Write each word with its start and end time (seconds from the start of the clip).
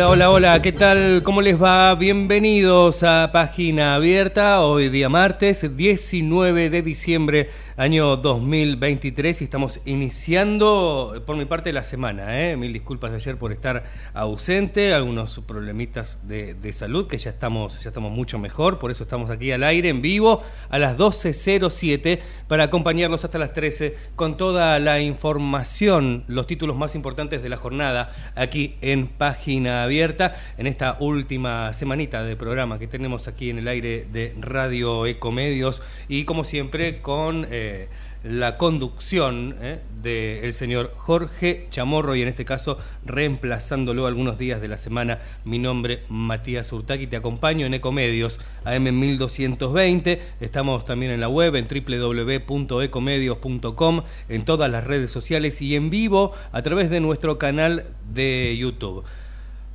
Hola, 0.00 0.08
hola, 0.08 0.30
hola, 0.30 0.62
¿qué 0.62 0.72
tal? 0.72 1.22
¿Cómo 1.22 1.42
les 1.42 1.62
va? 1.62 1.94
Bienvenidos 1.94 3.02
a 3.02 3.32
Página 3.32 3.96
Abierta, 3.96 4.62
hoy 4.62 4.88
día 4.88 5.10
martes 5.10 5.76
19 5.76 6.70
de 6.70 6.80
diciembre 6.80 7.50
año 7.76 8.16
2023 8.16 9.40
y 9.40 9.44
estamos 9.44 9.80
iniciando 9.84 11.22
por 11.26 11.36
mi 11.36 11.44
parte 11.44 11.72
la 11.72 11.82
semana. 11.82 12.40
¿eh? 12.40 12.56
Mil 12.56 12.72
disculpas 12.72 13.10
de 13.10 13.16
ayer 13.16 13.36
por 13.36 13.52
estar 13.52 13.84
ausente, 14.14 14.92
algunos 14.94 15.40
problemitas 15.46 16.18
de, 16.22 16.72
salud 16.72 17.06
que 17.06 17.18
ya 17.18 17.30
estamos, 17.30 17.82
ya 17.82 17.88
estamos 17.88 18.12
mucho 18.12 18.38
mejor, 18.38 18.78
por 18.78 18.90
eso 18.90 19.02
estamos 19.02 19.30
aquí 19.30 19.50
al 19.52 19.64
aire 19.64 19.88
en 19.88 20.02
vivo 20.02 20.42
a 20.68 20.78
las 20.78 20.96
12.07 20.96 22.20
para 22.46 22.64
acompañarlos 22.64 23.24
hasta 23.24 23.38
las 23.38 23.52
13 23.52 23.96
con 24.14 24.36
toda 24.36 24.78
la 24.78 25.00
información, 25.00 26.24
los 26.28 26.46
títulos 26.46 26.76
más 26.76 26.94
importantes 26.94 27.42
de 27.42 27.48
la 27.48 27.56
jornada 27.56 28.12
aquí 28.36 28.76
en 28.80 29.08
Página 29.08 29.82
Abierta 29.82 30.36
en 30.58 30.66
esta 30.66 30.96
última 31.00 31.72
semanita 31.74 32.22
de 32.22 32.36
programa 32.36 32.78
que 32.78 32.86
tenemos 32.86 33.26
aquí 33.26 33.50
en 33.50 33.58
el 33.58 33.68
aire 33.68 34.06
de 34.12 34.34
Radio 34.38 35.06
Ecomedios 35.06 35.82
y 36.08 36.24
como 36.24 36.44
siempre 36.44 37.00
con... 37.00 37.46
Eh, 37.50 37.69
la 38.22 38.58
conducción 38.58 39.56
eh, 39.62 39.78
del 40.02 40.52
señor 40.52 40.92
Jorge 40.96 41.66
Chamorro 41.70 42.14
y 42.14 42.20
en 42.22 42.28
este 42.28 42.44
caso 42.44 42.76
reemplazándolo 43.04 44.06
algunos 44.06 44.38
días 44.38 44.60
de 44.60 44.68
la 44.68 44.76
semana. 44.76 45.20
Mi 45.44 45.58
nombre 45.58 46.02
Matías 46.08 46.70
Urtaki, 46.72 47.06
te 47.06 47.16
acompaño 47.16 47.64
en 47.66 47.74
Ecomedios 47.74 48.38
AM1220. 48.64 50.18
Estamos 50.40 50.84
también 50.84 51.12
en 51.12 51.20
la 51.20 51.28
web 51.28 51.54
en 51.56 51.66
www.ecomedios.com, 51.66 54.02
en 54.28 54.44
todas 54.44 54.70
las 54.70 54.84
redes 54.84 55.10
sociales 55.10 55.62
y 55.62 55.74
en 55.74 55.88
vivo 55.90 56.32
a 56.52 56.62
través 56.62 56.90
de 56.90 57.00
nuestro 57.00 57.38
canal 57.38 57.86
de 58.12 58.56
YouTube. 58.58 59.04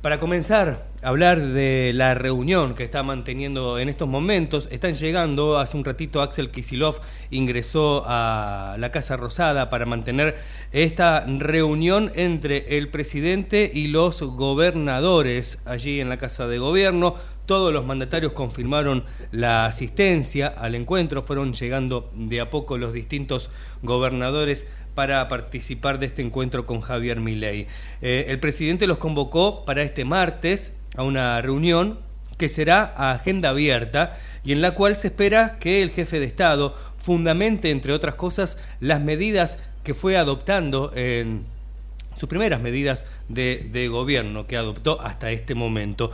Para 0.02 0.20
comenzar 0.20 0.86
a 1.02 1.08
hablar 1.08 1.40
de 1.40 1.92
la 1.94 2.14
reunión 2.14 2.74
que 2.74 2.84
está 2.84 3.02
manteniendo 3.02 3.78
en 3.78 3.88
estos 3.88 4.06
momentos, 4.06 4.68
están 4.70 4.94
llegando, 4.94 5.58
hace 5.58 5.76
un 5.76 5.84
ratito 5.84 6.20
Axel 6.20 6.50
Kisilov 6.50 7.00
ingresó 7.30 8.04
a 8.06 8.76
la 8.78 8.92
Casa 8.92 9.16
Rosada 9.16 9.70
para 9.70 9.86
mantener 9.86 10.36
esta 10.70 11.24
reunión 11.26 12.12
entre 12.14 12.76
el 12.76 12.88
presidente 12.88 13.68
y 13.72 13.88
los 13.88 14.22
gobernadores 14.22 15.58
allí 15.64 15.98
en 15.98 16.10
la 16.10 16.18
Casa 16.18 16.46
de 16.46 16.58
Gobierno. 16.58 17.14
Todos 17.46 17.72
los 17.72 17.84
mandatarios 17.84 18.32
confirmaron 18.32 19.04
la 19.32 19.66
asistencia 19.66 20.48
al 20.48 20.74
encuentro, 20.74 21.22
fueron 21.22 21.52
llegando 21.54 22.10
de 22.14 22.40
a 22.40 22.50
poco 22.50 22.76
los 22.76 22.92
distintos 22.92 23.50
gobernadores 23.82 24.66
para 24.96 25.28
participar 25.28 26.00
de 26.00 26.06
este 26.06 26.22
encuentro 26.22 26.66
con 26.66 26.80
Javier 26.80 27.20
Milei. 27.20 27.68
Eh, 28.00 28.24
el 28.28 28.40
presidente 28.40 28.86
los 28.86 28.96
convocó 28.96 29.64
para 29.66 29.82
este 29.82 30.06
martes 30.06 30.72
a 30.96 31.02
una 31.04 31.40
reunión 31.42 32.00
que 32.38 32.48
será 32.48 32.94
a 32.96 33.12
agenda 33.12 33.50
abierta 33.50 34.18
y 34.42 34.52
en 34.52 34.62
la 34.62 34.72
cual 34.72 34.96
se 34.96 35.08
espera 35.08 35.58
que 35.60 35.82
el 35.82 35.90
jefe 35.90 36.18
de 36.18 36.24
Estado 36.24 36.74
fundamente, 36.98 37.70
entre 37.70 37.92
otras 37.92 38.14
cosas, 38.14 38.58
las 38.80 39.00
medidas 39.00 39.58
que 39.84 39.92
fue 39.92 40.16
adoptando 40.16 40.90
en 40.96 41.44
sus 42.16 42.28
primeras 42.28 42.62
medidas 42.62 43.04
de, 43.28 43.68
de 43.70 43.88
gobierno 43.88 44.46
que 44.46 44.56
adoptó 44.56 45.00
hasta 45.02 45.30
este 45.30 45.54
momento 45.54 46.10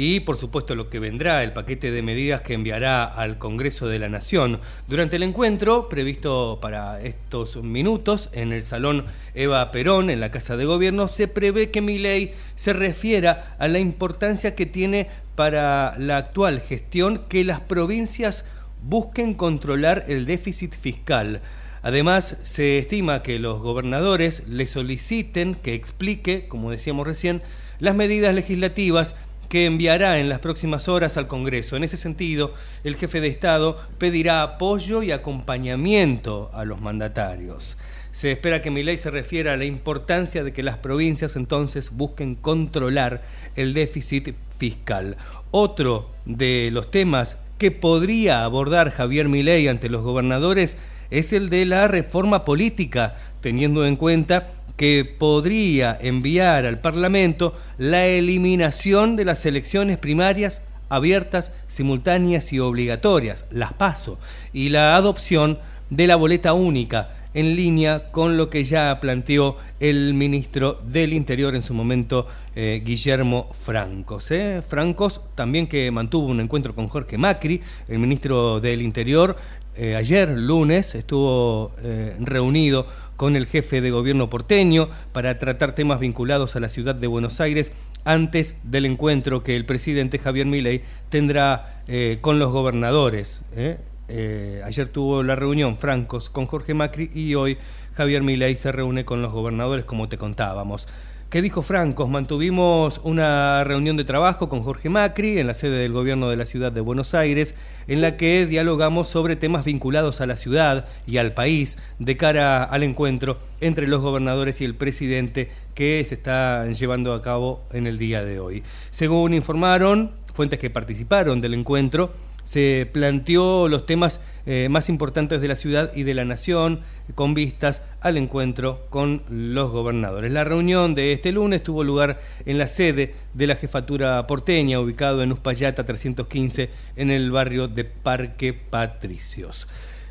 y 0.00 0.20
por 0.20 0.36
supuesto 0.36 0.76
lo 0.76 0.90
que 0.90 1.00
vendrá, 1.00 1.42
el 1.42 1.52
paquete 1.52 1.90
de 1.90 2.02
medidas 2.02 2.42
que 2.42 2.54
enviará 2.54 3.02
al 3.02 3.36
Congreso 3.36 3.88
de 3.88 3.98
la 3.98 4.08
Nación. 4.08 4.60
Durante 4.86 5.16
el 5.16 5.24
encuentro, 5.24 5.88
previsto 5.88 6.60
para 6.62 7.02
estos 7.02 7.60
minutos 7.64 8.28
en 8.30 8.52
el 8.52 8.62
Salón 8.62 9.06
Eva 9.34 9.72
Perón, 9.72 10.08
en 10.08 10.20
la 10.20 10.30
Casa 10.30 10.56
de 10.56 10.66
Gobierno, 10.66 11.08
se 11.08 11.26
prevé 11.26 11.72
que 11.72 11.80
mi 11.80 11.98
ley 11.98 12.32
se 12.54 12.74
refiera 12.74 13.56
a 13.58 13.66
la 13.66 13.80
importancia 13.80 14.54
que 14.54 14.66
tiene 14.66 15.08
para 15.34 15.98
la 15.98 16.18
actual 16.18 16.60
gestión 16.60 17.24
que 17.28 17.42
las 17.42 17.58
provincias 17.58 18.44
busquen 18.84 19.34
controlar 19.34 20.04
el 20.06 20.26
déficit 20.26 20.74
fiscal. 20.74 21.40
Además, 21.82 22.36
se 22.44 22.78
estima 22.78 23.24
que 23.24 23.40
los 23.40 23.60
gobernadores 23.60 24.44
le 24.46 24.68
soliciten 24.68 25.56
que 25.56 25.74
explique, 25.74 26.46
como 26.46 26.70
decíamos 26.70 27.04
recién, 27.04 27.42
las 27.80 27.94
medidas 27.94 28.34
legislativas 28.34 29.14
que 29.48 29.64
enviará 29.64 30.18
en 30.18 30.28
las 30.28 30.40
próximas 30.40 30.88
horas 30.88 31.16
al 31.16 31.26
Congreso. 31.26 31.76
En 31.76 31.84
ese 31.84 31.96
sentido, 31.96 32.54
el 32.84 32.96
jefe 32.96 33.20
de 33.20 33.28
Estado 33.28 33.76
pedirá 33.98 34.42
apoyo 34.42 35.02
y 35.02 35.12
acompañamiento 35.12 36.50
a 36.52 36.64
los 36.64 36.80
mandatarios. 36.80 37.76
Se 38.12 38.32
espera 38.32 38.62
que 38.62 38.70
mi 38.70 38.82
ley 38.82 38.96
se 38.96 39.10
refiera 39.10 39.52
a 39.52 39.56
la 39.56 39.64
importancia 39.64 40.42
de 40.42 40.52
que 40.52 40.62
las 40.62 40.78
provincias 40.78 41.36
entonces 41.36 41.90
busquen 41.90 42.34
controlar 42.34 43.22
el 43.54 43.74
déficit 43.74 44.34
fiscal. 44.58 45.16
Otro 45.50 46.10
de 46.24 46.70
los 46.72 46.90
temas 46.90 47.36
que 47.58 47.70
podría 47.70 48.44
abordar 48.44 48.90
Javier 48.90 49.28
Milei 49.28 49.68
ante 49.68 49.88
los 49.88 50.02
gobernadores 50.02 50.76
es 51.10 51.32
el 51.32 51.48
de 51.48 51.64
la 51.64 51.88
reforma 51.88 52.44
política, 52.44 53.14
teniendo 53.40 53.86
en 53.86 53.96
cuenta 53.96 54.50
que 54.78 55.04
podría 55.04 55.98
enviar 56.00 56.64
al 56.64 56.78
Parlamento 56.78 57.54
la 57.78 58.06
eliminación 58.06 59.16
de 59.16 59.24
las 59.24 59.44
elecciones 59.44 59.98
primarias 59.98 60.62
abiertas, 60.88 61.52
simultáneas 61.66 62.52
y 62.52 62.60
obligatorias, 62.60 63.44
las 63.50 63.72
paso, 63.72 64.20
y 64.52 64.68
la 64.68 64.94
adopción 64.94 65.58
de 65.90 66.06
la 66.06 66.14
boleta 66.14 66.52
única 66.52 67.10
en 67.34 67.56
línea 67.56 68.10
con 68.12 68.36
lo 68.36 68.48
que 68.48 68.62
ya 68.62 69.00
planteó 69.00 69.56
el 69.80 70.14
ministro 70.14 70.80
del 70.86 71.12
Interior 71.12 71.56
en 71.56 71.62
su 71.62 71.74
momento, 71.74 72.28
eh, 72.54 72.80
Guillermo 72.84 73.50
Francos. 73.64 74.30
¿eh? 74.30 74.62
Francos 74.66 75.20
también 75.34 75.66
que 75.66 75.90
mantuvo 75.90 76.28
un 76.28 76.40
encuentro 76.40 76.72
con 76.72 76.86
Jorge 76.86 77.18
Macri, 77.18 77.60
el 77.88 77.98
ministro 77.98 78.60
del 78.60 78.80
Interior, 78.80 79.36
eh, 79.76 79.94
ayer 79.94 80.30
lunes 80.30 80.96
estuvo 80.96 81.72
reunido 82.18 82.86
con 83.18 83.34
el 83.34 83.46
jefe 83.46 83.80
de 83.80 83.90
gobierno 83.90 84.30
porteño 84.30 84.88
para 85.12 85.38
tratar 85.40 85.74
temas 85.74 85.98
vinculados 85.98 86.54
a 86.54 86.60
la 86.60 86.68
ciudad 86.68 86.94
de 86.94 87.08
Buenos 87.08 87.40
Aires 87.40 87.72
antes 88.04 88.54
del 88.62 88.86
encuentro 88.86 89.42
que 89.42 89.56
el 89.56 89.66
presidente 89.66 90.20
Javier 90.20 90.46
Milei 90.46 90.82
tendrá 91.08 91.82
eh, 91.88 92.18
con 92.20 92.38
los 92.38 92.52
gobernadores. 92.52 93.42
¿eh? 93.56 93.78
Eh, 94.06 94.62
ayer 94.64 94.88
tuvo 94.88 95.24
la 95.24 95.34
reunión 95.34 95.76
Francos 95.76 96.30
con 96.30 96.46
Jorge 96.46 96.74
Macri 96.74 97.10
y 97.12 97.34
hoy 97.34 97.58
Javier 97.96 98.22
Milei 98.22 98.54
se 98.54 98.70
reúne 98.70 99.04
con 99.04 99.20
los 99.20 99.32
gobernadores 99.32 99.84
como 99.84 100.08
te 100.08 100.16
contábamos. 100.16 100.86
¿Qué 101.30 101.42
dijo 101.42 101.60
Francos? 101.60 102.08
Mantuvimos 102.08 103.02
una 103.04 103.62
reunión 103.62 103.98
de 103.98 104.04
trabajo 104.04 104.48
con 104.48 104.62
Jorge 104.62 104.88
Macri 104.88 105.38
en 105.38 105.46
la 105.46 105.52
sede 105.52 105.76
del 105.76 105.92
gobierno 105.92 106.30
de 106.30 106.38
la 106.38 106.46
ciudad 106.46 106.72
de 106.72 106.80
Buenos 106.80 107.12
Aires, 107.12 107.54
en 107.86 108.00
la 108.00 108.16
que 108.16 108.46
dialogamos 108.46 109.08
sobre 109.08 109.36
temas 109.36 109.66
vinculados 109.66 110.22
a 110.22 110.26
la 110.26 110.38
ciudad 110.38 110.86
y 111.06 111.18
al 111.18 111.34
país 111.34 111.76
de 111.98 112.16
cara 112.16 112.64
al 112.64 112.82
encuentro 112.82 113.36
entre 113.60 113.88
los 113.88 114.00
gobernadores 114.00 114.62
y 114.62 114.64
el 114.64 114.74
presidente 114.74 115.50
que 115.74 116.02
se 116.06 116.14
está 116.14 116.64
llevando 116.70 117.12
a 117.12 117.20
cabo 117.20 117.60
en 117.74 117.86
el 117.86 117.98
día 117.98 118.24
de 118.24 118.40
hoy. 118.40 118.62
Según 118.90 119.34
informaron 119.34 120.12
fuentes 120.32 120.58
que 120.58 120.70
participaron 120.70 121.42
del 121.42 121.52
encuentro, 121.52 122.10
se 122.48 122.88
planteó 122.90 123.68
los 123.68 123.84
temas 123.84 124.20
eh, 124.46 124.68
más 124.70 124.88
importantes 124.88 125.42
de 125.42 125.48
la 125.48 125.54
ciudad 125.54 125.92
y 125.94 126.04
de 126.04 126.14
la 126.14 126.24
nación 126.24 126.80
con 127.14 127.34
vistas 127.34 127.82
al 128.00 128.16
encuentro 128.16 128.86
con 128.88 129.22
los 129.28 129.70
gobernadores. 129.70 130.32
La 130.32 130.44
reunión 130.44 130.94
de 130.94 131.12
este 131.12 131.30
lunes 131.30 131.62
tuvo 131.62 131.84
lugar 131.84 132.22
en 132.46 132.56
la 132.56 132.66
sede 132.66 133.14
de 133.34 133.46
la 133.46 133.56
jefatura 133.56 134.26
porteña, 134.26 134.80
ubicado 134.80 135.22
en 135.22 135.32
Uspallata 135.32 135.84
315, 135.84 136.70
en 136.96 137.10
el 137.10 137.30
barrio 137.30 137.68
de 137.68 137.84
Parque 137.84 138.54
Patricios. 138.54 139.68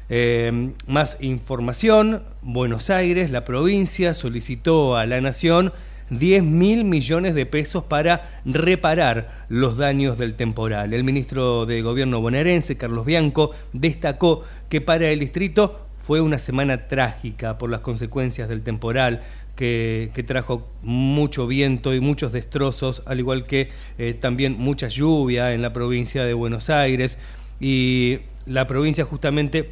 Eh, 0.08 0.74
más 0.86 1.18
información, 1.22 2.22
Buenos 2.44 2.92
Aires, 2.92 3.32
la 3.32 3.46
provincia, 3.46 4.14
solicitó 4.14 4.96
a 4.96 5.08
la 5.08 5.22
Nación 5.22 5.74
10 6.10 6.44
mil 6.44 6.84
millones 6.84 7.36
de 7.36 7.46
pesos 7.46 7.84
para 7.84 8.42
reparar 8.46 9.46
los 9.50 9.78
daños 9.78 10.18
del 10.18 10.36
temporal. 10.36 10.94
El 10.94 11.04
ministro 11.04 11.66
de 11.66 11.82
Gobierno 11.82 12.22
bonaerense, 12.22 12.78
Carlos 12.78 13.06
Bianco, 13.06 13.52
destacó 13.74 14.44
que 14.70 14.82
para 14.82 15.10
el 15.10 15.20
distrito 15.20 15.88
fue 16.00 16.22
una 16.22 16.40
semana 16.40 16.88
trágica 16.88 17.58
por 17.58 17.70
las 17.70 17.82
consecuencias 17.82 18.48
del 18.48 18.62
temporal 18.62 19.22
que, 19.58 20.24
trajo 20.26 20.70
mucho 20.84 21.48
viento 21.48 21.94
y 21.94 22.00
muchos 22.00 22.32
destrozos, 22.32 23.02
al 23.06 23.20
igual 23.20 23.46
que 23.46 23.70
eh, 23.98 24.14
también 24.14 24.56
mucha 24.58 24.88
lluvia 24.88 25.54
en 25.54 25.62
la 25.62 25.74
provincia 25.74 26.24
de 26.24 26.34
Buenos 26.34 26.70
Aires. 26.70 27.18
Y 27.60 28.20
la 28.46 28.68
provincia 28.68 29.04
justamente 29.04 29.72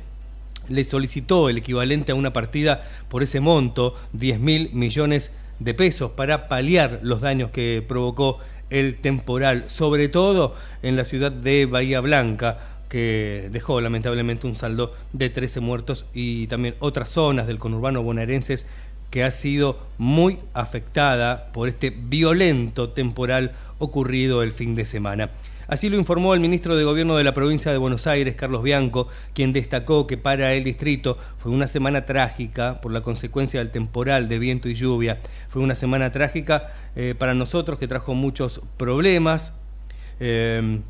le 0.67 0.83
solicitó 0.83 1.49
el 1.49 1.59
equivalente 1.59 2.11
a 2.11 2.15
una 2.15 2.33
partida 2.33 2.83
por 3.07 3.23
ese 3.23 3.39
monto, 3.39 3.95
10 4.13 4.39
mil 4.39 4.69
millones 4.73 5.27
de 5.27 5.44
pesos, 5.73 6.11
para 6.11 6.47
paliar 6.47 6.99
los 7.03 7.21
daños 7.21 7.51
que 7.51 7.83
provocó 7.87 8.39
el 8.69 8.97
temporal, 8.97 9.69
sobre 9.69 10.09
todo 10.09 10.55
en 10.81 10.95
la 10.95 11.05
ciudad 11.05 11.31
de 11.31 11.65
Bahía 11.65 11.99
Blanca, 12.01 12.59
que 12.89 13.49
dejó 13.51 13.81
lamentablemente 13.81 14.47
un 14.47 14.55
saldo 14.55 14.93
de 15.13 15.29
13 15.29 15.59
muertos 15.59 16.05
y 16.13 16.47
también 16.47 16.75
otras 16.79 17.09
zonas 17.09 17.47
del 17.47 17.57
conurbano 17.57 18.03
bonaerenses 18.03 18.65
que 19.09 19.23
ha 19.23 19.31
sido 19.31 19.79
muy 19.97 20.39
afectada 20.53 21.51
por 21.53 21.69
este 21.69 21.89
violento 21.89 22.89
temporal 22.89 23.53
ocurrido 23.79 24.43
el 24.43 24.51
fin 24.51 24.75
de 24.75 24.85
semana. 24.85 25.29
Así 25.67 25.89
lo 25.89 25.97
informó 25.97 26.33
el 26.33 26.39
ministro 26.39 26.75
de 26.75 26.83
Gobierno 26.83 27.17
de 27.17 27.23
la 27.23 27.33
provincia 27.33 27.71
de 27.71 27.77
Buenos 27.77 28.07
Aires, 28.07 28.35
Carlos 28.35 28.61
Bianco, 28.61 29.07
quien 29.33 29.51
destacó 29.53 30.05
que 30.05 30.17
para 30.17 30.53
el 30.53 30.63
distrito 30.63 31.17
fue 31.37 31.51
una 31.51 31.67
semana 31.67 32.05
trágica 32.05 32.81
por 32.81 32.91
la 32.91 33.01
consecuencia 33.01 33.59
del 33.59 33.71
temporal 33.71 34.29
de 34.29 34.39
viento 34.39 34.69
y 34.69 34.75
lluvia. 34.75 35.19
Fue 35.49 35.61
una 35.61 35.75
semana 35.75 36.11
trágica 36.11 36.73
eh, 36.95 37.15
para 37.17 37.33
nosotros 37.33 37.79
que 37.79 37.87
trajo 37.87 38.13
muchos 38.13 38.61
problemas. 38.77 39.53
Eh, 40.19 40.81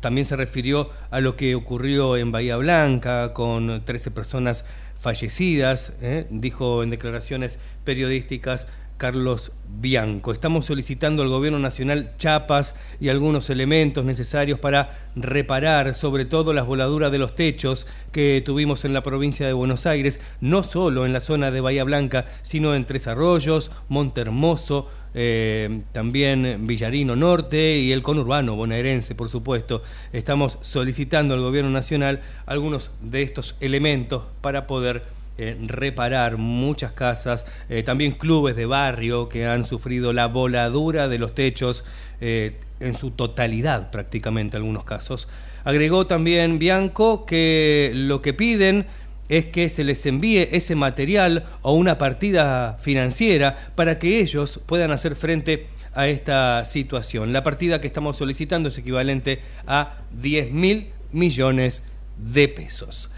también 0.00 0.24
se 0.24 0.36
refirió 0.36 0.90
a 1.10 1.20
lo 1.20 1.36
que 1.36 1.54
ocurrió 1.54 2.16
en 2.16 2.32
Bahía 2.32 2.56
Blanca 2.56 3.32
con 3.32 3.84
13 3.84 4.10
personas 4.10 4.64
fallecidas, 4.98 5.92
eh, 6.00 6.26
dijo 6.30 6.82
en 6.82 6.90
declaraciones 6.90 7.58
periodísticas 7.84 8.66
Carlos 9.04 9.52
Bianco. 9.68 10.32
Estamos 10.32 10.64
solicitando 10.64 11.22
al 11.22 11.28
Gobierno 11.28 11.58
Nacional 11.58 12.12
chapas 12.16 12.74
y 12.98 13.10
algunos 13.10 13.50
elementos 13.50 14.02
necesarios 14.02 14.58
para 14.58 14.96
reparar 15.14 15.94
sobre 15.94 16.24
todo 16.24 16.54
las 16.54 16.64
voladuras 16.66 17.12
de 17.12 17.18
los 17.18 17.34
techos 17.34 17.86
que 18.12 18.42
tuvimos 18.42 18.86
en 18.86 18.94
la 18.94 19.02
provincia 19.02 19.46
de 19.46 19.52
Buenos 19.52 19.84
Aires, 19.84 20.20
no 20.40 20.62
solo 20.62 21.04
en 21.04 21.12
la 21.12 21.20
zona 21.20 21.50
de 21.50 21.60
Bahía 21.60 21.84
Blanca, 21.84 22.24
sino 22.40 22.74
en 22.74 22.84
Tres 22.84 23.06
Arroyos, 23.06 23.70
Montermoso, 23.90 24.88
eh, 25.12 25.82
también 25.92 26.64
Villarino 26.66 27.14
Norte 27.14 27.76
y 27.76 27.92
el 27.92 28.02
conurbano 28.02 28.56
bonaerense, 28.56 29.14
por 29.14 29.28
supuesto. 29.28 29.82
Estamos 30.14 30.56
solicitando 30.62 31.34
al 31.34 31.42
Gobierno 31.42 31.70
Nacional 31.70 32.22
algunos 32.46 32.90
de 33.02 33.20
estos 33.20 33.54
elementos 33.60 34.24
para 34.40 34.66
poder 34.66 35.02
eh, 35.36 35.56
reparar 35.66 36.36
muchas 36.36 36.92
casas, 36.92 37.44
eh, 37.68 37.82
también 37.82 38.12
clubes 38.12 38.54
de 38.54 38.66
barrio 38.66 39.28
que 39.28 39.46
han 39.46 39.64
sufrido 39.64 40.12
la 40.12 40.28
voladura 40.28 41.08
de 41.08 41.18
los 41.18 41.34
techos 41.34 41.84
eh, 42.20 42.60
en 42.78 42.94
su 42.94 43.10
totalidad 43.10 43.90
prácticamente 43.90 44.56
algunos 44.56 44.84
casos. 44.84 45.26
Agregó 45.64 46.06
también 46.06 46.60
Bianco 46.60 47.26
que 47.26 47.90
lo 47.94 48.22
que 48.22 48.32
piden 48.32 48.86
es 49.28 49.46
que 49.46 49.68
se 49.70 49.82
les 49.82 50.06
envíe 50.06 50.48
ese 50.52 50.76
material 50.76 51.46
o 51.62 51.72
una 51.72 51.98
partida 51.98 52.78
financiera 52.80 53.70
para 53.74 53.98
que 53.98 54.20
ellos 54.20 54.60
puedan 54.66 54.92
hacer 54.92 55.16
frente 55.16 55.66
a 55.94 56.06
esta 56.06 56.64
situación. 56.64 57.32
La 57.32 57.42
partida 57.42 57.80
que 57.80 57.86
estamos 57.86 58.16
solicitando 58.16 58.68
es 58.68 58.78
equivalente 58.78 59.40
a 59.66 59.96
10 60.12 60.52
mil 60.52 60.90
millones 61.12 61.82
de 62.18 62.48
pesos. 62.48 63.10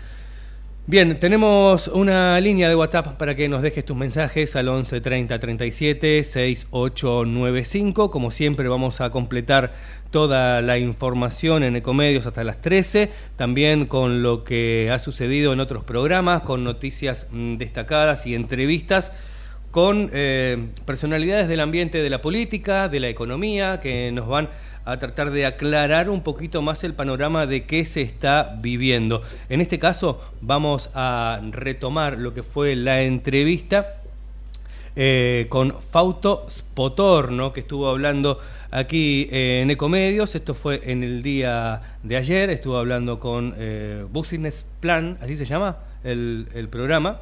Bien, 0.89 1.19
tenemos 1.19 1.89
una 1.89 2.39
línea 2.39 2.69
de 2.69 2.77
WhatsApp 2.77 3.17
para 3.17 3.35
que 3.35 3.49
nos 3.49 3.61
dejes 3.61 3.85
tus 3.85 3.97
mensajes 3.97 4.55
al 4.55 4.69
11 4.69 5.01
30 5.01 5.37
37 5.41 6.23
6895. 6.23 8.13
Como 8.13 8.31
siempre, 8.31 8.69
vamos 8.69 9.01
a 9.01 9.11
completar 9.11 9.75
toda 10.13 10.63
la 10.63 10.79
información 10.79 11.65
en 11.65 11.75
Ecomedios 11.75 12.27
hasta 12.27 12.45
las 12.45 12.61
13, 12.61 13.11
también 13.35 13.87
con 13.87 14.23
lo 14.23 14.45
que 14.45 14.89
ha 14.93 15.01
sucedido 15.01 15.53
en 15.53 15.59
otros 15.59 15.83
programas, 15.83 16.43
con 16.43 16.63
noticias 16.63 17.27
mm, 17.33 17.57
destacadas 17.57 18.25
y 18.25 18.37
entrevistas 18.37 19.11
con 19.73 20.09
eh, 20.13 20.69
personalidades 20.85 21.49
del 21.49 21.61
ambiente 21.61 22.01
de 22.01 22.11
la 22.11 22.23
política, 22.23 22.89
de 22.89 23.01
la 23.01 23.09
economía, 23.09 23.81
que 23.81 24.13
nos 24.13 24.29
van 24.29 24.51
a 24.87 24.99
tratar 24.99 25.33
de 25.33 25.45
aclarar 25.45 26.09
un 26.09 26.23
poquito 26.23 26.63
más 26.63 26.85
el 26.85 26.95
panorama 26.95 27.47
de 27.47 27.65
qué 27.65 27.85
se 27.85 28.03
está 28.03 28.57
viviendo. 28.61 29.21
En 29.49 29.61
este 29.61 29.79
caso 29.79 30.21
vamos 30.41 30.91
a 30.95 31.41
retomar 31.51 32.19
lo 32.19 32.33
que 32.33 32.45
fue 32.45 32.77
la 32.77 33.03
entrevista 33.03 33.97
eh, 34.95 35.47
con 35.49 35.75
Fausto 35.91 36.47
Spotorno, 36.49 37.53
que 37.53 37.61
estuvo 37.61 37.89
hablando 37.89 38.39
aquí 38.71 39.29
en 39.31 39.71
Ecomedios. 39.71 40.37
Esto 40.37 40.55
fue 40.55 40.81
en 40.85 41.03
el 41.03 41.23
día 41.23 41.99
de 42.05 42.17
ayer. 42.17 42.49
Estuvo 42.51 42.79
hablando 42.79 43.19
con 43.19 43.55
eh, 43.59 44.07
Business 44.11 44.65
Plan, 44.81 45.19
así 45.21 45.37
se 45.37 45.45
llama 45.45 45.79
el, 46.05 46.47
el 46.55 46.69
programa. 46.69 47.19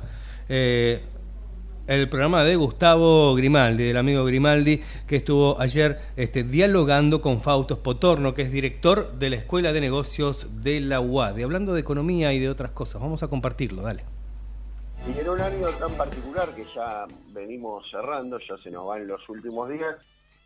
El 1.86 2.08
programa 2.08 2.44
de 2.44 2.56
Gustavo 2.56 3.34
Grimaldi, 3.34 3.84
del 3.84 3.98
amigo 3.98 4.24
Grimaldi, 4.24 4.80
que 5.06 5.16
estuvo 5.16 5.60
ayer 5.60 5.98
este, 6.16 6.42
dialogando 6.42 7.20
con 7.20 7.42
Fausto 7.42 7.82
Potorno, 7.82 8.32
que 8.32 8.40
es 8.40 8.50
director 8.50 9.12
de 9.12 9.28
la 9.28 9.36
Escuela 9.36 9.70
de 9.74 9.82
Negocios 9.82 10.62
de 10.62 10.80
la 10.80 11.02
UAD, 11.02 11.42
hablando 11.42 11.74
de 11.74 11.82
economía 11.82 12.32
y 12.32 12.38
de 12.38 12.48
otras 12.48 12.70
cosas. 12.70 13.02
Vamos 13.02 13.22
a 13.22 13.28
compartirlo, 13.28 13.82
dale. 13.82 14.02
Y 15.06 15.18
en 15.18 15.28
un 15.28 15.38
año 15.38 15.68
tan 15.78 15.92
particular 15.92 16.54
que 16.54 16.64
ya 16.74 17.04
venimos 17.34 17.84
cerrando, 17.90 18.38
ya 18.38 18.56
se 18.62 18.70
nos 18.70 18.88
va 18.88 18.96
en 18.96 19.06
los 19.06 19.28
últimos 19.28 19.68
días, 19.68 19.96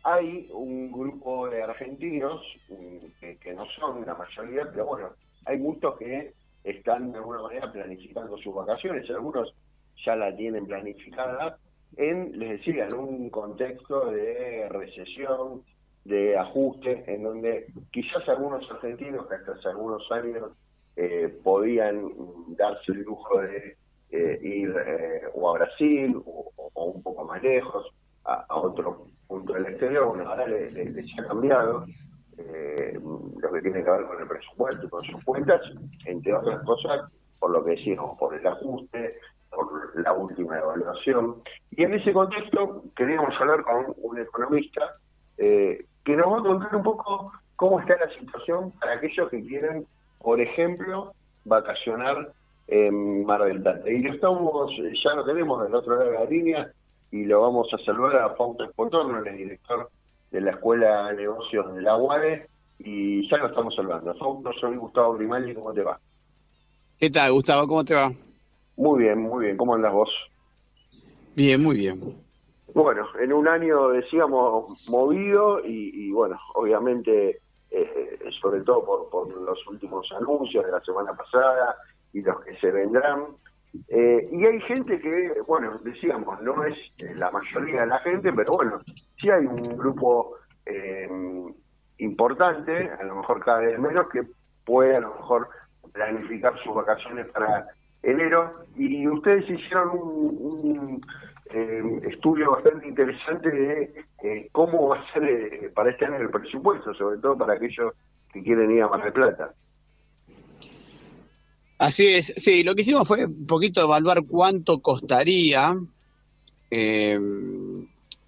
hay 0.03 0.49
un 0.51 0.91
grupo 0.91 1.47
de 1.47 1.63
argentinos 1.63 2.41
mm, 2.67 3.05
que, 3.21 3.37
que 3.37 3.53
no 3.53 3.65
son 3.79 4.05
la 4.05 4.13
mayoría, 4.13 4.69
pero 4.69 4.87
bueno, 4.87 5.11
hay 5.45 5.57
muchos 5.57 5.97
que 5.97 6.33
están 6.65 7.13
de 7.13 7.19
alguna 7.19 7.43
manera 7.43 7.71
planificando 7.71 8.37
sus 8.39 8.53
vacaciones, 8.53 9.09
algunos 9.09 9.53
ya 10.05 10.15
la 10.15 10.35
tienen 10.35 10.65
planificada 10.65 11.57
en, 11.97 12.37
les 12.37 12.51
decía, 12.59 12.85
en 12.85 12.93
un 12.93 13.29
contexto 13.29 14.11
de 14.11 14.67
recesión, 14.69 15.63
de 16.05 16.37
ajuste, 16.37 17.03
en 17.07 17.23
donde 17.23 17.67
quizás 17.91 18.27
algunos 18.29 18.69
argentinos 18.71 19.27
que 19.27 19.35
hasta 19.35 19.51
hace 19.51 19.69
algunos 19.69 20.09
años 20.11 20.51
eh, 20.95 21.39
podían 21.43 22.09
darse 22.55 22.91
el 22.93 23.03
lujo 23.03 23.41
de 23.41 23.77
eh, 24.11 24.39
ir 24.41 24.73
eh, 24.85 25.21
o 25.33 25.49
a 25.49 25.53
Brasil 25.53 26.21
o, 26.25 26.51
un 26.75 27.03
poco 27.03 27.25
más 27.25 27.43
lejos, 27.43 27.85
a, 28.25 28.45
otro 28.57 29.05
punto 29.27 29.53
del 29.53 29.67
exterior, 29.67 30.07
bueno, 30.07 30.29
ahora 30.29 30.47
les, 30.47 31.19
ha 31.19 31.27
cambiado 31.27 31.85
lo 32.37 33.51
que 33.51 33.61
tiene 33.61 33.83
que 33.83 33.91
ver 33.91 34.05
con 34.05 34.21
el 34.21 34.27
presupuesto 34.27 34.85
y 34.85 34.89
con 34.89 35.03
sus 35.03 35.23
cuentas, 35.23 35.61
entre 36.05 36.33
otras 36.33 36.63
cosas, 36.63 37.11
por 37.37 37.51
lo 37.51 37.63
que 37.63 37.71
decimos, 37.71 38.17
por 38.17 38.33
el 38.33 38.47
ajuste, 38.47 39.17
la 39.95 40.13
última 40.13 40.57
evaluación. 40.57 41.35
Y 41.71 41.83
en 41.83 41.93
ese 41.93 42.13
contexto 42.13 42.83
queríamos 42.95 43.33
hablar 43.39 43.63
con 43.63 43.93
un 43.97 44.19
economista 44.19 44.95
eh, 45.37 45.85
que 46.03 46.15
nos 46.15 46.31
va 46.31 46.39
a 46.39 46.43
contar 46.43 46.75
un 46.75 46.83
poco 46.83 47.31
cómo 47.55 47.79
está 47.79 47.95
la 47.97 48.09
situación 48.17 48.71
para 48.79 48.93
aquellos 48.93 49.29
que 49.29 49.45
quieren, 49.45 49.85
por 50.19 50.39
ejemplo, 50.39 51.13
vacacionar 51.45 52.31
en 52.67 53.25
Mar 53.25 53.43
del 53.43 53.61
Plata. 53.61 53.89
Y 53.89 54.05
estamos, 54.05 54.71
ya 55.03 55.13
lo 55.15 55.25
tenemos 55.25 55.63
del 55.63 55.75
otro 55.75 55.95
lado 55.95 56.11
de 56.11 56.17
la 56.19 56.25
línea 56.25 56.71
y 57.11 57.25
lo 57.25 57.41
vamos 57.41 57.67
a 57.73 57.77
saludar 57.79 58.17
a 58.17 58.35
Fausto 58.35 58.63
Espotorno, 58.63 59.17
el 59.19 59.37
director 59.37 59.89
de 60.31 60.41
la 60.41 60.51
Escuela 60.51 61.07
de 61.07 61.17
Negocios 61.17 61.73
de 61.73 61.81
la 61.81 61.97
UADE, 61.97 62.47
y 62.79 63.27
ya 63.29 63.37
lo 63.37 63.47
estamos 63.47 63.75
saludando. 63.75 64.13
Fausto, 64.15 64.53
soy 64.53 64.77
Gustavo 64.77 65.15
Grimaldi, 65.15 65.53
¿cómo 65.53 65.73
te 65.73 65.83
va? 65.83 65.99
¿Qué 66.99 67.09
tal, 67.09 67.31
Gustavo? 67.31 67.67
¿Cómo 67.67 67.83
te 67.83 67.95
va? 67.95 68.11
Muy 68.79 69.03
bien, 69.03 69.19
muy 69.19 69.43
bien. 69.43 69.57
¿Cómo 69.57 69.75
andas 69.75 69.91
vos? 69.91 70.09
Bien, 71.35 71.61
muy 71.61 71.75
bien. 71.75 71.99
Bueno, 72.73 73.05
en 73.19 73.33
un 73.33 73.45
año, 73.45 73.89
decíamos, 73.89 74.87
movido 74.89 75.59
y, 75.65 76.09
bueno, 76.13 76.39
obviamente, 76.53 77.41
eh, 77.71 78.19
sobre 78.39 78.61
todo 78.61 78.85
por, 78.85 79.09
por, 79.09 79.41
los 79.41 79.67
últimos 79.67 80.09
anuncios 80.13 80.65
de 80.65 80.71
la 80.71 80.79
semana 80.79 81.11
pasada 81.13 81.75
y 82.13 82.21
los 82.21 82.39
que 82.45 82.55
se 82.55 82.71
vendrán. 82.71 83.25
Eh, 83.89 84.29
y 84.31 84.45
hay 84.45 84.61
gente 84.61 84.97
que, 85.01 85.41
bueno, 85.45 85.77
decíamos, 85.83 86.41
no 86.41 86.63
es 86.63 86.77
la 87.17 87.31
mayoría 87.31 87.81
de 87.81 87.87
la 87.87 87.99
gente, 87.99 88.31
pero 88.31 88.53
bueno, 88.53 88.79
sí 89.17 89.29
hay 89.29 89.45
un 89.45 89.77
grupo 89.77 90.37
eh, 90.65 91.09
importante, 91.97 92.91
a 92.91 93.03
lo 93.03 93.15
mejor 93.15 93.43
cada 93.43 93.59
vez 93.59 93.77
menos, 93.77 94.07
que 94.07 94.21
puede 94.63 94.95
a 94.95 95.01
lo 95.01 95.09
mejor 95.09 95.49
planificar 95.91 96.57
sus 96.63 96.73
vacaciones 96.73 97.27
para 97.31 97.67
enero 98.03 98.65
y 98.77 99.07
ustedes 99.07 99.49
hicieron 99.49 99.89
un, 99.93 101.01
eh, 101.51 102.01
estudio 102.11 102.51
bastante 102.51 102.87
interesante 102.87 103.49
de 103.49 104.05
eh, 104.23 104.49
cómo 104.51 104.89
va 104.89 104.99
a 104.99 105.13
ser 105.13 105.23
eh, 105.23 105.71
para 105.73 105.89
este 105.89 106.05
año 106.05 106.17
el 106.17 106.29
presupuesto, 106.29 106.93
sobre 106.93 107.17
todo 107.17 107.37
para 107.37 107.53
aquellos 107.53 107.93
que 108.31 108.43
quieren 108.43 108.71
ir 108.71 108.83
a 108.83 108.87
Mar 108.87 109.03
del 109.03 109.13
Plata. 109.13 109.53
Así 111.79 112.07
es, 112.07 112.33
sí, 112.37 112.63
lo 112.63 112.75
que 112.75 112.81
hicimos 112.81 113.07
fue 113.07 113.25
un 113.25 113.47
poquito 113.47 113.81
evaluar 113.81 114.23
cuánto 114.27 114.79
costaría 114.79 115.75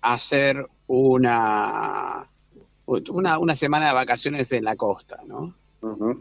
hacer 0.01 0.65
una, 0.87 2.27
una, 2.87 3.37
una 3.37 3.55
semana 3.55 3.89
de 3.89 3.93
vacaciones 3.93 4.51
en 4.51 4.63
la 4.63 4.75
costa, 4.75 5.19
¿no? 5.27 5.53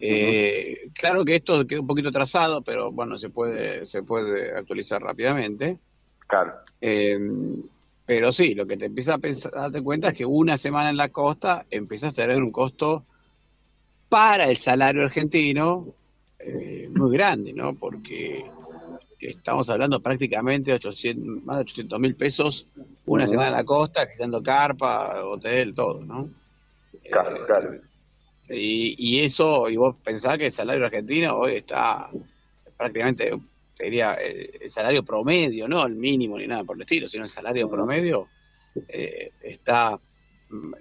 Eh, 0.01 0.91
claro 0.95 1.25
que 1.25 1.37
esto 1.37 1.67
queda 1.67 1.81
un 1.81 1.87
poquito 1.87 2.11
trazado, 2.11 2.63
pero 2.63 2.91
bueno, 2.93 3.19
se 3.19 3.31
puede, 3.31 3.87
se 3.87 4.03
puede 4.03 4.57
actualizar 4.57 5.03
rápidamente. 5.03 5.79
Claro. 6.27 6.55
Eh, 6.81 7.19
pero 8.07 8.33
sí, 8.33 8.55
lo 8.55 8.67
que 8.67 8.77
te 8.77 8.87
empieza 8.87 9.15
a, 9.15 9.19
pensar, 9.19 9.53
a 9.55 9.61
darte 9.63 9.83
cuenta 9.83 10.09
es 10.09 10.15
que 10.15 10.27
una 10.27 10.57
semana 10.57 10.91
en 10.91 10.97
la 10.97 11.11
costa 11.11 11.67
empieza 11.71 12.09
a 12.09 12.13
tener 12.13 12.43
un 12.43 12.51
costo 12.51 13.05
para 14.09 14.51
el 14.51 14.57
salario 14.57 15.05
argentino 15.05 15.95
eh, 16.39 16.89
muy 16.93 17.13
grande, 17.13 17.53
¿no? 17.53 17.75
Porque 17.75 18.45
estamos 19.21 19.69
hablando 19.71 20.01
prácticamente 20.01 20.71
de 20.71 20.77
800, 20.77 21.45
más 21.45 21.57
de 21.57 21.63
800 21.63 22.01
mil 22.01 22.15
pesos 22.17 22.67
una 23.07 23.27
semana 23.27 23.49
en 23.49 23.55
la 23.55 23.65
costa, 23.65 24.11
quitando 24.11 24.43
carpa, 24.43 25.25
hotel, 25.25 25.75
todo, 25.75 26.05
¿no? 26.05 26.29
Claro, 27.11 27.47
claro. 27.47 27.90
Y, 28.53 29.21
eso, 29.21 29.69
y 29.69 29.77
vos 29.77 29.97
pensás 30.03 30.37
que 30.37 30.47
el 30.47 30.53
salario 30.53 30.85
argentino 30.85 31.37
hoy 31.37 31.57
está 31.57 32.11
prácticamente, 32.77 33.31
te 33.77 33.85
diría, 33.85 34.17
eh, 34.21 34.59
el, 34.63 34.71
salario 34.71 35.05
promedio, 35.05 35.69
no 35.69 35.87
el 35.87 35.95
mínimo 35.95 36.37
ni 36.37 36.49
nada 36.49 36.65
por 36.65 36.77
el 36.77 36.83
estilo, 36.83 37.07
sino 37.09 37.25
el 37.25 37.31
salario 37.31 37.71
promedio 37.71 38.27
eh, 38.89 39.31
está 39.43 39.99
mm, 40.49 40.73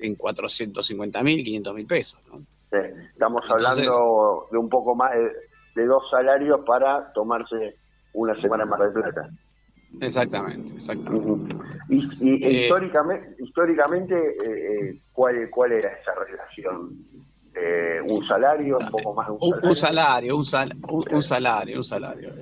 en 0.00 0.14
450 0.16 1.22
mil, 1.22 1.42
500 1.42 1.74
mil 1.74 1.86
pesos. 1.86 2.20
¿no? 2.30 2.44
estamos 2.70 3.42
hablando 3.48 4.46
de 4.50 4.58
un 4.58 4.68
poco 4.68 4.94
más 4.94 5.12
de, 5.74 5.86
dos 5.86 6.10
salarios 6.10 6.60
para 6.66 7.12
tomarse 7.14 7.76
una 8.12 8.38
semana 8.40 8.66
más 8.66 8.80
de 8.80 8.90
plata. 8.90 9.30
Exactamente, 10.00 10.72
exactamente. 10.74 11.56
Y, 11.88 12.44
eh, 12.44 12.64
históricamente, 12.64 13.34
históricamente 13.42 14.14
eh, 14.14 14.90
eh, 14.90 14.94
¿cuál, 15.12 15.48
¿cuál 15.50 15.72
era 15.72 15.90
esa 15.92 16.14
relación? 16.14 17.06
¿Un 18.08 18.24
salario? 18.24 18.78
¿Un 18.78 18.90
poco 18.90 19.14
más 19.14 19.26
de 19.26 19.32
un 19.32 19.74
salario? 19.74 20.36
Un, 20.36 20.44
salario, 20.44 20.76
un, 21.10 21.22
salario, 21.22 21.76
un 21.78 21.82
salario. 21.82 22.32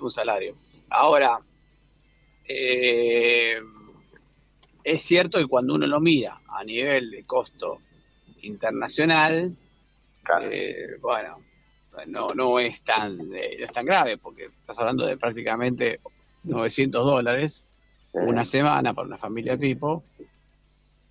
un 0.00 0.10
salario. 0.10 0.54
Ahora, 0.88 1.40
es 4.84 5.02
cierto 5.02 5.38
que 5.38 5.46
cuando 5.46 5.74
uno 5.74 5.88
lo 5.88 6.00
mira 6.00 6.40
a 6.48 6.62
nivel 6.62 7.10
de 7.10 7.26
costo 7.26 7.80
internacional, 8.42 9.56
bueno, 11.00 11.40
no, 12.06 12.34
no 12.34 12.58
es 12.58 12.82
tan 12.82 13.18
eh, 13.34 13.56
no 13.58 13.64
es 13.64 13.72
tan 13.72 13.84
grave, 13.84 14.18
porque 14.18 14.46
estás 14.60 14.78
hablando 14.78 15.06
de 15.06 15.16
prácticamente 15.16 16.00
900 16.44 17.04
dólares 17.04 17.64
una 18.12 18.44
semana 18.44 18.94
para 18.94 19.06
una 19.06 19.18
familia 19.18 19.58
tipo, 19.58 20.02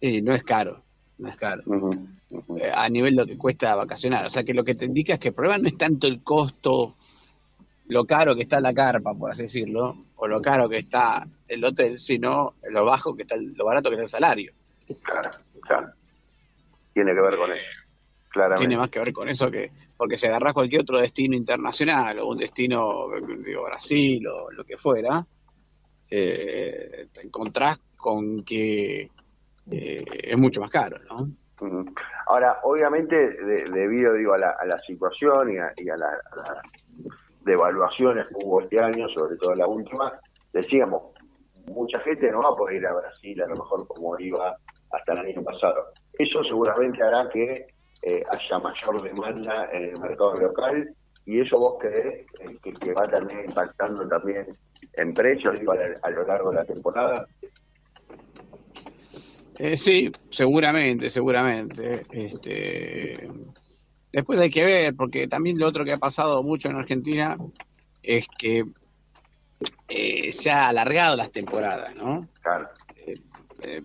y 0.02 0.22
no 0.22 0.34
es 0.34 0.44
caro, 0.44 0.84
no 1.18 1.30
es 1.30 1.36
caro. 1.36 1.64
Eh, 2.60 2.72
a 2.74 2.90
nivel 2.90 3.16
de 3.16 3.22
lo 3.22 3.28
que 3.28 3.38
cuesta 3.38 3.76
vacacionar. 3.76 4.26
O 4.26 4.30
sea 4.30 4.44
que 4.44 4.54
lo 4.54 4.64
que 4.64 4.76
te 4.76 4.86
indica 4.86 5.14
es 5.14 5.20
que 5.20 5.30
el 5.30 5.34
problema 5.34 5.58
no 5.60 5.68
es 5.68 5.78
tanto 5.78 6.08
el 6.08 6.22
costo, 6.24 6.96
lo 7.88 8.06
caro 8.06 8.36
que 8.36 8.42
está 8.44 8.60
la 8.60 8.74
carpa, 8.74 9.14
por 9.14 9.32
así 9.32 9.44
decirlo, 9.44 10.06
o 10.16 10.28
lo 10.28 10.42
caro 10.42 10.68
que 10.68 10.80
está 10.80 11.28
el 11.48 11.64
hotel, 11.64 11.98
sino 11.98 12.56
lo 12.70 12.86
bajo 12.86 13.16
que 13.16 13.24
está, 13.24 13.36
lo 13.38 13.66
barato 13.66 13.90
que 13.90 13.96
está 13.96 14.04
el 14.04 14.10
salario. 14.10 14.54
Claro, 15.04 15.32
claro. 15.62 15.90
Tiene 16.94 17.14
que 17.14 17.22
ver 17.22 17.38
con 17.38 17.52
eso. 17.52 17.77
Tiene 18.58 18.78
más 18.78 18.90
que 18.90 19.00
ver 19.00 19.14
con 19.14 19.28
eso 19.30 19.50
que, 19.50 19.72
porque 19.96 20.18
si 20.18 20.28
agarras 20.28 20.54
cualquier 20.54 20.82
otro 20.82 20.98
destino 20.98 21.36
internacional 21.36 22.20
o 22.20 22.30
un 22.30 22.38
destino, 22.38 23.10
digo, 23.44 23.66
Brasil 23.66 24.28
o 24.28 24.52
lo 24.52 24.64
que 24.64 24.78
fuera, 24.78 25.26
eh, 26.10 27.08
te 27.12 27.22
encontrás 27.22 27.80
con 27.98 28.44
que 28.44 29.10
eh, 29.72 30.06
es 30.24 30.38
mucho 30.38 30.62
más 30.62 30.70
caro, 30.70 30.98
¿no? 31.10 31.28
Ahora, 32.28 32.60
obviamente, 32.64 33.16
debido 33.72 34.14
digo, 34.14 34.34
a, 34.34 34.38
la, 34.38 34.78
situación 34.78 35.52
y 35.52 35.58
a, 35.58 35.74
y 35.76 35.90
a, 35.90 35.98
la, 35.98 36.62
devaluaciones 37.42 38.28
que 38.28 38.36
hubo 38.44 38.62
este 38.62 38.80
año, 38.82 39.08
sobre 39.10 39.38
todo 39.38 39.54
la 39.56 39.66
última, 39.66 40.14
decíamos, 40.54 41.14
mucha 41.68 42.00
gente 42.02 42.30
no 42.32 42.40
va 42.42 42.50
a 42.50 42.56
poder 42.56 42.78
ir 42.78 42.88
a 42.88 42.94
Brasil 42.94 43.42
a 43.42 43.48
lo 43.48 43.56
mejor 43.56 43.88
como 43.88 44.20
iba 44.20 44.56
hasta 44.92 45.14
el 45.14 45.20
año 45.20 45.44
pasado. 45.44 45.88
Eso 46.14 46.44
seguramente 46.44 47.04
hará 47.04 47.28
que 47.30 47.68
eh, 48.02 48.24
haya 48.30 48.60
mayor 48.60 49.02
demanda 49.02 49.70
en 49.72 49.84
el 49.86 50.00
mercado 50.00 50.36
local 50.36 50.96
y 51.26 51.42
eso 51.42 51.60
vos 51.60 51.76
crees 51.80 52.26
que, 52.62 52.94
va 52.94 53.04
a 53.04 53.10
terminar 53.10 53.46
impactando 53.46 54.08
también 54.08 54.48
en 54.94 55.14
precios 55.14 55.60
a, 56.02 56.10
lo 56.10 56.26
largo 56.26 56.52
de 56.52 56.56
la 56.56 56.66
temporada. 56.66 57.28
Eh, 59.60 59.76
sí, 59.76 60.10
seguramente, 60.30 61.10
seguramente. 61.10 62.04
Este, 62.12 63.30
después 64.12 64.40
hay 64.40 64.50
que 64.50 64.64
ver, 64.64 64.96
porque 64.96 65.28
también 65.28 65.60
lo 65.60 65.68
otro 65.68 65.84
que 65.84 65.94
ha 65.94 65.98
pasado 65.98 66.44
mucho 66.44 66.70
en 66.70 66.78
Argentina 66.78 67.38
es 68.04 68.26
que 68.38 68.64
eh, 69.90 70.32
se 70.32 70.50
ha 70.50 70.70
alargado 70.70 71.18
las 71.18 71.32
temporadas, 71.32 71.96
¿no? 71.96 72.28
Claro. 72.42 72.70
Eh, 73.64 73.82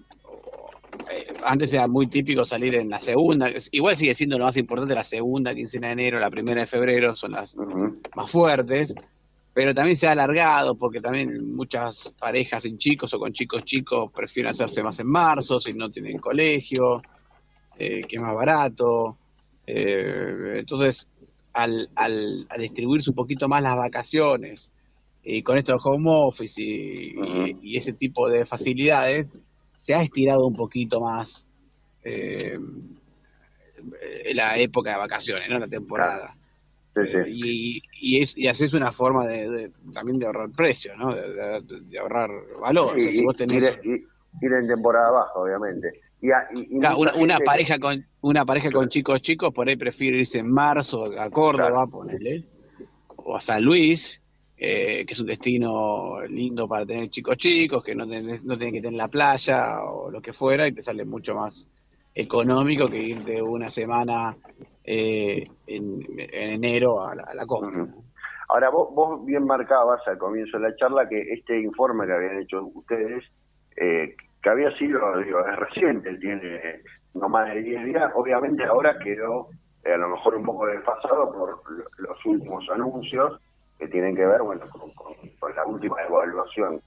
eh, 1.10 1.32
antes 1.44 1.72
era 1.72 1.88
muy 1.88 2.06
típico 2.06 2.44
salir 2.44 2.74
en 2.74 2.90
la 2.90 2.98
segunda, 2.98 3.50
igual 3.70 3.96
sigue 3.96 4.14
siendo 4.14 4.38
lo 4.38 4.44
más 4.44 4.56
importante 4.56 4.94
la 4.94 5.04
segunda 5.04 5.54
quincena 5.54 5.88
de 5.88 5.92
enero, 5.94 6.20
la 6.20 6.30
primera 6.30 6.60
de 6.60 6.66
febrero 6.66 7.16
son 7.16 7.32
las 7.32 7.56
más 8.14 8.30
fuertes, 8.30 8.94
pero 9.54 9.74
también 9.74 9.96
se 9.96 10.06
ha 10.06 10.12
alargado 10.12 10.74
porque 10.76 11.00
también 11.00 11.54
muchas 11.54 12.12
parejas 12.18 12.62
sin 12.62 12.78
chicos 12.78 13.12
o 13.14 13.18
con 13.18 13.32
chicos 13.32 13.64
chicos 13.64 14.10
prefieren 14.12 14.50
hacerse 14.50 14.82
más 14.82 14.98
en 15.00 15.08
marzo 15.08 15.60
si 15.60 15.72
no 15.74 15.90
tienen 15.90 16.18
colegio, 16.18 17.02
eh, 17.78 18.02
que 18.04 18.16
es 18.16 18.22
más 18.22 18.34
barato. 18.34 19.18
Eh, 19.66 20.56
entonces, 20.58 21.06
al, 21.52 21.90
al, 21.94 22.46
distribuirse 22.58 23.10
un 23.10 23.16
poquito 23.16 23.48
más 23.48 23.62
las 23.62 23.76
vacaciones 23.76 24.72
y 25.22 25.42
con 25.42 25.58
esto 25.58 25.72
de 25.72 25.78
home 25.82 26.10
office 26.10 26.60
y 26.60 27.76
ese 27.76 27.92
tipo 27.92 28.28
de 28.28 28.44
facilidades, 28.44 29.30
se 29.84 29.94
ha 29.94 30.02
estirado 30.02 30.46
un 30.46 30.54
poquito 30.54 31.00
más 31.00 31.46
eh, 32.04 32.58
la 34.34 34.56
época 34.56 34.92
de 34.92 34.98
vacaciones, 34.98 35.48
¿no? 35.48 35.58
La 35.58 35.66
temporada. 35.66 36.34
Eh, 36.94 37.24
y, 37.28 37.82
y, 38.00 38.22
es, 38.22 38.36
y 38.36 38.46
así 38.46 38.64
es 38.64 38.74
una 38.74 38.92
forma 38.92 39.26
de, 39.26 39.72
también 39.92 40.18
de 40.18 40.26
ahorrar 40.26 40.50
precio, 40.50 40.94
¿no? 40.96 41.14
De, 41.14 41.98
ahorrar 41.98 42.30
valor. 42.60 43.00
si 43.00 43.24
vos 43.24 43.36
tenés... 43.36 43.72
ir, 43.82 44.52
en 44.52 44.66
temporada 44.66 45.10
baja, 45.10 45.32
obviamente. 45.34 46.00
Y, 46.20 46.28
una, 47.16 47.38
pareja 47.40 47.80
con 47.80 48.06
una 48.20 48.44
pareja 48.44 48.70
con 48.70 48.88
chicos 48.88 49.20
chicos 49.20 49.52
por 49.52 49.68
ahí 49.68 49.74
prefiere 49.74 50.18
irse 50.18 50.38
en 50.38 50.52
marzo 50.52 51.06
a 51.18 51.28
Córdoba, 51.30 51.88
ponerle, 51.88 52.44
o 53.16 53.34
a 53.34 53.40
San 53.40 53.64
Luis, 53.64 54.22
eh, 54.64 55.04
que 55.04 55.12
es 55.12 55.18
un 55.18 55.26
destino 55.26 56.20
lindo 56.28 56.68
para 56.68 56.86
tener 56.86 57.08
chicos 57.08 57.36
chicos, 57.36 57.82
que 57.82 57.96
no, 57.96 58.06
no 58.06 58.12
tienen 58.56 58.72
que 58.72 58.80
tener 58.80 58.92
la 58.92 59.08
playa 59.08 59.82
o 59.82 60.08
lo 60.08 60.22
que 60.22 60.32
fuera, 60.32 60.68
y 60.68 60.72
te 60.72 60.80
sale 60.80 61.04
mucho 61.04 61.34
más 61.34 61.68
económico 62.14 62.88
que 62.88 63.02
irte 63.02 63.42
una 63.42 63.68
semana 63.68 64.36
eh, 64.84 65.48
en, 65.66 65.98
enero 66.16 67.04
a 67.04 67.12
la, 67.16 67.44
costa. 67.44 67.88
Ahora, 68.50 68.70
vos, 68.70 68.94
vos 68.94 69.24
bien 69.24 69.44
marcabas 69.46 70.06
al 70.06 70.16
comienzo 70.16 70.60
de 70.60 70.68
la 70.68 70.76
charla 70.76 71.08
que 71.08 71.20
este 71.32 71.60
informe 71.60 72.06
que 72.06 72.12
habían 72.12 72.38
hecho 72.38 72.62
ustedes, 72.72 73.24
eh, 73.76 74.14
que 74.40 74.48
había 74.48 74.70
sido, 74.78 75.00
digo, 75.18 75.40
es 75.44 75.56
reciente, 75.56 76.16
tiene 76.18 76.82
no 77.14 77.28
más 77.28 77.52
de 77.52 77.62
10 77.62 77.84
días, 77.86 78.12
obviamente 78.14 78.64
ahora 78.64 78.96
quedó 79.02 79.48
a 79.84 79.96
lo 79.96 80.10
mejor 80.10 80.36
un 80.36 80.44
poco 80.44 80.66
desfasado 80.66 81.32
por 81.32 81.62
los 81.98 82.26
últimos 82.26 82.64
anuncios, 82.70 83.40
que 83.82 83.88
tienen 83.88 84.14
que 84.14 84.24
ver 84.24 84.42
bueno 84.42 84.64
con, 84.70 85.56
la 85.56 85.66
última 85.66 85.96
evaluación. 86.02 86.80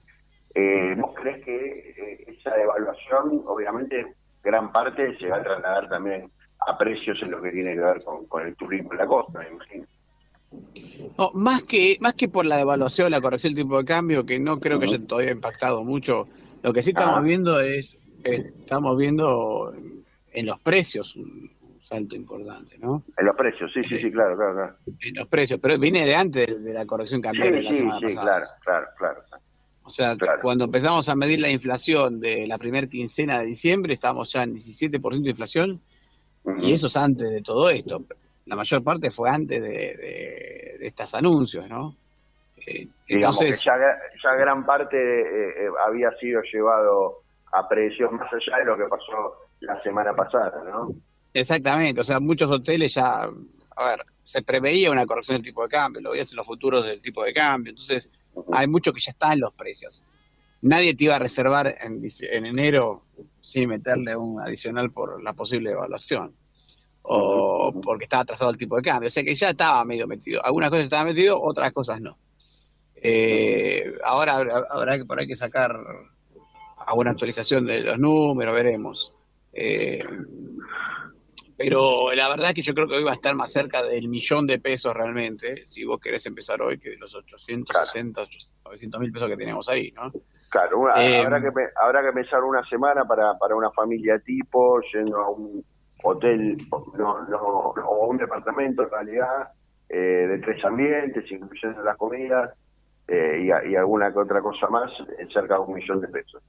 Eh, 0.54 0.94
¿Vos 0.98 1.14
crees 1.14 1.44
que 1.44 1.90
eh, 1.90 2.24
esa 2.38 2.56
evaluación, 2.58 3.42
obviamente, 3.46 4.14
gran 4.42 4.72
parte 4.72 5.16
se 5.18 5.28
va 5.28 5.36
a 5.36 5.42
trasladar 5.42 5.88
también 5.90 6.30
a 6.66 6.76
precios 6.78 7.20
en 7.22 7.32
lo 7.32 7.42
que 7.42 7.50
tiene 7.50 7.74
que 7.74 7.80
ver 7.80 8.02
con, 8.02 8.46
el 8.46 8.56
turismo 8.56 8.92
en 8.92 8.98
la 8.98 9.06
costa, 9.06 9.40
me 9.40 9.48
imagino? 9.50 9.84
No, 11.18 11.32
más 11.34 11.64
que 11.64 11.98
más 12.00 12.14
que 12.14 12.28
por 12.28 12.46
la 12.46 12.56
devaluación, 12.56 13.10
la 13.10 13.20
corrección 13.20 13.52
del 13.52 13.64
tipo 13.64 13.76
de 13.76 13.84
cambio, 13.84 14.24
que 14.24 14.38
no 14.38 14.58
creo 14.58 14.78
que 14.78 14.86
haya 14.86 15.06
todavía 15.06 15.32
impactado 15.32 15.84
mucho, 15.84 16.28
lo 16.62 16.72
que 16.72 16.82
sí 16.82 16.90
estamos 16.90 17.18
ah. 17.18 17.20
viendo 17.20 17.60
es, 17.60 17.98
estamos 18.24 18.96
viendo 18.96 19.74
en 20.32 20.46
los 20.46 20.58
precios 20.60 21.14
salto 21.88 22.16
importante, 22.16 22.76
¿no? 22.78 23.02
En 23.16 23.26
los 23.26 23.36
precios, 23.36 23.70
sí, 23.72 23.82
sí, 23.84 23.98
sí, 24.00 24.10
claro, 24.10 24.36
claro, 24.36 24.54
claro. 24.54 24.76
En 25.00 25.14
los 25.14 25.26
precios, 25.28 25.60
pero 25.60 25.78
viene 25.78 26.04
de 26.04 26.14
antes 26.14 26.64
de 26.64 26.72
la 26.72 26.84
corrección 26.84 27.20
cambiaria 27.20 27.58
de 27.58 27.62
la 27.62 27.72
semana 27.72 27.98
sí, 27.98 28.14
pasada. 28.14 28.44
Sí, 28.44 28.52
claro, 28.60 28.86
claro, 28.98 29.20
claro. 29.28 29.42
O 29.84 29.90
sea, 29.90 30.16
cuando 30.42 30.64
empezamos 30.64 31.08
a 31.08 31.14
medir 31.14 31.40
la 31.40 31.48
inflación 31.48 32.18
de 32.18 32.48
la 32.48 32.58
primera 32.58 32.88
quincena 32.88 33.38
de 33.38 33.46
diciembre, 33.46 33.94
estábamos 33.94 34.32
ya 34.32 34.42
en 34.42 34.54
17% 34.56 35.22
de 35.22 35.30
inflación, 35.30 35.80
y 36.58 36.72
eso 36.72 36.88
es 36.88 36.96
antes 36.96 37.30
de 37.30 37.40
todo 37.40 37.70
esto. 37.70 38.02
la 38.46 38.56
mayor 38.56 38.82
parte 38.82 39.10
fue 39.10 39.30
antes 39.30 39.62
de, 39.62 40.78
estos 40.80 41.14
anuncios, 41.14 41.68
¿no? 41.68 41.94
Eh, 42.66 42.88
Digamos 43.08 43.38
que 43.38 43.52
ya, 43.52 44.34
gran 44.36 44.66
parte 44.66 44.96
eh, 44.96 45.66
eh, 45.66 45.68
había 45.86 46.10
sido 46.18 46.42
llevado 46.42 47.20
a 47.52 47.68
precios 47.68 48.10
más 48.10 48.32
allá 48.32 48.58
de 48.58 48.64
lo 48.64 48.76
que 48.76 48.84
pasó 48.84 49.36
la 49.60 49.80
semana 49.82 50.14
pasada, 50.14 50.64
¿no? 50.64 50.90
Exactamente, 51.40 52.00
o 52.00 52.04
sea, 52.04 52.18
muchos 52.18 52.50
hoteles 52.50 52.94
ya, 52.94 53.24
a 53.24 53.88
ver, 53.88 54.06
se 54.22 54.40
preveía 54.40 54.90
una 54.90 55.04
corrección 55.04 55.36
del 55.36 55.44
tipo 55.44 55.62
de 55.62 55.68
cambio, 55.68 56.00
lo 56.00 56.12
veías 56.12 56.30
en 56.30 56.36
los 56.36 56.46
futuros 56.46 56.86
del 56.86 57.02
tipo 57.02 57.22
de 57.22 57.34
cambio, 57.34 57.72
entonces 57.72 58.08
hay 58.52 58.66
mucho 58.66 58.90
que 58.90 59.00
ya 59.00 59.10
está 59.10 59.34
en 59.34 59.40
los 59.40 59.52
precios. 59.52 60.02
Nadie 60.62 60.94
te 60.94 61.04
iba 61.04 61.16
a 61.16 61.18
reservar 61.18 61.76
en, 61.78 62.00
en 62.32 62.46
enero 62.46 63.02
sin 63.42 63.68
meterle 63.68 64.16
un 64.16 64.40
adicional 64.40 64.90
por 64.90 65.22
la 65.22 65.34
posible 65.34 65.72
evaluación 65.72 66.34
o 67.02 67.70
porque 67.82 68.04
estaba 68.04 68.22
atrasado 68.22 68.50
el 68.50 68.56
tipo 68.56 68.76
de 68.76 68.82
cambio. 68.82 69.08
O 69.08 69.10
sea 69.10 69.22
que 69.22 69.34
ya 69.34 69.50
estaba 69.50 69.84
medio 69.84 70.06
metido. 70.06 70.42
Algunas 70.42 70.70
cosas 70.70 70.84
estaban 70.84 71.06
metido, 71.06 71.40
otras 71.40 71.70
cosas 71.72 72.00
no. 72.00 72.16
Eh, 72.94 73.92
ahora 74.04 74.38
habrá 74.70 74.96
que 74.96 75.04
por 75.04 75.20
ahí 75.20 75.26
que 75.26 75.36
sacar 75.36 75.78
alguna 76.78 77.10
actualización 77.10 77.66
de 77.66 77.82
los 77.82 77.98
números, 77.98 78.54
veremos. 78.54 79.12
Eh, 79.52 80.02
pero 81.56 82.12
la 82.12 82.28
verdad 82.28 82.48
es 82.48 82.54
que 82.54 82.62
yo 82.62 82.74
creo 82.74 82.86
que 82.86 82.96
hoy 82.96 83.04
va 83.04 83.12
a 83.12 83.14
estar 83.14 83.34
más 83.34 83.50
cerca 83.50 83.82
del 83.82 84.08
millón 84.08 84.46
de 84.46 84.58
pesos 84.58 84.94
realmente, 84.94 85.64
si 85.66 85.84
vos 85.84 85.98
querés 86.00 86.26
empezar 86.26 86.60
hoy, 86.60 86.78
que 86.78 86.90
de 86.90 86.98
los 86.98 87.14
860, 87.14 88.22
900 88.64 89.00
mil 89.00 89.12
pesos 89.12 89.28
que 89.28 89.36
tenemos 89.36 89.68
ahí, 89.68 89.90
¿no? 89.92 90.12
Claro, 90.50 90.94
eh, 90.96 91.18
habrá, 91.18 91.40
que, 91.40 91.50
habrá 91.82 92.02
que 92.02 92.12
pensar 92.12 92.44
una 92.44 92.64
semana 92.68 93.04
para, 93.04 93.38
para 93.38 93.56
una 93.56 93.70
familia 93.70 94.18
tipo, 94.18 94.80
yendo 94.92 95.16
a 95.18 95.30
un 95.30 95.64
hotel 96.02 96.58
no, 96.98 97.26
no, 97.26 97.38
o 97.38 98.06
un 98.06 98.18
departamento 98.18 98.82
en 98.82 98.90
realidad 98.90 99.48
eh, 99.88 99.96
de 99.96 100.38
tres 100.38 100.62
ambientes, 100.64 101.24
incluyendo 101.30 101.82
las 101.82 101.96
comidas 101.96 102.52
eh, 103.08 103.40
y, 103.42 103.70
y, 103.70 103.76
alguna 103.76 104.12
que 104.12 104.18
otra 104.18 104.42
cosa 104.42 104.68
más, 104.68 104.90
cerca 105.32 105.54
de 105.54 105.60
un 105.60 105.74
millón 105.74 106.00
de 106.00 106.08
pesos. 106.08 106.42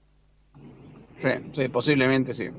Sí, 1.54 1.68
posiblemente 1.70 2.34
sí. 2.34 2.50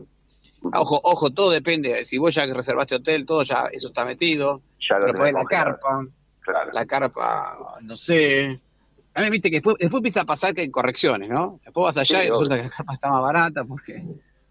Ojo, 0.62 1.00
ojo, 1.02 1.30
todo 1.30 1.50
depende. 1.50 2.04
Si 2.04 2.18
vos 2.18 2.34
ya 2.34 2.46
reservaste 2.46 2.96
hotel, 2.96 3.24
todo 3.24 3.42
ya, 3.42 3.68
eso 3.72 3.88
está 3.88 4.04
metido. 4.04 4.62
Ya 4.88 4.98
lo 4.98 5.12
pero 5.12 5.30
la 5.32 5.44
carpa. 5.44 6.06
La 6.72 6.86
carpa, 6.86 7.58
no 7.82 7.96
sé. 7.96 8.60
A 9.14 9.22
mí 9.22 9.30
viste 9.30 9.50
que 9.50 9.56
después, 9.56 9.76
después 9.78 10.00
empieza 10.00 10.22
a 10.22 10.26
pasar 10.26 10.54
que 10.54 10.62
hay 10.62 10.70
correcciones, 10.70 11.28
¿no? 11.28 11.60
Después 11.64 11.84
vas 11.84 11.96
allá 11.98 12.24
y 12.24 12.28
resulta 12.28 12.56
que 12.56 12.62
la 12.62 12.70
carpa 12.70 12.94
está 12.94 13.10
más 13.10 13.22
barata 13.22 13.64
porque 13.64 14.04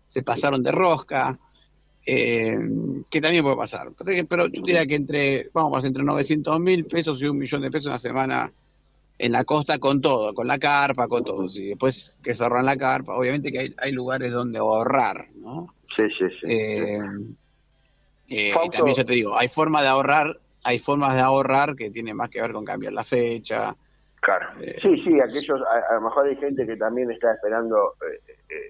se 0.06 0.24
pasaron 0.24 0.64
de 0.64 0.72
rosca. 0.72 1.38
Eh, 2.10 2.58
que 3.10 3.20
también 3.20 3.44
puede 3.44 3.58
pasar. 3.58 3.92
Pero 4.30 4.48
yo 4.48 4.62
diría 4.64 4.86
que 4.86 4.96
entre, 4.96 5.50
vamos, 5.54 5.84
entre 5.84 6.06
900 6.06 6.58
mil 6.62 6.86
pesos 6.86 7.22
y 7.22 7.26
un 7.26 7.38
millón 7.38 7.62
de 7.62 7.70
pesos 7.70 7.88
una 7.88 8.00
semana 8.00 8.54
en 9.20 9.32
la 9.32 9.44
costa 9.44 9.80
con 9.80 10.00
todo, 10.02 10.34
con 10.34 10.48
la 10.48 10.60
carpa, 10.60 11.08
con 11.08 11.24
todo. 11.24 11.46
Y 11.54 11.70
después 11.70 12.16
que 12.24 12.36
se 12.36 12.44
ahorran 12.44 12.66
la 12.66 12.78
carpa, 12.78 13.18
obviamente 13.18 13.52
que 13.52 13.74
hay, 13.78 13.92
lugares 13.92 14.32
donde 14.32 14.60
ahorrar, 14.60 15.30
¿no? 15.36 15.74
Sí, 15.96 16.10
sí, 16.12 16.26
sí. 16.40 16.52
Eh, 16.52 17.00
eh, 18.30 18.54
y 18.64 18.70
también 18.70 18.96
ya 18.96 19.04
te 19.04 19.14
digo, 19.14 19.38
hay 19.38 19.48
formas 19.48 19.84
de 19.84 19.88
ahorrar, 19.88 20.38
hay 20.64 20.80
formas 20.80 21.16
de 21.16 21.22
ahorrar 21.22 21.76
que 21.76 21.90
tienen 21.92 22.16
más 22.16 22.30
que 22.30 22.42
ver 22.42 22.52
con 22.52 22.66
cambiar 22.66 22.94
la 22.94 23.04
fecha. 23.04 23.76
Claro. 24.20 24.48
sí, 24.82 25.02
sí, 25.04 25.22
aquellos, 25.22 25.62
a, 25.62 25.94
lo 25.96 26.02
mejor 26.02 26.28
hay 26.28 26.36
gente 26.36 26.66
que 26.66 26.76
también 26.76 27.10
está 27.12 27.34
esperando 27.34 27.94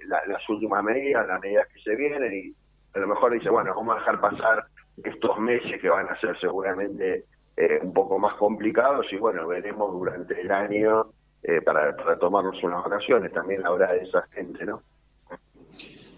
las 0.08 0.50
últimas 0.50 0.84
medidas, 0.84 1.28
las 1.28 1.42
medidas 1.42 1.68
que 1.74 1.80
se 1.82 1.96
vienen 1.96 2.34
y 2.34 2.54
a 2.98 3.00
lo 3.00 3.08
mejor 3.08 3.32
dice, 3.32 3.50
bueno, 3.50 3.74
vamos 3.76 3.96
a 3.96 4.00
dejar 4.00 4.20
pasar 4.20 4.66
estos 5.04 5.40
meses 5.40 5.80
que 5.82 5.90
van 5.90 6.08
a 6.10 6.20
ser 6.20 6.38
seguramente 6.40 7.26
eh, 7.56 7.80
un 7.82 7.94
poco 7.94 8.20
más 8.20 8.36
complicados 8.36 9.06
y 9.12 9.18
bueno, 9.18 9.48
veremos 9.48 9.92
durante 9.92 10.40
el 10.40 10.52
año 10.52 11.08
eh, 11.44 11.62
para, 11.62 11.96
tomarnos 12.20 12.62
unas 12.64 12.84
vacaciones, 12.84 13.32
también 13.32 13.66
habrá 13.66 13.94
de 13.94 14.04
esa 14.04 14.24
gente, 14.34 14.66
¿no? 14.66 14.82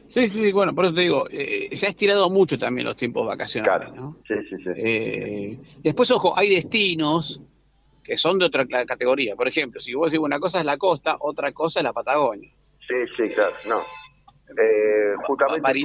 Sí, 0.09 0.27
sí, 0.27 0.51
bueno, 0.51 0.73
por 0.73 0.85
eso 0.85 0.93
te 0.95 1.01
digo, 1.01 1.27
eh, 1.29 1.69
se 1.73 1.85
ha 1.85 1.89
estirado 1.89 2.31
mucho 2.31 2.57
también 2.57 2.87
los 2.87 2.95
tiempos 2.95 3.27
vacacionales, 3.27 3.93
¿no? 3.93 4.17
Sí, 4.27 4.33
sí, 4.49 4.55
sí. 4.63 5.59
después, 5.83 6.09
ojo, 6.09 6.35
hay 6.35 6.49
destinos 6.49 7.39
que 8.03 8.17
son 8.17 8.39
de 8.39 8.45
otra 8.45 8.65
categoría. 8.65 9.35
Por 9.35 9.47
ejemplo, 9.47 9.79
si 9.79 9.93
vos 9.93 10.11
decís 10.11 10.25
una 10.25 10.39
cosa 10.39 10.57
es 10.59 10.65
la 10.65 10.77
costa, 10.77 11.17
otra 11.19 11.51
cosa 11.51 11.79
es 11.79 11.83
la 11.83 11.93
Patagonia. 11.93 12.49
Sí, 12.87 12.95
sí, 13.15 13.29
claro, 13.35 13.53
no. 13.67 13.83
justamente 15.27 15.79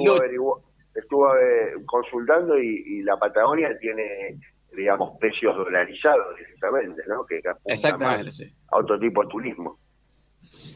estuve 0.95 1.85
consultando 1.85 2.59
y, 2.59 3.03
la 3.03 3.19
Patagonia 3.19 3.77
tiene, 3.79 4.39
digamos, 4.75 5.19
precios 5.21 5.55
dolarizados 5.55 6.35
directamente, 6.39 7.03
¿no? 7.09 7.27
Que 7.27 7.43
Exactamente, 7.67 8.33
sí. 8.33 8.55
a 8.73 8.79
otro 8.79 8.99
tipo 8.99 9.23
de 9.23 9.29
turismo. 9.29 9.79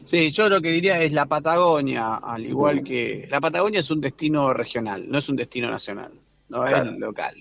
Sí, 0.03 0.31
yo 0.31 0.49
lo 0.49 0.61
que 0.61 0.71
diría 0.71 1.01
es 1.01 1.11
la 1.11 1.25
Patagonia, 1.25 2.15
al 2.15 2.45
igual 2.45 2.83
que... 2.83 3.27
La 3.29 3.39
Patagonia 3.39 3.79
es 3.79 3.91
un 3.91 4.01
destino 4.01 4.53
regional, 4.53 5.05
no 5.09 5.17
es 5.17 5.29
un 5.29 5.35
destino 5.35 5.69
nacional, 5.69 6.11
no 6.49 6.65
es 6.65 6.85
local. 6.97 7.35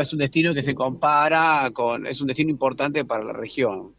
es 0.00 0.12
un 0.12 0.18
destino 0.18 0.52
que 0.54 0.62
se 0.62 0.74
compara 0.74 1.70
con... 1.72 2.06
Es 2.06 2.20
un 2.20 2.26
destino 2.26 2.50
importante 2.50 3.04
para 3.04 3.24
la 3.24 3.32
región, 3.32 3.94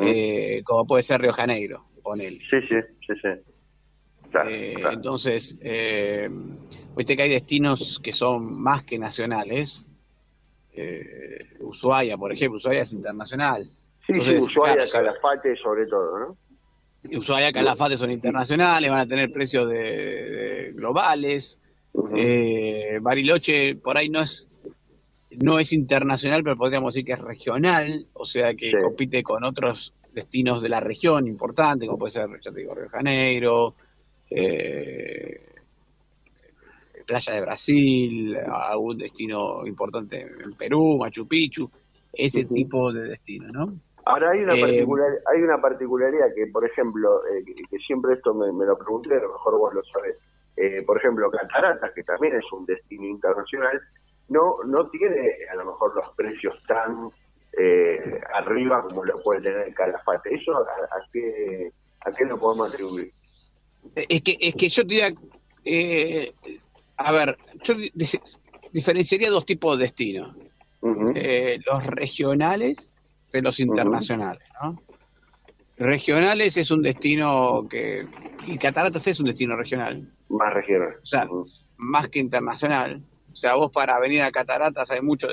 eh, 0.00 0.62
como 0.64 0.86
puede 0.86 1.02
ser 1.02 1.20
Río 1.20 1.32
Janeiro, 1.32 1.84
él. 2.20 2.40
Sí, 2.50 2.60
sí, 2.68 2.76
sí, 3.06 3.14
sí. 3.20 3.28
Eh, 4.48 4.74
entonces, 4.92 5.58
eh, 5.62 6.28
viste 6.96 7.16
que 7.16 7.22
hay 7.22 7.30
destinos 7.30 8.00
que 8.02 8.12
son 8.12 8.60
más 8.60 8.84
que 8.84 8.98
nacionales. 8.98 9.84
Eh, 10.72 11.56
Ushuaia, 11.60 12.16
por 12.16 12.32
ejemplo, 12.32 12.56
Ushuaia 12.56 12.82
es 12.82 12.92
internacional. 12.92 13.64
Sí, 14.06 14.12
sí, 14.20 14.36
Ushuaia, 14.36 14.84
Calafate 14.90 15.56
sobre 15.56 15.86
todo, 15.86 16.18
¿no? 16.18 16.36
Ushuaia, 17.14 17.52
Calafate 17.52 17.96
son 17.96 18.10
internacionales, 18.10 18.90
van 18.90 19.00
a 19.00 19.06
tener 19.06 19.30
precios 19.30 19.68
de, 19.68 20.72
globales. 20.74 21.60
Eh, 22.14 22.98
Bariloche 23.00 23.76
por 23.76 23.96
ahí 23.96 24.08
no 24.08 24.20
es 24.20 24.48
no 25.30 25.58
es 25.58 25.72
internacional, 25.72 26.42
pero 26.42 26.56
podríamos 26.56 26.94
decir 26.94 27.04
que 27.04 27.12
es 27.12 27.18
regional, 27.18 28.06
o 28.14 28.24
sea 28.24 28.54
que 28.54 28.72
compite 28.72 29.22
con 29.22 29.44
otros 29.44 29.92
destinos 30.12 30.62
de 30.62 30.68
la 30.68 30.80
región 30.80 31.26
importantes, 31.26 31.86
como 31.86 31.98
puede 31.98 32.12
ser, 32.12 32.28
ya 32.40 32.50
te 32.50 32.60
digo, 32.60 32.74
Río 32.74 32.84
de 32.84 32.90
Janeiro, 32.90 33.74
eh, 34.30 35.46
playa 37.06 37.34
de 37.34 37.40
Brasil, 37.40 38.36
algún 38.36 38.98
destino 38.98 39.66
importante 39.66 40.22
en 40.22 40.52
Perú, 40.54 40.96
Machu 40.98 41.26
Picchu, 41.26 41.70
ese 42.12 42.44
tipo 42.44 42.92
de 42.92 43.08
destino, 43.08 43.52
¿no? 43.52 43.78
Ahora 44.06 44.30
hay 44.30 44.40
una, 44.40 44.54
eh, 44.54 44.86
hay 45.26 45.42
una 45.42 45.60
particularidad 45.60 46.26
que, 46.34 46.46
por 46.46 46.64
ejemplo, 46.64 47.22
eh, 47.26 47.44
que, 47.44 47.78
siempre 47.78 48.14
esto 48.14 48.34
me, 48.34 48.64
lo 48.64 48.78
pregunté, 48.78 49.14
a 49.16 49.20
lo 49.20 49.32
mejor 49.32 49.58
vos 49.58 49.74
lo 49.74 49.82
sabés. 49.82 50.16
Eh, 50.56 50.82
por 50.86 50.96
ejemplo, 50.96 51.30
Cataratas, 51.30 51.92
que 51.92 52.02
también 52.04 52.36
es 52.36 52.44
un 52.52 52.64
destino 52.64 53.04
internacional, 53.04 53.80
no 54.28 54.58
no 54.64 54.88
tiene 54.88 55.36
a 55.50 55.56
lo 55.56 55.66
mejor 55.66 55.94
los 55.94 56.08
precios 56.10 56.60
tan 56.66 57.10
arriba 58.34 58.82
como 58.82 59.02
lo 59.04 59.22
puede 59.22 59.40
tener 59.40 59.72
Calafate. 59.72 60.34
¿Eso 60.34 60.54
a, 60.56 60.66
qué, 61.10 61.72
a 62.00 62.12
qué 62.12 62.26
lo 62.26 62.36
podemos 62.36 62.70
atribuir? 62.70 63.12
Es 63.94 64.22
que, 64.22 64.36
es 64.40 64.54
que 64.54 64.68
yo 64.68 64.82
diría, 64.84 65.12
eh, 65.64 66.32
a 66.96 67.12
ver, 67.12 67.36
yo 67.62 67.74
diferenciaría 68.72 69.30
dos 69.30 69.44
tipos 69.44 69.76
de 69.76 69.84
destinos. 69.84 70.36
Eh, 71.16 71.58
los 71.66 71.84
regionales 71.86 72.92
de 73.32 73.42
los 73.42 73.60
internacionales, 73.60 74.48
¿no? 74.62 74.82
Regionales 75.78 76.56
es 76.56 76.70
un 76.70 76.82
destino 76.82 77.66
que... 77.68 78.06
Y 78.46 78.56
Cataratas 78.56 79.06
es 79.06 79.20
un 79.20 79.26
destino 79.26 79.56
regional. 79.56 80.10
Más 80.28 80.54
regional. 80.54 80.96
O 81.02 81.06
sea, 81.06 81.28
más 81.76 82.08
que 82.08 82.18
internacional. 82.18 83.02
O 83.32 83.36
sea, 83.36 83.54
vos 83.56 83.70
para 83.70 83.98
venir 84.00 84.22
a 84.22 84.32
Cataratas 84.32 84.90
hay 84.90 85.02
mucho, 85.02 85.28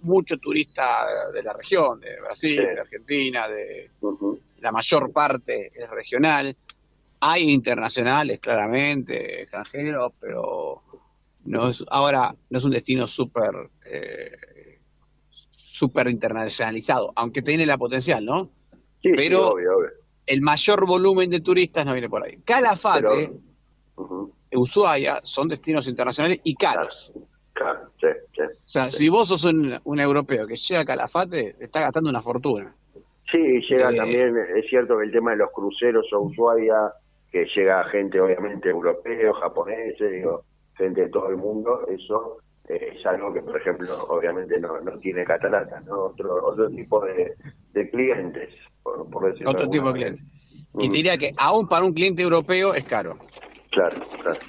mucho 0.00 0.38
turista 0.38 1.04
de 1.34 1.42
la 1.42 1.52
región, 1.52 2.00
de 2.00 2.18
Brasil, 2.22 2.56
de 2.56 2.80
Argentina, 2.80 3.46
de 3.48 3.90
la 4.60 4.72
mayor 4.72 5.12
parte 5.12 5.70
es 5.74 5.90
regional. 5.90 6.56
Hay 7.20 7.50
internacionales, 7.50 8.40
claramente, 8.40 9.42
extranjeros, 9.42 10.12
pero 10.18 10.82
no 11.44 11.68
es, 11.68 11.84
ahora 11.88 12.34
no 12.48 12.58
es 12.58 12.64
un 12.64 12.70
destino 12.70 13.06
súper 13.06 13.70
eh, 13.84 14.32
super 15.76 16.08
internacionalizado, 16.08 17.12
aunque 17.16 17.42
tiene 17.42 17.66
la 17.66 17.76
potencial, 17.76 18.24
¿no? 18.24 18.48
Sí, 19.02 19.10
pero 19.14 19.50
obvio, 19.50 19.76
obvio. 19.76 19.90
el 20.24 20.40
mayor 20.40 20.86
volumen 20.86 21.28
de 21.28 21.40
turistas 21.40 21.84
no 21.84 21.92
viene 21.92 22.08
por 22.08 22.24
ahí. 22.24 22.38
Calafate, 22.44 23.32
Ushuaia, 24.52 25.20
son 25.22 25.48
destinos 25.48 25.86
internacionales 25.86 26.40
y 26.44 26.54
caros. 26.54 27.12
Claro, 27.52 27.90
sí, 28.00 28.06
sí, 28.34 28.42
o 28.42 28.48
sea, 28.64 28.90
si 28.90 29.08
vos 29.10 29.28
sos 29.28 29.44
un, 29.44 30.00
europeo 30.00 30.46
que 30.46 30.56
llega 30.56 30.80
a 30.80 30.84
Calafate, 30.84 31.54
te 31.54 31.64
está 31.64 31.80
gastando 31.80 32.08
una 32.08 32.22
fortuna. 32.22 32.74
Sí, 33.30 33.60
llega 33.68 33.90
eh, 33.92 33.96
también, 33.96 34.34
es 34.56 34.66
cierto 34.70 34.96
que 34.98 35.04
el 35.04 35.12
tema 35.12 35.32
de 35.32 35.38
los 35.38 35.50
cruceros 35.52 36.06
o 36.12 36.20
Ushuaia 36.20 36.92
que 37.30 37.44
llega 37.54 37.84
gente 37.84 38.18
obviamente 38.18 38.70
europeo, 38.70 39.34
japonés, 39.34 39.94
digo, 39.98 40.42
gente 40.74 41.02
de 41.02 41.08
todo 41.10 41.28
el 41.28 41.36
mundo, 41.36 41.86
eso 41.88 42.38
eh, 42.68 42.94
es 42.96 43.06
algo 43.06 43.32
que, 43.32 43.42
por 43.42 43.56
ejemplo, 43.56 44.04
obviamente 44.08 44.58
no, 44.60 44.80
no 44.80 44.98
tiene 44.98 45.24
cataratas, 45.24 45.84
¿no? 45.86 46.04
Otro, 46.04 46.44
otro 46.46 46.68
tipo 46.70 47.04
de, 47.04 47.34
de 47.72 47.90
clientes, 47.90 48.54
por, 48.82 49.08
por 49.10 49.26
decirlo 49.32 49.50
Otro 49.52 49.70
tipo 49.70 49.92
de 49.92 49.94
clientes. 49.94 50.24
Y 50.78 50.88
te 50.90 50.96
diría 50.96 51.16
que 51.16 51.32
aún 51.38 51.68
para 51.68 51.84
un 51.84 51.92
cliente 51.92 52.22
europeo 52.22 52.74
es 52.74 52.84
caro. 52.86 53.18
Claro, 53.70 54.00
claro. 54.22 54.40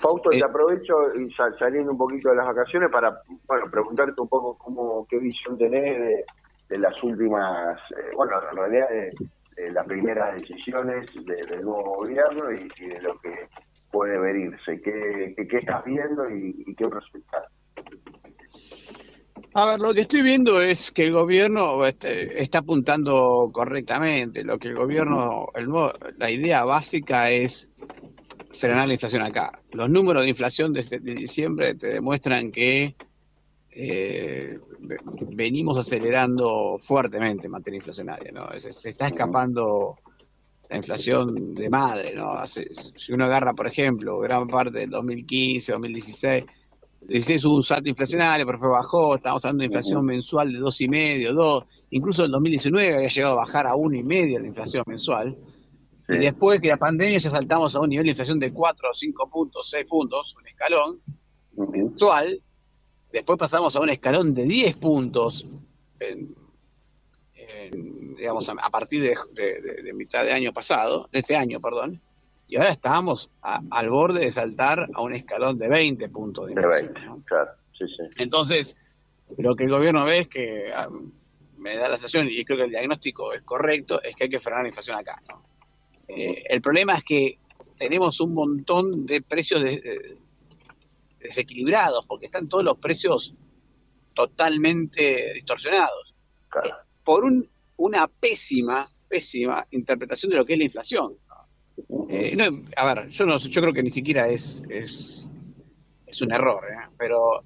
Fausto, 0.00 0.32
Eh, 0.32 0.38
te 0.38 0.44
aprovecho 0.44 0.94
y 1.14 1.30
sa- 1.34 1.52
saliendo 1.58 1.92
un 1.92 1.98
poquito 1.98 2.30
de 2.30 2.36
las 2.36 2.46
vacaciones 2.46 2.90
para 2.90 3.20
bueno 3.46 3.70
preguntarte 3.70 4.18
un 4.20 4.28
poco 4.28 4.56
cómo 4.56 5.06
qué 5.10 5.18
visión 5.18 5.58
tenés 5.58 5.98
de, 6.00 6.24
de 6.70 6.78
las 6.78 7.02
últimas, 7.02 7.78
eh, 7.90 8.14
bueno, 8.14 8.32
en 8.50 8.56
realidad 8.56 8.88
de, 8.88 9.12
de 9.56 9.70
las 9.72 9.86
primeras 9.86 10.34
decisiones 10.36 11.10
de- 11.26 11.46
del 11.46 11.62
nuevo 11.62 11.96
gobierno 11.98 12.50
y, 12.52 12.72
y 12.78 12.86
de 12.86 13.02
lo 13.02 13.18
que 13.20 13.30
puede 13.90 14.18
venirse. 14.18 14.80
¿Qué, 14.82 15.34
qué, 15.36 15.48
qué 15.48 15.56
estás 15.58 15.84
viendo 15.84 16.28
y, 16.30 16.64
y 16.66 16.74
qué 16.74 16.88
proyectas? 16.88 17.44
A 19.54 19.66
ver, 19.66 19.80
lo 19.80 19.92
que 19.92 20.02
estoy 20.02 20.22
viendo 20.22 20.62
es 20.62 20.92
que 20.92 21.02
el 21.04 21.12
gobierno 21.12 21.84
este, 21.84 22.40
está 22.40 22.58
apuntando 22.58 23.50
correctamente. 23.52 24.44
Lo 24.44 24.58
que 24.58 24.68
el 24.68 24.76
gobierno, 24.76 25.48
el 25.54 25.68
la 26.18 26.30
idea 26.30 26.64
básica 26.64 27.30
es 27.30 27.68
frenar 28.52 28.86
la 28.86 28.94
inflación 28.94 29.22
acá. 29.22 29.60
Los 29.72 29.90
números 29.90 30.22
de 30.22 30.28
inflación 30.28 30.72
de, 30.72 30.82
de 30.82 31.14
diciembre 31.14 31.74
te 31.74 31.88
demuestran 31.94 32.52
que 32.52 32.94
eh, 33.70 34.58
ve- 34.80 34.98
venimos 35.32 35.78
acelerando 35.78 36.76
fuertemente 36.78 37.46
en 37.46 37.52
materia 37.52 37.78
inflacionaria, 37.78 38.30
¿no? 38.32 38.48
Se, 38.58 38.70
se 38.70 38.90
está 38.90 39.06
escapando 39.08 39.98
la 40.70 40.76
inflación 40.76 41.54
de 41.54 41.68
madre, 41.68 42.14
¿no? 42.14 42.30
Hace- 42.32 42.68
si 42.96 43.12
uno 43.12 43.24
agarra, 43.24 43.52
por 43.54 43.66
ejemplo, 43.66 44.18
gran 44.20 44.46
parte 44.46 44.78
del 44.78 44.90
2015, 44.90 45.72
2016, 45.72 46.44
16 47.02 47.44
hubo 47.46 47.56
un 47.56 47.62
salto 47.62 47.88
inflacionario, 47.88 48.46
pero 48.46 48.58
después 48.58 48.72
bajó, 48.72 49.16
estamos 49.16 49.44
hablando 49.44 49.62
de 49.62 49.66
inflación 49.66 50.04
mensual 50.04 50.52
de 50.52 50.58
dos 50.58 50.80
y 50.80 50.88
medio, 50.88 51.34
dos, 51.34 51.64
incluso 51.90 52.24
en 52.24 52.30
2019 52.30 52.94
había 52.94 53.08
llegado 53.08 53.32
a 53.32 53.36
bajar 53.44 53.66
a 53.66 53.74
uno 53.74 53.96
y 53.96 54.02
medio 54.04 54.38
la 54.38 54.46
inflación 54.46 54.84
mensual, 54.86 55.36
y 56.08 56.18
después 56.18 56.60
que 56.60 56.68
la 56.68 56.76
pandemia 56.76 57.18
ya 57.18 57.30
saltamos 57.30 57.74
a 57.74 57.80
un 57.80 57.88
nivel 57.88 58.04
de 58.04 58.10
inflación 58.10 58.38
de 58.38 58.52
4 58.52 58.90
o 58.90 58.94
5 58.94 59.28
puntos, 59.30 59.68
6 59.70 59.86
puntos, 59.88 60.36
un 60.40 60.46
escalón 60.46 61.00
mensual, 61.72 62.40
después 63.12 63.38
pasamos 63.38 63.74
a 63.76 63.80
un 63.80 63.88
escalón 63.90 64.34
de 64.34 64.44
10 64.44 64.76
puntos, 64.76 65.46
en- 65.98 66.34
en, 67.66 68.14
digamos, 68.16 68.48
a, 68.48 68.52
a 68.52 68.70
partir 68.70 69.02
de, 69.02 69.14
de- 69.32 69.60
de- 69.60 69.82
de 69.82 69.92
mitad 69.94 70.24
de 70.24 70.32
año 70.32 70.52
pasado, 70.52 71.08
de 71.12 71.18
este 71.20 71.36
año, 71.36 71.60
perdón, 71.60 72.00
y 72.48 72.56
ahora 72.56 72.70
estamos 72.70 73.30
a- 73.42 73.60
al 73.70 73.88
borde 73.90 74.20
de 74.20 74.30
saltar 74.32 74.88
a 74.94 75.02
un 75.02 75.14
escalón 75.14 75.58
de 75.58 75.68
20 75.68 76.08
puntos 76.08 76.46
de 76.46 76.52
inflación. 76.52 76.92
20, 76.94 77.00
¿no? 77.06 77.22
claro, 77.24 77.50
sí, 77.78 77.84
sí. 77.86 78.22
Entonces, 78.22 78.76
lo 79.38 79.54
que 79.54 79.64
el 79.64 79.70
gobierno 79.70 80.04
ve 80.04 80.18
es 80.20 80.28
que 80.28 80.72
ah, 80.74 80.88
me 81.58 81.76
da 81.76 81.88
la 81.88 81.96
sensación, 81.96 82.28
y 82.30 82.44
creo 82.44 82.58
que 82.58 82.64
el 82.64 82.70
diagnóstico 82.70 83.32
es 83.32 83.42
correcto, 83.42 84.02
es 84.02 84.16
que 84.16 84.24
hay 84.24 84.30
que 84.30 84.40
frenar 84.40 84.62
la 84.62 84.68
inflación 84.68 84.96
acá. 84.98 85.20
¿no? 85.28 85.42
Eh, 86.08 86.42
el 86.48 86.60
problema 86.60 86.94
es 86.94 87.04
que 87.04 87.38
tenemos 87.78 88.20
un 88.20 88.34
montón 88.34 89.06
de 89.06 89.22
precios 89.22 89.62
de- 89.62 89.80
de- 89.80 90.16
desequilibrados, 91.20 92.04
porque 92.06 92.26
están 92.26 92.48
todos 92.48 92.64
los 92.64 92.78
precios 92.78 93.34
totalmente 94.14 95.32
distorsionados, 95.34 96.14
claro. 96.48 96.76
Por 97.04 97.24
un- 97.24 97.48
una 97.76 98.06
pésima, 98.08 98.88
pésima 99.08 99.66
interpretación 99.70 100.30
de 100.30 100.36
lo 100.36 100.44
que 100.44 100.52
es 100.54 100.58
la 100.58 100.64
inflación. 100.64 101.14
Eh, 102.08 102.34
no, 102.36 102.62
a 102.76 102.94
ver, 102.94 103.08
yo 103.08 103.24
no, 103.26 103.38
yo 103.38 103.60
creo 103.62 103.72
que 103.72 103.82
ni 103.82 103.90
siquiera 103.90 104.28
es, 104.28 104.62
es, 104.68 105.24
es 106.06 106.20
un 106.20 106.32
error, 106.32 106.64
¿eh? 106.70 106.88
pero 106.98 107.42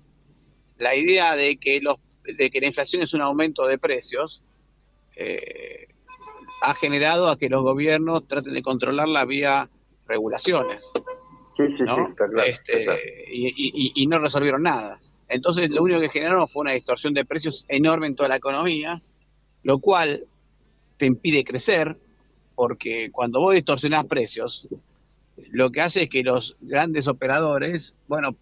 la 0.78 0.94
idea 0.96 1.36
de 1.36 1.56
que 1.56 1.80
los 1.80 1.96
de 2.24 2.50
que 2.50 2.58
la 2.60 2.66
inflación 2.68 3.02
es 3.02 3.12
un 3.12 3.20
aumento 3.20 3.66
de 3.66 3.76
precios 3.78 4.42
eh, 5.14 5.88
ha 6.62 6.74
generado 6.74 7.28
a 7.28 7.36
que 7.38 7.50
los 7.50 7.62
gobiernos 7.62 8.26
traten 8.26 8.54
de 8.54 8.62
controlarla 8.62 9.24
vía 9.26 9.68
regulaciones, 10.06 10.90
Sí, 11.56 11.64
sí, 11.76 11.82
¿no? 11.84 11.96
sí, 11.96 12.02
está 12.10 12.26
claro. 12.28 12.50
Este, 12.50 12.80
está 12.80 12.84
claro. 12.94 13.00
y, 13.30 13.48
y- 13.48 13.92
y 13.94 14.06
no 14.06 14.18
resolvieron 14.18 14.62
nada. 14.62 14.98
Entonces, 15.28 15.70
lo 15.70 15.82
único 15.82 16.00
que 16.00 16.08
generaron 16.08 16.48
fue 16.48 16.62
una 16.62 16.72
distorsión 16.72 17.12
de 17.14 17.24
precios 17.24 17.64
enorme 17.68 18.06
en 18.06 18.16
toda 18.16 18.28
la 18.30 18.36
economía, 18.36 18.96
lo 19.64 19.78
cual 19.80 20.24
te 20.96 21.06
impide 21.06 21.42
crecer, 21.44 21.98
porque 22.54 23.10
cuando 23.10 23.40
vos 23.40 23.54
distorsionás 23.54 24.04
precios, 24.04 24.68
lo 25.50 25.70
que 25.72 25.80
hace 25.80 26.04
es 26.04 26.08
que 26.08 26.22
los 26.22 26.56
grandes 26.60 27.08
operadores, 27.08 27.96
bueno, 28.06 28.36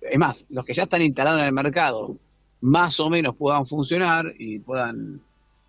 es 0.00 0.18
más, 0.18 0.46
los 0.50 0.64
que 0.64 0.74
ya 0.74 0.84
están 0.84 1.02
instalados 1.02 1.40
en 1.40 1.46
el 1.48 1.52
mercado, 1.52 2.16
más 2.60 3.00
o 3.00 3.10
menos 3.10 3.34
puedan 3.34 3.66
funcionar 3.66 4.32
y 4.38 4.60
puedan 4.60 5.20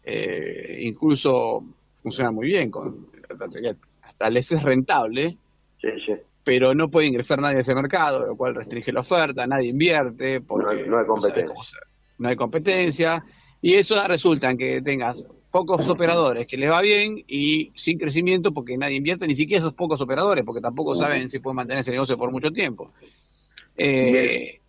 eh, 0.04 0.80
incluso 0.82 1.64
funcionar 1.94 2.34
muy 2.34 2.48
bien, 2.48 2.70
con, 2.70 3.08
hasta 4.04 4.30
les 4.30 4.52
es 4.52 4.62
rentable, 4.62 5.38
Sí, 5.82 5.88
sí. 6.06 6.14
pero 6.44 6.76
no 6.76 6.90
puede 6.90 7.08
ingresar 7.08 7.40
nadie 7.42 7.58
a 7.58 7.62
ese 7.62 7.74
mercado, 7.76 8.26
lo 8.28 8.36
cual 8.36 8.54
restringe 8.56 8.92
la 8.92 9.00
oferta, 9.00 9.48
nadie 9.48 9.70
invierte, 9.70 10.42
porque 10.42 10.66
No 10.66 10.70
hay- 10.72 10.78
no 10.90 10.98
hay 10.98 11.06
sabe 11.06 11.08
competencia. 11.08 11.80
no 12.20 12.28
hay 12.30 12.36
competencia, 12.36 13.26
y 13.64 13.74
eso 13.76 13.96
resulta 14.08 14.52
en 14.52 14.58
que 14.60 14.82
tengas 14.84 15.26
pocos 15.50 15.88
operadores 15.90 16.46
que 16.48 16.58
les 16.58 16.70
va 16.70 16.82
bien 16.82 17.24
y 17.28 17.72
sin 17.76 17.98
crecimiento 17.98 18.54
porque 18.54 18.78
nadie 18.78 18.98
invierte, 18.98 19.26
ni 19.26 19.36
siquiera 19.36 19.60
esos 19.60 19.74
pocos 19.74 20.02
operadores, 20.02 20.44
porque 20.44 20.62
tampoco 20.62 20.96
saben 20.96 21.30
si 21.30 21.40
pueden 21.40 21.56
mantener 21.56 21.80
ese 21.82 21.92
negocio 21.92 22.18
por 22.18 22.30
mucho 22.32 22.52
tiempo. 22.52 22.92
Eh, 23.78 24.60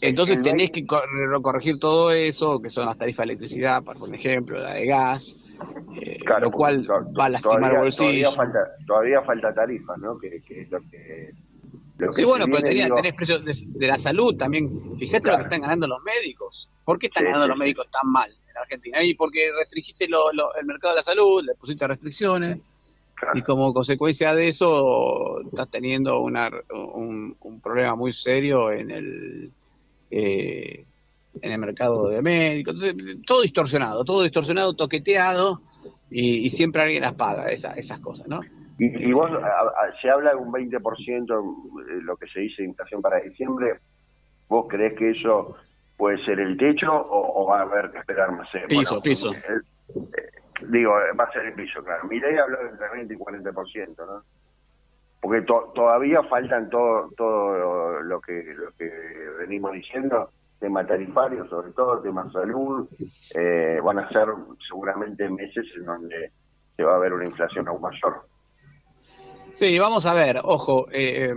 entonces 0.00 0.36
El 0.38 0.42
tenés 0.42 0.70
que 0.70 0.86
cor- 0.86 1.04
corregir 1.42 1.78
todo 1.78 2.10
eso, 2.12 2.60
que 2.62 2.70
son 2.70 2.86
las 2.86 2.96
tarifas 2.96 3.26
de 3.26 3.32
electricidad, 3.32 3.82
por 3.82 4.14
ejemplo, 4.14 4.58
la 4.60 4.74
de 4.74 4.86
gas, 4.86 5.36
eh, 6.00 6.18
Claro, 6.24 6.46
lo 6.46 6.50
cual 6.52 6.86
va 6.88 7.24
a 7.26 7.28
lastimar 7.28 7.60
todavía, 7.60 7.80
bolsillos. 7.80 8.34
Todavía 8.34 8.52
falta, 8.52 8.58
todavía 8.86 9.22
falta 9.22 9.54
tarifas, 9.54 9.98
¿no? 9.98 10.16
Que, 10.18 10.40
que 10.46 10.62
es 10.62 10.70
lo 10.70 10.78
que... 10.90 11.32
Lo 11.98 12.12
Sí, 12.12 12.22
que 12.22 12.26
bueno, 12.26 12.46
pero 12.46 12.62
tenía, 12.62 12.84
digo- 12.84 12.96
tenés 12.96 13.12
precios 13.12 13.44
de, 13.44 13.54
de 13.78 13.86
la 13.86 13.98
salud 13.98 14.34
también. 14.36 14.96
Fíjate 14.96 15.28
lo 15.28 15.36
que 15.36 15.42
están 15.42 15.60
ganando 15.60 15.86
los 15.86 16.00
médicos. 16.02 16.69
¿Por 16.90 16.98
qué 16.98 17.06
están 17.06 17.24
ganando 17.24 17.44
sí, 17.44 17.48
los 17.50 17.58
médicos 17.58 17.86
tan 17.90 18.10
mal 18.10 18.30
en 18.30 18.56
Argentina? 18.56 19.02
Y 19.02 19.14
porque 19.14 19.50
restringiste 19.58 20.08
lo- 20.08 20.32
lo- 20.32 20.54
el 20.54 20.66
mercado 20.66 20.94
de 20.94 20.98
la 20.98 21.02
salud, 21.02 21.42
le 21.44 21.54
pusiste 21.54 21.86
restricciones 21.86 22.58
Claro. 23.14 23.38
y 23.38 23.42
como 23.42 23.72
consecuencia 23.74 24.34
de 24.34 24.48
eso 24.48 25.40
estás 25.42 25.70
teniendo 25.70 26.20
una, 26.20 26.50
un, 26.72 27.36
un 27.40 27.60
problema 27.60 27.94
muy 27.94 28.12
serio 28.12 28.72
en 28.72 28.90
el 28.90 29.50
eh, 30.10 30.84
en 31.42 31.52
el 31.52 31.58
mercado 31.58 32.08
de 32.08 32.22
médicos. 32.22 32.82
Entonces, 32.82 33.18
todo 33.26 33.42
distorsionado, 33.42 34.04
todo 34.04 34.22
distorsionado, 34.22 34.74
toqueteado 34.74 35.60
y, 36.10 36.38
y 36.46 36.50
siempre 36.50 36.82
alguien 36.82 37.02
las 37.02 37.12
paga, 37.14 37.50
esa- 37.52 37.72
esas 37.74 38.00
cosas, 38.00 38.26
¿no? 38.26 38.40
Y, 38.78 38.86
y 39.08 39.12
vos, 39.12 39.30
a- 39.30 39.36
a- 39.36 40.00
se 40.02 40.10
habla 40.10 40.30
de 40.30 40.36
un 40.36 40.50
20% 40.50 41.26
de 41.86 42.02
lo 42.02 42.16
que 42.16 42.26
se 42.28 42.40
dice 42.40 42.62
de 42.62 42.68
inflación 42.68 43.00
para 43.02 43.20
diciembre. 43.20 43.78
¿Vos 44.48 44.66
creés 44.68 44.94
que 44.98 45.10
eso 45.10 45.54
puede 46.00 46.16
ser 46.24 46.40
el 46.40 46.56
techo 46.56 46.90
o, 46.90 47.42
o 47.42 47.46
va 47.46 47.58
a 47.58 47.62
haber 47.62 47.90
que 47.92 47.98
esperar 47.98 48.32
más? 48.32 48.48
Eh, 48.54 48.64
Piso, 48.66 49.02
piso. 49.02 49.32
el- 49.32 49.62
eh, 50.16 50.30
digo, 50.62 50.98
eh, 50.98 51.12
va 51.18 51.24
a 51.24 51.32
ser 51.32 51.44
el 51.44 51.52
piso, 51.52 51.84
claro. 51.84 52.04
Milei 52.08 52.38
habló 52.38 52.56
de 52.58 52.70
entre 52.70 52.88
20 52.88 53.14
y 53.14 53.18
40%, 53.18 54.06
¿no? 54.06 54.22
Porque 55.20 55.42
to- 55.42 55.72
todavía 55.74 56.22
faltan 56.22 56.70
todo 56.70 57.10
todo 57.18 58.00
lo 58.00 58.18
que 58.22 58.42
lo 58.56 58.72
que 58.78 58.88
venimos 59.40 59.72
diciendo, 59.72 60.30
tema 60.58 60.86
tarifario, 60.86 61.46
sobre 61.48 61.72
todo, 61.72 62.00
tema 62.00 62.30
salud. 62.32 62.88
eh, 63.34 63.78
van 63.84 63.98
a 63.98 64.08
ser 64.08 64.26
seguramente 64.66 65.28
meses 65.28 65.66
en 65.76 65.84
donde 65.84 66.32
se 66.76 66.82
va 66.82 66.96
a 66.96 66.98
ver 66.98 67.12
una 67.12 67.26
inflación 67.26 67.68
aún 67.68 67.82
mayor. 67.82 68.22
Sí, 69.52 69.78
vamos 69.78 70.06
a 70.06 70.14
ver, 70.14 70.38
ojo, 70.42 70.86
eh, 70.92 71.34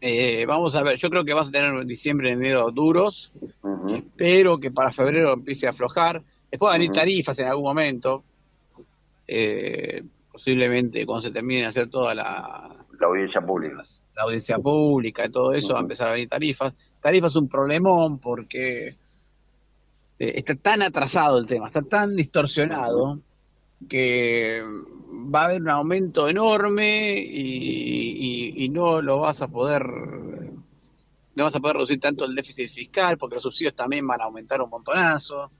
eh, 0.00 0.44
vamos 0.46 0.74
a 0.74 0.82
ver, 0.82 0.96
yo 0.96 1.10
creo 1.10 1.24
que 1.24 1.34
vas 1.34 1.48
a 1.48 1.50
tener 1.50 1.84
diciembre 1.86 2.30
y 2.30 2.32
enero 2.32 2.70
duros, 2.70 3.32
Ujú. 3.62 4.02
pero 4.16 4.58
que 4.58 4.70
para 4.70 4.92
febrero 4.92 5.32
empiece 5.32 5.66
a 5.66 5.70
aflojar. 5.70 6.22
Después 6.50 6.68
van 6.70 6.76
a 6.76 6.78
venir 6.78 6.92
tarifas 6.92 7.38
en 7.38 7.46
algún 7.48 7.64
momento, 7.64 8.24
eh, 9.26 10.02
posiblemente 10.32 11.04
cuando 11.06 11.22
se 11.22 11.30
termine 11.30 11.60
de 11.62 11.66
hacer 11.66 11.88
toda 11.88 12.14
la, 12.14 12.76
La 12.98 13.06
audiencia 13.06 13.40
pública. 13.40 13.82
la 14.16 14.22
audiencia 14.22 14.58
pública 14.58 15.26
y 15.26 15.28
todo 15.30 15.52
eso, 15.52 15.72
va 15.74 15.80
a 15.80 15.82
empezar 15.82 16.08
a 16.08 16.12
venir 16.12 16.28
tarifas. 16.28 16.72
Tarifas 17.00 17.32
es 17.32 17.36
un 17.36 17.48
problemón 17.48 18.18
porque 18.18 18.88
eh, 20.18 20.32
está 20.36 20.54
tan 20.54 20.82
atrasado 20.82 21.38
el 21.38 21.46
tema, 21.46 21.66
está 21.66 21.82
tan 21.82 22.16
distorsionado 22.16 23.20
que 23.88 24.62
va 25.34 25.42
a 25.42 25.44
haber 25.46 25.62
un 25.62 25.68
aumento 25.70 26.28
enorme 26.28 27.14
y, 27.18 28.52
y- 28.56 28.64
y 28.64 28.68
no 28.70 29.00
lo 29.02 29.20
vas 29.20 29.42
a 29.42 29.48
poder 29.48 29.84
no 31.34 31.44
vas 31.44 31.54
a 31.56 31.60
poder 31.60 31.76
reducir 31.76 32.00
tanto 32.00 32.24
el 32.24 32.34
déficit 32.34 32.68
fiscal 32.68 33.16
porque 33.18 33.34
los 33.36 33.42
subsidios 33.42 33.74
también 33.74 34.06
van 34.06 34.20
a 34.20 34.24
aumentar 34.24 34.60
un 34.60 34.70
montonazo. 34.70 35.50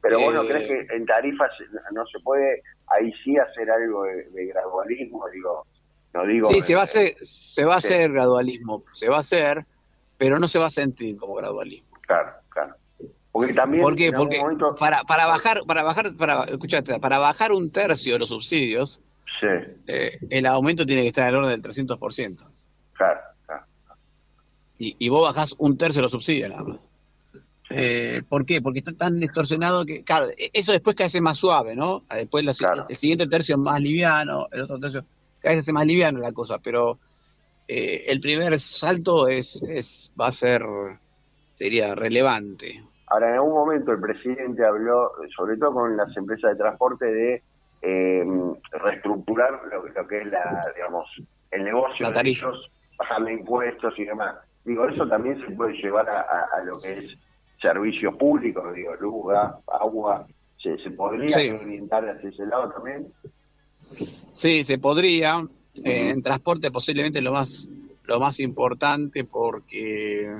Pero 0.00 0.20
vos 0.20 0.34
no 0.34 0.42
Eh, 0.42 0.46
crees 0.46 0.68
que 0.88 0.94
en 0.96 1.06
tarifas 1.06 1.50
no 1.92 2.04
se 2.06 2.20
puede 2.20 2.62
ahí 2.88 3.10
sí 3.24 3.36
hacer 3.38 3.70
algo 3.70 4.04
de, 4.04 4.30
de 4.30 4.46
gradualismo, 4.46 5.26
digo, 5.30 5.66
no 6.12 6.26
digo 6.26 6.50
Sí, 6.50 6.60
se 6.62 6.74
va 6.74 6.80
a 6.82 6.84
eh, 6.84 6.84
hacer, 6.84 7.16
se 7.22 7.64
va 7.64 7.74
a 7.76 7.78
sí. 7.80 7.88
hacer 7.88 8.12
gradualismo, 8.12 8.84
se 8.92 9.08
va 9.08 9.16
a 9.16 9.20
hacer, 9.20 9.66
pero 10.16 10.38
no 10.38 10.48
se 10.48 10.58
va 10.58 10.66
a 10.66 10.70
sentir 10.70 11.16
como 11.16 11.34
gradualismo. 11.34 11.98
Claro. 12.06 12.43
Porque 13.34 13.52
también 13.52 13.82
¿Por 13.82 13.96
qué? 13.96 14.12
Porque 14.12 14.40
para, 14.78 15.02
para 15.02 15.26
bajar, 15.26 15.62
para 15.66 15.82
bajar, 15.82 16.14
para, 16.14 16.44
escuchate, 16.44 17.00
para 17.00 17.18
bajar 17.18 17.50
un 17.50 17.68
tercio 17.72 18.12
de 18.12 18.20
los 18.20 18.28
subsidios, 18.28 19.00
sí. 19.40 19.48
eh, 19.88 20.20
el 20.30 20.46
aumento 20.46 20.86
tiene 20.86 21.02
que 21.02 21.08
estar 21.08 21.24
en 21.24 21.30
el 21.30 21.40
orden 21.40 21.60
del 21.60 21.72
300%. 21.72 22.46
Claro, 22.92 23.20
claro. 23.44 23.64
Y, 24.78 24.94
y 25.00 25.08
vos 25.08 25.24
bajás 25.24 25.56
un 25.58 25.76
tercio 25.76 25.98
de 25.98 26.02
los 26.04 26.12
subsidios 26.12 26.48
nada 26.48 26.62
más. 26.62 26.78
Eh, 27.70 28.22
¿Por 28.28 28.46
qué? 28.46 28.62
Porque 28.62 28.78
está 28.78 28.92
tan 28.92 29.18
distorsionado 29.18 29.84
que, 29.84 30.04
claro, 30.04 30.28
e, 30.28 30.50
eso 30.52 30.70
después 30.70 30.94
cae 30.94 31.20
más 31.20 31.36
suave, 31.36 31.74
¿no? 31.74 32.04
Ah, 32.08 32.18
después 32.18 32.46
el 32.88 32.96
siguiente 32.96 33.26
tercio 33.26 33.56
es 33.56 33.60
más 33.60 33.80
liviano, 33.80 34.46
el 34.52 34.62
otro 34.62 34.78
tercio 34.78 35.04
cada 35.40 35.56
vez 35.56 35.72
más 35.72 35.86
liviano 35.86 36.20
la 36.20 36.30
cosa, 36.30 36.60
pero 36.60 37.00
eh, 37.66 38.04
el 38.06 38.20
primer 38.20 38.60
salto 38.60 39.26
es, 39.26 39.60
es 39.62 40.12
va 40.18 40.28
a 40.28 40.32
ser, 40.32 40.62
sería 41.58 41.96
relevante. 41.96 42.84
Ahora, 43.14 43.28
en 43.28 43.34
algún 43.34 43.54
momento 43.54 43.92
el 43.92 44.00
presidente 44.00 44.66
habló, 44.66 45.12
sobre 45.36 45.56
todo 45.56 45.72
con 45.72 45.96
las 45.96 46.16
empresas 46.16 46.50
de 46.50 46.56
transporte, 46.56 47.04
de 47.06 47.42
eh, 47.82 48.24
reestructurar 48.72 49.52
lo, 49.70 50.08
que 50.08 50.18
es 50.18 50.26
la, 50.26 50.72
digamos, 50.74 51.06
el 51.52 51.62
negocio 51.62 52.10
de 52.10 52.28
ellos, 52.28 52.70
bajarle 52.98 53.34
impuestos 53.34 53.94
y 53.98 54.04
demás. 54.04 54.34
Digo, 54.64 54.88
eso 54.88 55.06
también 55.06 55.40
se 55.46 55.52
puede 55.52 55.74
llevar 55.74 56.08
a 56.08 56.64
lo 56.64 56.80
que 56.80 56.98
es 56.98 57.16
servicios 57.62 58.16
públicos, 58.16 58.74
digo, 58.74 58.96
luz, 58.96 59.32
agua, 59.68 60.26
¿se, 60.58 60.90
podría 60.90 61.54
orientar 61.54 62.08
hacia 62.08 62.30
ese 62.30 62.46
lado 62.46 62.72
también? 62.72 63.06
Sí, 64.32 64.64
se 64.64 64.76
podría. 64.78 65.46
Eh, 65.84 66.10
en 66.10 66.20
transporte 66.20 66.70
posiblemente 66.70 67.20
lo 67.20 67.32
más 67.32 67.68
lo 68.04 68.20
más 68.20 68.38
importante 68.38 69.24
porque 69.24 70.30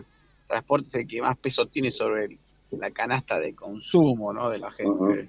transporte 0.46 0.86
es 0.86 0.94
el 0.94 1.06
que 1.08 1.20
más 1.22 1.36
peso 1.36 1.66
tiene 1.66 1.90
sobre 1.90 2.38
la 2.78 2.90
canasta 2.90 3.38
de 3.38 3.54
consumo 3.54 4.32
¿no? 4.32 4.50
de 4.50 4.58
la 4.58 4.70
gente. 4.70 5.28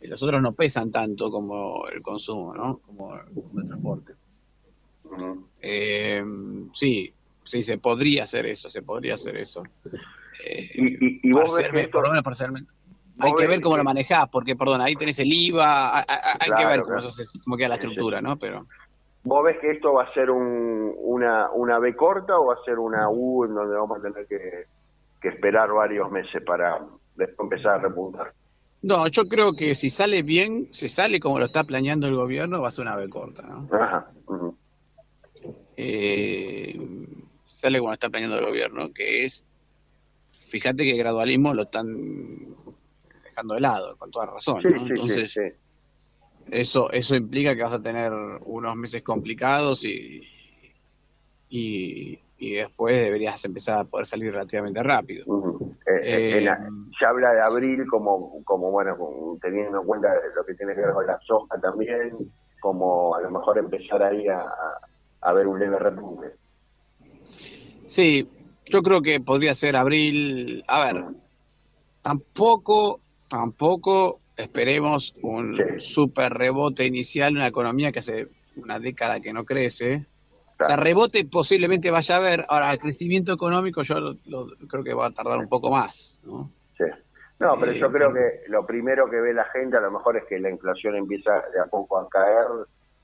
y 0.00 0.06
los 0.06 0.22
otros 0.22 0.42
no 0.42 0.52
pesan 0.52 0.90
tanto 0.90 1.30
como 1.30 1.86
el 1.88 2.02
consumo, 2.02 2.54
¿no? 2.54 2.78
como, 2.86 3.14
el 3.14 3.66
transporte. 3.66 4.14
Eh, 5.60 6.24
sí, 6.72 7.12
sí, 7.42 7.62
se 7.62 7.78
podría 7.78 8.24
hacer 8.24 8.46
eso, 8.46 8.68
se 8.68 8.82
podría 8.82 9.14
hacer 9.14 9.36
eso. 9.36 9.62
Eh, 10.44 10.70
y, 11.22 11.32
vos 11.32 11.56
ves 11.72 11.88
por 11.88 12.02
lo 12.04 12.10
menos 12.10 12.24
parcialmente. 12.24 12.70
Hay 13.20 13.32
que 13.34 13.46
ver 13.46 13.60
cómo 13.60 13.76
lo 13.76 13.84
manejás, 13.84 14.28
porque, 14.28 14.56
perdón, 14.56 14.80
ahí 14.80 14.96
tenés 14.96 15.18
el 15.20 15.32
IVA, 15.32 16.00
hay, 16.00 16.50
que 16.58 16.66
ver 16.66 16.82
cómo, 16.82 17.56
queda 17.56 17.68
la 17.68 17.74
estructura, 17.76 18.20
¿no? 18.20 18.36
Pero... 18.36 18.66
¿Vos 19.22 19.44
ves 19.44 19.56
que 19.60 19.70
esto 19.70 19.92
va 19.92 20.02
a 20.02 20.12
ser 20.12 20.30
un, 20.30 20.92
una, 20.98 21.50
una 21.52 21.78
B 21.78 21.94
corta 21.94 22.36
o 22.36 22.46
va 22.46 22.54
a 22.54 22.64
ser 22.64 22.78
una 22.78 23.08
U 23.08 23.44
en 23.44 23.54
donde 23.54 23.76
vamos 23.76 23.98
a 23.98 24.02
tener 24.02 24.26
que, 24.26 24.66
esperar 25.28 25.72
varios 25.72 26.10
meses 26.10 26.42
para 26.44 26.80
empezar 27.38 27.74
a 27.74 27.78
repuntar? 27.78 28.32
No, 28.82 29.06
yo 29.08 29.24
creo 29.26 29.54
que 29.54 29.74
si 29.74 29.88
sale 29.88 30.22
bien, 30.22 30.68
si 30.72 30.88
sale 30.88 31.18
como 31.18 31.38
lo 31.38 31.46
está 31.46 31.64
planeando 31.64 32.06
el 32.06 32.16
gobierno, 32.16 32.60
va 32.60 32.68
a 32.68 32.70
ser 32.70 32.82
una 32.82 32.96
B 32.96 33.08
corta, 33.08 33.42
¿no? 33.42 33.68
Ajá. 33.72 34.10
eh, 35.76 36.78
sale 37.44 37.78
como 37.78 37.90
lo 37.90 37.94
está 37.94 38.10
planeando 38.10 38.38
el 38.38 38.44
gobierno, 38.44 38.92
que 38.92 39.24
es 39.24 39.44
fíjate 40.54 40.84
que 40.84 40.92
el 40.92 40.98
gradualismo 40.98 41.52
lo 41.52 41.62
están 41.62 41.88
dejando 43.24 43.54
de 43.54 43.60
lado, 43.60 43.96
con 43.96 44.10
toda 44.12 44.26
razón. 44.26 44.62
Entonces, 44.64 45.36
Eso, 46.48 46.92
eso 46.92 47.16
implica 47.16 47.56
que 47.56 47.62
vas 47.62 47.72
a 47.72 47.82
tener 47.82 48.12
unos 48.12 48.76
meses 48.76 49.02
complicados 49.02 49.84
y, 49.84 50.22
y, 51.48 52.20
después 52.38 52.96
deberías 52.96 53.44
empezar 53.44 53.78
a 53.78 53.84
poder 53.84 54.06
salir 54.06 54.32
relativamente 54.32 54.82
rápido. 54.82 55.24
Eh, 55.86 56.00
eh, 56.02 56.44
eh, 56.44 56.50
se 56.98 57.06
habla 57.06 57.32
de 57.32 57.40
abril 57.40 57.86
como, 57.88 58.42
como 58.44 58.70
bueno, 58.70 58.96
teniendo 59.40 59.80
en 59.80 59.86
cuenta 59.86 60.08
lo 60.34 60.44
que 60.44 60.54
tiene 60.54 60.74
que 60.74 60.80
ver 60.80 60.92
con 60.92 61.06
la 61.06 61.18
soja 61.20 61.60
también, 61.60 62.10
como 62.60 63.14
a 63.14 63.20
lo 63.20 63.30
mejor 63.30 63.58
empezar 63.58 64.02
ahí 64.02 64.26
a, 64.28 64.44
a 65.20 65.32
ver 65.32 65.46
un 65.46 65.58
leve 65.58 65.78
repunte. 65.78 66.32
Sí, 67.86 68.28
yo 68.66 68.82
creo 68.82 69.02
que 69.02 69.20
podría 69.20 69.54
ser 69.54 69.76
abril. 69.76 70.64
A 70.66 70.86
ver, 70.86 71.04
tampoco, 72.02 73.00
tampoco 73.28 74.20
esperemos 74.36 75.14
un 75.22 75.60
super 75.78 76.32
rebote 76.32 76.84
inicial, 76.84 77.34
una 77.34 77.46
economía 77.46 77.92
que 77.92 78.00
hace 78.00 78.28
una 78.56 78.78
década 78.78 79.20
que 79.20 79.32
no 79.32 79.44
crece. 79.44 80.06
El 80.58 80.78
rebote 80.78 81.24
posiblemente 81.24 81.90
vaya 81.90 82.14
a 82.14 82.18
haber. 82.18 82.46
Ahora, 82.48 82.72
el 82.72 82.78
crecimiento 82.78 83.32
económico 83.32 83.82
yo 83.82 84.16
creo 84.68 84.84
que 84.84 84.94
va 84.94 85.06
a 85.06 85.10
tardar 85.10 85.38
un 85.38 85.48
poco 85.48 85.70
más, 85.70 86.20
¿no? 86.24 86.50
Sí. 86.78 86.84
No, 87.40 87.58
pero 87.58 87.72
yo 87.72 87.86
eh, 87.86 87.92
creo 87.92 88.12
que 88.12 88.42
lo 88.48 88.64
primero 88.64 89.10
que 89.10 89.20
ve 89.20 89.34
la 89.34 89.44
gente 89.46 89.76
a 89.76 89.80
lo 89.80 89.90
mejor 89.90 90.16
es 90.16 90.24
que 90.24 90.38
la 90.38 90.50
inflación 90.50 90.96
empieza 90.96 91.32
de 91.52 91.60
a 91.60 91.66
poco 91.66 91.98
a 91.98 92.08
caer. 92.08 92.46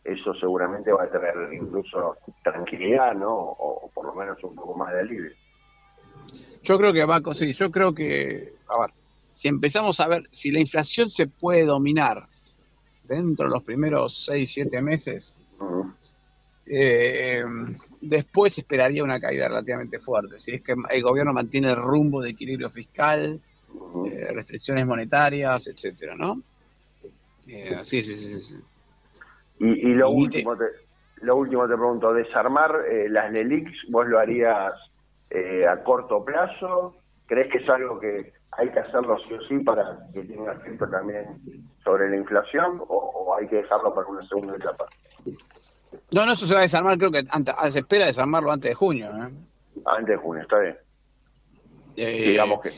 Eso 0.02 0.32
seguramente 0.34 0.92
va 0.92 1.04
a 1.04 1.10
tener 1.10 1.34
incluso 1.52 2.16
tranquilidad, 2.42 3.14
¿no? 3.14 3.34
O, 3.34 3.90
por 3.92 4.06
lo 4.06 4.14
menos 4.14 4.42
un 4.44 4.54
poco 4.54 4.74
más 4.74 4.92
de 4.94 5.00
alivio. 5.00 5.32
Yo 6.62 6.78
creo 6.78 6.92
que 6.92 7.04
va 7.04 7.16
a 7.16 7.20
conseguir, 7.20 7.54
yo 7.54 7.70
creo 7.70 7.94
que, 7.94 8.54
a 8.68 8.80
ver, 8.80 8.90
si 9.30 9.48
empezamos 9.48 10.00
a 10.00 10.08
ver, 10.08 10.28
si 10.30 10.50
la 10.50 10.60
inflación 10.60 11.10
se 11.10 11.26
puede 11.26 11.64
dominar 11.66 12.26
dentro 13.04 13.46
de 13.46 13.52
los 13.52 13.62
primeros 13.62 14.24
6, 14.24 14.50
7 14.50 14.82
meses, 14.82 15.36
eh, 16.72 17.42
después 18.00 18.56
esperaría 18.56 19.02
una 19.02 19.18
caída 19.18 19.48
relativamente 19.48 19.98
fuerte. 19.98 20.38
Si 20.38 20.54
es 20.54 20.62
que 20.62 20.74
el 20.90 21.02
gobierno 21.02 21.32
mantiene 21.32 21.70
el 21.70 21.76
rumbo 21.76 22.20
de 22.20 22.30
equilibrio 22.30 22.70
fiscal, 22.70 23.40
eh, 24.06 24.32
restricciones 24.32 24.86
monetarias, 24.86 25.66
etcétera, 25.66 26.14
¿no? 26.16 26.40
Eh, 27.48 27.80
sí, 27.82 28.02
sí, 28.02 28.14
sí, 28.14 28.40
sí. 28.40 28.56
Y, 29.58 29.92
lo, 29.92 30.10
último 30.10 30.56
te, 30.56 30.64
lo 31.22 31.36
último 31.36 31.68
te 31.68 31.74
pregunto, 31.74 32.14
desarmar 32.14 32.72
las 33.08 33.30
LELIX, 33.30 33.70
¿vos 33.90 34.06
lo 34.06 34.18
harías 34.18 34.72
eh, 35.30 35.66
a 35.66 35.82
corto 35.82 36.24
plazo? 36.24 36.96
¿Crees 37.26 37.52
que 37.52 37.58
es 37.58 37.68
algo 37.68 38.00
que 38.00 38.32
hay 38.52 38.68
que 38.70 38.80
hacerlo 38.80 39.16
sí 39.28 39.34
o 39.34 39.42
sí 39.42 39.58
para 39.60 39.98
que 40.12 40.24
tenga 40.24 40.54
efecto 40.54 40.88
también 40.88 41.40
sobre 41.84 42.10
la 42.10 42.16
inflación 42.16 42.80
o, 42.88 43.36
hay 43.38 43.46
que 43.46 43.56
dejarlo 43.56 43.94
para 43.94 44.08
una 44.08 44.22
segunda 44.22 44.56
etapa? 44.56 44.86
No, 46.12 46.26
no, 46.26 46.32
eso 46.32 46.46
se 46.46 46.54
va 46.54 46.60
a 46.60 46.62
desarmar, 46.62 46.98
creo 46.98 47.10
que 47.10 47.24
antes, 47.30 47.54
se 47.70 47.80
espera 47.80 48.06
desarmarlo 48.06 48.50
antes 48.50 48.70
de 48.70 48.74
junio. 48.74 49.08
¿eh? 49.08 49.30
Antes 49.86 50.08
de 50.08 50.16
junio, 50.16 50.42
está 50.42 50.58
bien. 50.58 50.76
Eh, 51.96 52.30
digamos 52.30 52.60
que. 52.62 52.72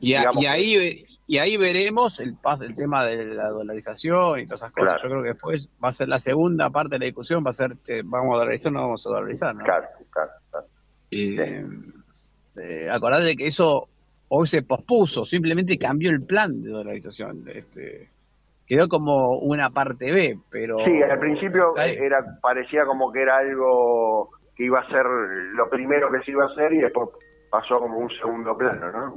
Y, 0.00 0.14
ahí 0.14 1.06
y 1.26 1.38
ahí 1.38 1.56
veremos 1.56 2.20
el 2.20 2.36
el 2.62 2.74
tema 2.74 3.04
de 3.04 3.34
la 3.34 3.48
dolarización 3.48 4.40
y 4.40 4.46
todas 4.46 4.62
esas 4.62 4.72
cosas. 4.72 5.02
Yo 5.02 5.08
creo 5.08 5.22
que 5.22 5.28
después 5.30 5.70
va 5.82 5.88
a 5.88 5.92
ser 5.92 6.08
la 6.08 6.18
segunda 6.18 6.70
parte 6.70 6.96
de 6.96 6.98
la 6.98 7.04
discusión, 7.06 7.44
va 7.44 7.50
a 7.50 7.54
ser 7.54 7.76
que 7.78 8.02
vamos 8.04 8.34
a 8.34 8.38
dolarizar 8.38 8.72
o 8.72 8.74
no 8.74 8.80
vamos 8.82 9.06
a 9.06 9.10
dolarizar. 9.10 9.54
¿no? 9.54 9.64
Claro, 9.64 9.86
claro, 10.10 10.30
claro. 10.50 10.66
Eh, 11.10 11.66
eh, 12.56 12.88
acordate 12.90 13.24
de 13.24 13.36
que 13.36 13.46
eso 13.46 13.88
hoy 14.28 14.46
se 14.46 14.62
pospuso, 14.62 15.24
simplemente 15.24 15.78
cambió 15.78 16.10
el 16.10 16.22
plan 16.22 16.62
de 16.62 16.70
dolarización. 16.70 17.44
Este, 17.48 18.10
quedó 18.66 18.88
como 18.88 19.38
una 19.38 19.70
parte 19.70 20.12
B, 20.12 20.38
pero... 20.50 20.78
Sí, 20.84 21.02
al 21.02 21.18
principio 21.18 21.72
era 21.76 22.24
parecía 22.40 22.84
como 22.84 23.12
que 23.12 23.22
era 23.22 23.38
algo 23.38 24.30
que 24.56 24.64
iba 24.64 24.80
a 24.80 24.88
ser 24.88 25.04
lo 25.04 25.68
primero 25.68 26.10
que 26.10 26.22
se 26.24 26.30
iba 26.30 26.44
a 26.44 26.48
hacer 26.48 26.72
y 26.72 26.78
después 26.78 27.08
pasó 27.50 27.78
como 27.78 27.98
un 27.98 28.10
segundo 28.10 28.56
plano, 28.56 28.90
¿no? 28.92 29.14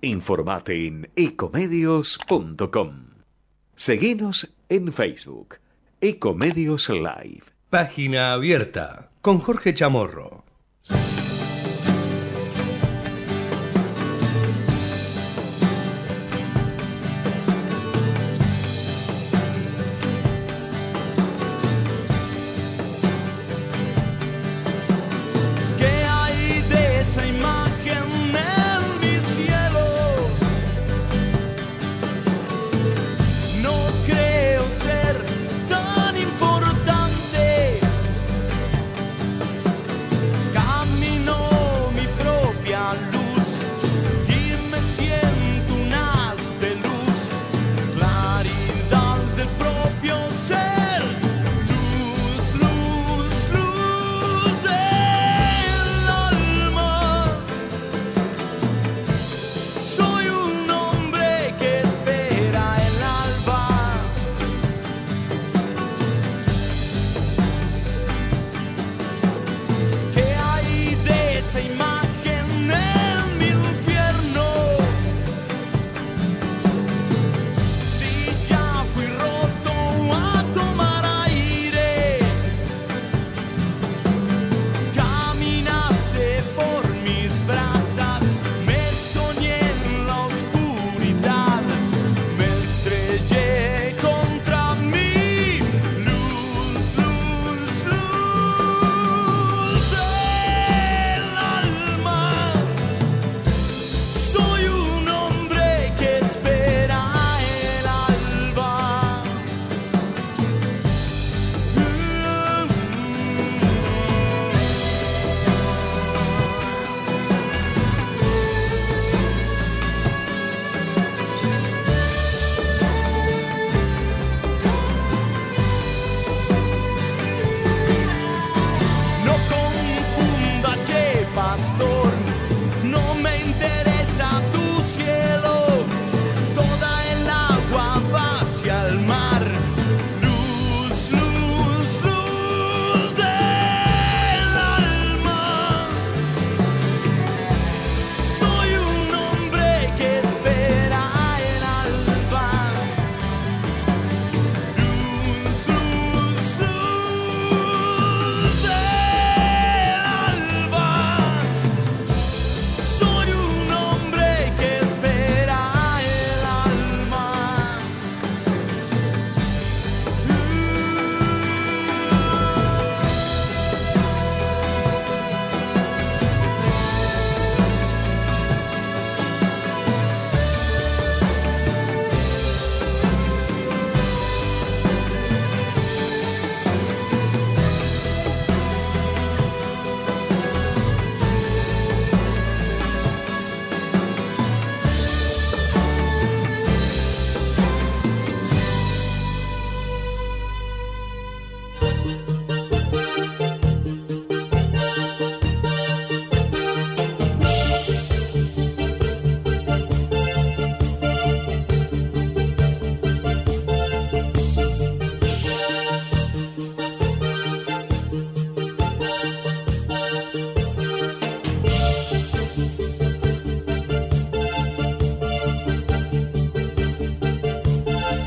Informate 0.00 0.84
en 0.84 1.08
ecomedios.com. 1.14 3.04
Seguinos 3.76 4.52
en 4.68 4.92
Facebook, 4.92 5.58
Ecomedios 6.00 6.88
Live. 6.88 7.44
Página 7.70 8.32
abierta 8.32 9.12
con 9.20 9.38
Jorge 9.38 9.74
Chamorro. 9.74 10.43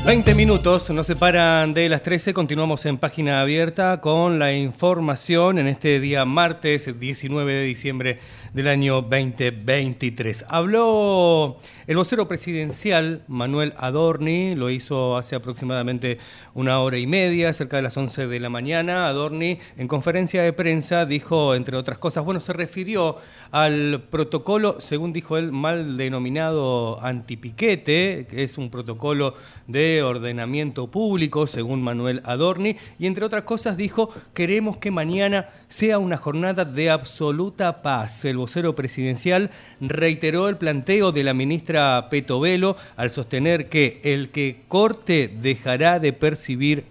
20 0.08 0.34
minutos 0.34 0.88
nos 0.88 1.06
separan 1.06 1.74
de 1.74 1.86
las 1.90 2.02
13, 2.02 2.32
continuamos 2.32 2.86
en 2.86 2.96
página 2.96 3.42
abierta 3.42 4.00
con 4.00 4.38
la 4.38 4.54
información 4.54 5.58
en 5.58 5.66
este 5.66 6.00
día 6.00 6.24
martes 6.24 6.98
19 6.98 7.52
de 7.52 7.64
diciembre 7.64 8.18
del 8.58 8.66
año 8.66 9.02
2023. 9.02 10.46
Habló 10.48 11.58
el 11.86 11.96
vocero 11.96 12.26
presidencial 12.26 13.22
Manuel 13.28 13.72
Adorni, 13.76 14.56
lo 14.56 14.68
hizo 14.68 15.16
hace 15.16 15.36
aproximadamente 15.36 16.18
una 16.54 16.80
hora 16.80 16.98
y 16.98 17.06
media, 17.06 17.52
cerca 17.54 17.76
de 17.76 17.84
las 17.84 17.96
11 17.96 18.26
de 18.26 18.40
la 18.40 18.48
mañana. 18.48 19.06
Adorni 19.06 19.60
en 19.76 19.86
conferencia 19.86 20.42
de 20.42 20.52
prensa 20.52 21.06
dijo, 21.06 21.54
entre 21.54 21.76
otras 21.76 21.98
cosas, 21.98 22.24
bueno, 22.24 22.40
se 22.40 22.52
refirió 22.52 23.18
al 23.52 24.02
protocolo, 24.10 24.80
según 24.80 25.12
dijo 25.12 25.36
él, 25.38 25.52
mal 25.52 25.96
denominado 25.96 27.00
antipiquete, 27.00 28.26
que 28.28 28.42
es 28.42 28.58
un 28.58 28.70
protocolo 28.70 29.34
de 29.68 30.02
ordenamiento 30.02 30.90
público, 30.90 31.46
según 31.46 31.80
Manuel 31.80 32.22
Adorni, 32.24 32.74
y 32.98 33.06
entre 33.06 33.24
otras 33.24 33.44
cosas 33.44 33.76
dijo, 33.76 34.12
queremos 34.34 34.78
que 34.78 34.90
mañana 34.90 35.48
sea 35.68 36.00
una 36.00 36.16
jornada 36.16 36.64
de 36.64 36.90
absoluta 36.90 37.82
paz. 37.82 38.24
El 38.24 38.47
presidencial 38.74 39.50
reiteró 39.80 40.48
el 40.48 40.56
planteo 40.56 41.12
de 41.12 41.24
la 41.24 41.34
ministra 41.34 42.08
Petovelo 42.10 42.76
al 42.96 43.10
sostener 43.10 43.68
que 43.68 44.00
el 44.04 44.30
que 44.30 44.62
corte 44.68 45.30
dejará 45.40 46.00
de 46.00 46.12
percibir 46.12 46.84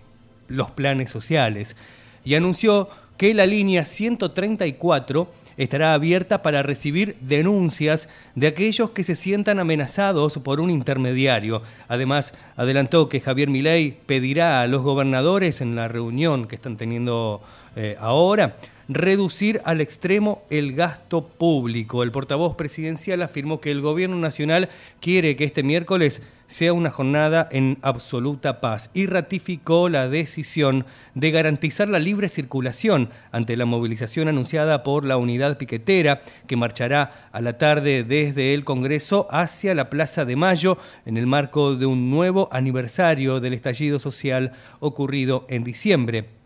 los 0.47 0.71
planes 0.71 1.09
sociales 1.09 1.75
y 2.23 2.35
anunció 2.35 2.89
que 3.17 3.33
la 3.33 3.45
línea 3.45 3.85
134 3.85 5.29
estará 5.57 5.93
abierta 5.93 6.41
para 6.43 6.63
recibir 6.63 7.17
denuncias 7.19 8.07
de 8.35 8.47
aquellos 8.47 8.91
que 8.91 9.03
se 9.03 9.15
sientan 9.15 9.59
amenazados 9.59 10.37
por 10.37 10.59
un 10.59 10.69
intermediario. 10.69 11.63
Además, 11.87 12.33
adelantó 12.55 13.09
que 13.09 13.19
Javier 13.19 13.49
Milei 13.49 13.97
pedirá 14.05 14.61
a 14.61 14.67
los 14.67 14.83
gobernadores 14.83 15.61
en 15.61 15.75
la 15.75 15.87
reunión 15.87 16.47
que 16.47 16.55
están 16.55 16.77
teniendo 16.77 17.41
eh, 17.75 17.95
ahora 17.99 18.57
reducir 18.87 19.61
al 19.65 19.81
extremo 19.81 20.43
el 20.49 20.73
gasto 20.73 21.27
público. 21.27 22.03
El 22.03 22.11
portavoz 22.11 22.55
presidencial 22.55 23.21
afirmó 23.21 23.59
que 23.59 23.71
el 23.71 23.81
gobierno 23.81 24.17
nacional 24.17 24.69
quiere 25.01 25.35
que 25.35 25.43
este 25.43 25.63
miércoles 25.63 26.21
sea 26.47 26.71
una 26.71 26.89
jornada 26.89 27.47
en 27.51 27.77
absoluta 27.81 28.61
paz 28.61 28.89
y 28.93 29.05
ratificó 29.05 29.89
la 29.89 30.07
decisión 30.07 30.85
de 31.13 31.31
garantizar 31.31 31.89
la 31.89 31.99
libre 31.99 32.29
circulación 32.29 33.09
ante 33.31 33.57
la 33.57 33.65
movilización 33.65 34.29
anunciada 34.29 34.83
por 34.83 35.03
la 35.05 35.17
unidad 35.17 35.57
piquetera 35.57 36.21
que 36.47 36.55
marchará 36.55 37.29
a 37.33 37.41
la 37.41 37.57
tarde 37.57 38.03
desde 38.05 38.53
el 38.53 38.63
Congreso 38.63 39.27
hacia 39.29 39.75
la 39.75 39.89
Plaza 39.89 40.23
de 40.23 40.37
Mayo 40.37 40.77
en 41.05 41.17
el 41.17 41.27
marco 41.27 41.75
de 41.75 41.85
un 41.85 42.09
nuevo 42.09 42.47
aniversario 42.51 43.41
del 43.41 43.53
estallido 43.53 43.99
social 43.99 44.53
ocurrido 44.79 45.45
en 45.49 45.65
diciembre 45.65 46.36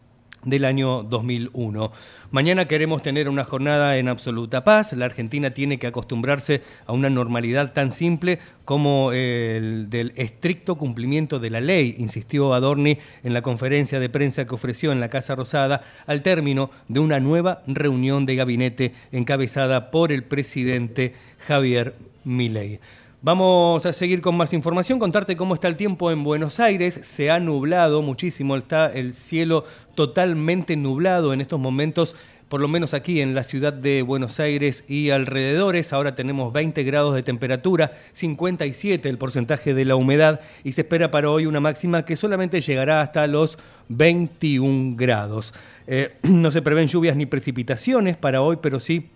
del 0.43 0.65
año 0.65 1.03
2001. 1.03 1.91
Mañana 2.31 2.65
queremos 2.65 3.03
tener 3.03 3.29
una 3.29 3.43
jornada 3.43 3.97
en 3.97 4.07
absoluta 4.07 4.63
paz. 4.63 4.93
La 4.93 5.05
Argentina 5.05 5.51
tiene 5.51 5.79
que 5.79 5.87
acostumbrarse 5.87 6.61
a 6.85 6.93
una 6.93 7.09
normalidad 7.09 7.73
tan 7.73 7.91
simple 7.91 8.39
como 8.65 9.11
el 9.11 9.89
del 9.89 10.13
estricto 10.15 10.75
cumplimiento 10.75 11.39
de 11.39 11.49
la 11.49 11.59
ley, 11.59 11.95
insistió 11.97 12.53
Adorni 12.53 12.97
en 13.23 13.33
la 13.33 13.41
conferencia 13.41 13.99
de 13.99 14.09
prensa 14.09 14.45
que 14.45 14.55
ofreció 14.55 14.91
en 14.91 14.99
la 14.99 15.09
Casa 15.09 15.35
Rosada 15.35 15.81
al 16.07 16.21
término 16.23 16.71
de 16.87 16.99
una 16.99 17.19
nueva 17.19 17.63
reunión 17.67 18.25
de 18.25 18.35
gabinete 18.35 18.93
encabezada 19.11 19.91
por 19.91 20.11
el 20.11 20.23
presidente 20.23 21.13
Javier 21.47 21.95
Milei. 22.23 22.79
Vamos 23.23 23.85
a 23.85 23.93
seguir 23.93 24.19
con 24.19 24.35
más 24.35 24.51
información, 24.51 24.97
contarte 24.97 25.37
cómo 25.37 25.53
está 25.53 25.67
el 25.67 25.75
tiempo 25.75 26.09
en 26.09 26.23
Buenos 26.23 26.59
Aires. 26.59 27.01
Se 27.03 27.29
ha 27.29 27.39
nublado 27.39 28.01
muchísimo, 28.01 28.55
está 28.55 28.87
el 28.87 29.13
cielo 29.13 29.63
totalmente 29.93 30.75
nublado 30.75 31.31
en 31.31 31.39
estos 31.39 31.59
momentos, 31.59 32.15
por 32.49 32.61
lo 32.61 32.67
menos 32.67 32.95
aquí 32.95 33.21
en 33.21 33.35
la 33.35 33.43
ciudad 33.43 33.73
de 33.73 34.01
Buenos 34.01 34.39
Aires 34.39 34.83
y 34.87 35.11
alrededores. 35.11 35.93
Ahora 35.93 36.15
tenemos 36.15 36.51
20 36.51 36.81
grados 36.81 37.13
de 37.13 37.21
temperatura, 37.21 37.91
57 38.13 39.07
el 39.07 39.19
porcentaje 39.19 39.75
de 39.75 39.85
la 39.85 39.95
humedad 39.95 40.41
y 40.63 40.71
se 40.71 40.81
espera 40.81 41.11
para 41.11 41.29
hoy 41.29 41.45
una 41.45 41.59
máxima 41.59 42.03
que 42.03 42.15
solamente 42.15 42.59
llegará 42.59 43.01
hasta 43.01 43.27
los 43.27 43.59
21 43.89 44.95
grados. 44.95 45.53
Eh, 45.85 46.17
no 46.23 46.49
se 46.49 46.63
prevén 46.63 46.87
lluvias 46.87 47.15
ni 47.15 47.27
precipitaciones 47.27 48.17
para 48.17 48.41
hoy, 48.41 48.57
pero 48.59 48.79
sí 48.79 49.11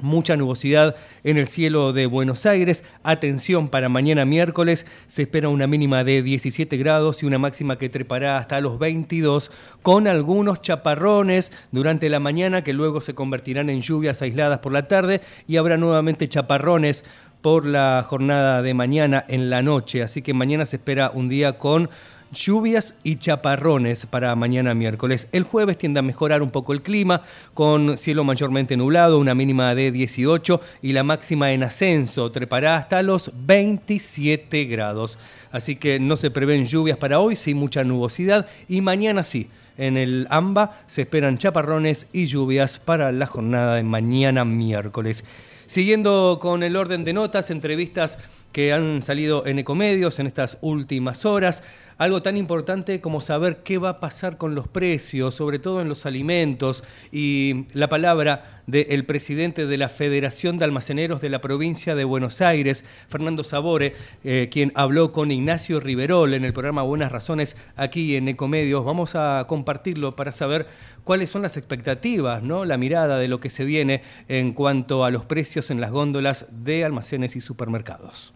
Mucha 0.00 0.36
nubosidad 0.36 0.96
en 1.22 1.36
el 1.36 1.48
cielo 1.48 1.92
de 1.92 2.06
Buenos 2.06 2.46
Aires. 2.46 2.84
Atención 3.02 3.68
para 3.68 3.88
mañana 3.88 4.24
miércoles. 4.24 4.86
Se 5.06 5.22
espera 5.22 5.48
una 5.48 5.66
mínima 5.66 6.04
de 6.04 6.22
17 6.22 6.76
grados 6.76 7.22
y 7.22 7.26
una 7.26 7.38
máxima 7.38 7.78
que 7.78 7.88
trepará 7.88 8.38
hasta 8.38 8.60
los 8.60 8.78
22 8.78 9.50
con 9.82 10.06
algunos 10.06 10.62
chaparrones 10.62 11.52
durante 11.72 12.08
la 12.08 12.20
mañana 12.20 12.64
que 12.64 12.72
luego 12.72 13.00
se 13.00 13.14
convertirán 13.14 13.70
en 13.70 13.82
lluvias 13.82 14.20
aisladas 14.22 14.58
por 14.58 14.72
la 14.72 14.88
tarde 14.88 15.20
y 15.46 15.56
habrá 15.56 15.76
nuevamente 15.76 16.28
chaparrones 16.28 17.04
por 17.44 17.66
la 17.66 18.02
jornada 18.06 18.62
de 18.62 18.72
mañana 18.72 19.22
en 19.28 19.50
la 19.50 19.60
noche. 19.60 20.02
Así 20.02 20.22
que 20.22 20.32
mañana 20.32 20.64
se 20.64 20.76
espera 20.76 21.10
un 21.12 21.28
día 21.28 21.58
con 21.58 21.90
lluvias 22.34 22.94
y 23.02 23.16
chaparrones 23.16 24.06
para 24.06 24.34
mañana 24.36 24.74
miércoles. 24.74 25.28
El 25.32 25.44
jueves 25.44 25.78
tiende 25.78 26.00
a 26.00 26.02
mejorar 26.02 26.42
un 26.42 26.50
poco 26.50 26.72
el 26.72 26.82
clima, 26.82 27.22
con 27.54 27.96
cielo 27.96 28.24
mayormente 28.24 28.76
nublado, 28.76 29.18
una 29.18 29.34
mínima 29.34 29.74
de 29.74 29.90
18 29.90 30.60
y 30.82 30.92
la 30.92 31.04
máxima 31.04 31.52
en 31.52 31.62
ascenso, 31.62 32.30
trepará 32.30 32.76
hasta 32.76 33.02
los 33.02 33.30
27 33.34 34.64
grados. 34.64 35.18
Así 35.50 35.76
que 35.76 35.98
no 36.00 36.16
se 36.16 36.30
prevén 36.30 36.66
lluvias 36.66 36.98
para 36.98 37.20
hoy, 37.20 37.36
sí 37.36 37.54
mucha 37.54 37.84
nubosidad 37.84 38.46
y 38.68 38.80
mañana 38.80 39.24
sí. 39.24 39.48
En 39.76 39.96
el 39.96 40.26
AMBA 40.30 40.78
se 40.86 41.02
esperan 41.02 41.38
chaparrones 41.38 42.06
y 42.12 42.26
lluvias 42.26 42.78
para 42.78 43.10
la 43.10 43.26
jornada 43.26 43.76
de 43.76 43.82
mañana 43.82 44.44
miércoles. 44.44 45.24
Siguiendo 45.66 46.38
con 46.40 46.62
el 46.62 46.76
orden 46.76 47.04
de 47.04 47.12
notas, 47.12 47.50
entrevistas 47.50 48.18
que 48.54 48.72
han 48.72 49.02
salido 49.02 49.44
en 49.46 49.58
Ecomedios 49.58 50.20
en 50.20 50.28
estas 50.28 50.58
últimas 50.60 51.26
horas 51.26 51.64
algo 51.98 52.22
tan 52.22 52.36
importante 52.36 53.00
como 53.00 53.20
saber 53.20 53.58
qué 53.62 53.78
va 53.78 53.88
a 53.90 54.00
pasar 54.00 54.36
con 54.36 54.54
los 54.54 54.68
precios, 54.68 55.34
sobre 55.34 55.58
todo 55.58 55.80
en 55.80 55.88
los 55.88 56.06
alimentos, 56.06 56.82
y 57.12 57.66
la 57.72 57.88
palabra 57.88 58.62
del 58.66 59.04
presidente 59.04 59.66
de 59.66 59.76
la 59.76 59.88
Federación 59.88 60.56
de 60.56 60.64
Almaceneros 60.64 61.20
de 61.20 61.28
la 61.28 61.40
provincia 61.40 61.94
de 61.94 62.04
Buenos 62.04 62.40
Aires, 62.40 62.84
Fernando 63.08 63.44
Sabore, 63.44 63.94
eh, 64.24 64.48
quien 64.50 64.72
habló 64.74 65.12
con 65.12 65.30
Ignacio 65.30 65.80
Riverol 65.80 66.34
en 66.34 66.44
el 66.44 66.52
programa 66.52 66.82
Buenas 66.82 67.12
Razones 67.12 67.56
aquí 67.76 68.16
en 68.16 68.28
Ecomedios. 68.28 68.84
Vamos 68.84 69.14
a 69.14 69.44
compartirlo 69.48 70.16
para 70.16 70.32
saber 70.32 70.66
cuáles 71.04 71.30
son 71.30 71.42
las 71.42 71.56
expectativas, 71.56 72.42
¿no? 72.42 72.64
la 72.64 72.78
mirada 72.78 73.18
de 73.18 73.28
lo 73.28 73.40
que 73.40 73.50
se 73.50 73.64
viene 73.64 74.02
en 74.28 74.52
cuanto 74.52 75.04
a 75.04 75.10
los 75.10 75.24
precios 75.24 75.70
en 75.70 75.80
las 75.80 75.90
góndolas 75.90 76.46
de 76.50 76.84
almacenes 76.84 77.36
y 77.36 77.40
supermercados 77.40 78.32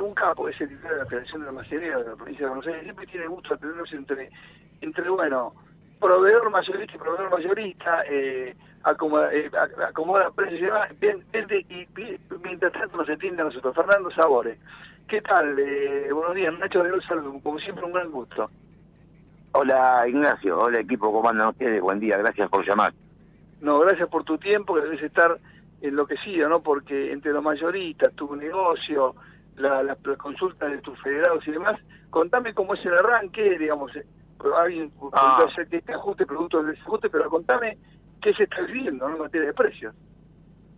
un 0.00 0.14
capo, 0.14 0.48
es 0.48 0.60
el 0.60 0.68
titular 0.68 0.92
de 0.94 0.98
la 1.00 1.06
Federación 1.06 1.40
de 1.40 1.46
la 1.46 1.52
Macería 1.52 1.98
de 1.98 2.04
la 2.04 2.16
provincia 2.16 2.46
de 2.46 2.48
Buenos 2.48 2.66
Aires, 2.66 2.82
siempre 2.84 3.06
tiene 3.06 3.26
gusto 3.26 3.54
atendernos 3.54 3.92
entre, 3.92 4.30
entre 4.80 5.10
bueno, 5.10 5.54
proveedor 6.00 6.50
mayorista 6.50 6.94
y 6.94 6.98
proveedor 6.98 7.30
mayorista, 7.30 8.02
eh, 8.08 8.56
acomoda, 8.82 9.32
eh, 9.32 9.50
acomoda 9.88 10.30
precios 10.30 10.60
y 10.60 10.64
demás, 10.64 10.90
vende 10.98 11.66
y, 11.68 11.86
mientras 12.42 12.72
tanto 12.72 12.96
nos 12.96 13.08
entiende 13.08 13.42
a 13.42 13.46
nosotros. 13.46 13.74
Fernando 13.74 14.10
Sabores, 14.10 14.58
¿qué 15.08 15.20
tal? 15.22 15.58
Eh, 15.58 16.08
buenos 16.12 16.34
días, 16.34 16.58
Nacho 16.58 16.82
de 16.82 16.90
los 16.90 17.06
como 17.42 17.58
siempre 17.58 17.84
un 17.84 17.92
gran 17.92 18.10
gusto. 18.10 18.50
Hola 19.52 20.04
Ignacio, 20.08 20.58
hola 20.58 20.80
equipo, 20.80 21.12
¿cómo 21.12 21.28
andan 21.28 21.48
ustedes? 21.48 21.80
Buen 21.82 22.00
día, 22.00 22.16
gracias 22.16 22.48
por 22.48 22.66
llamar. 22.66 22.92
No, 23.60 23.78
gracias 23.80 24.08
por 24.08 24.24
tu 24.24 24.38
tiempo, 24.38 24.74
que 24.74 24.80
debes 24.80 25.02
estar 25.02 25.38
enloquecido, 25.82 26.48
¿no? 26.48 26.62
Porque 26.62 27.12
entre 27.12 27.32
los 27.32 27.44
mayoristas, 27.44 28.12
tu 28.14 28.34
negocio, 28.34 29.14
la, 29.56 29.82
la, 29.82 29.96
consulta 30.16 30.66
de 30.66 30.78
tus 30.78 31.00
federados 31.02 31.46
y 31.46 31.52
demás, 31.52 31.78
contame 32.10 32.54
cómo 32.54 32.74
es 32.74 32.84
el 32.84 32.94
arranque, 32.94 33.58
digamos, 33.58 33.94
eh, 33.96 34.04
alguien 34.58 34.90
Ah. 35.12 35.44
hacer 35.48 35.68
este 35.70 35.92
ajuste, 35.92 36.26
producto 36.26 36.62
del 36.62 36.74
desajuste, 36.74 37.08
pero 37.10 37.30
contame 37.30 37.78
qué 38.20 38.32
se 38.34 38.44
está 38.44 38.62
viviendo 38.62 39.08
¿no? 39.08 39.14
en 39.14 39.22
materia 39.22 39.48
de 39.48 39.54
precios. 39.54 39.94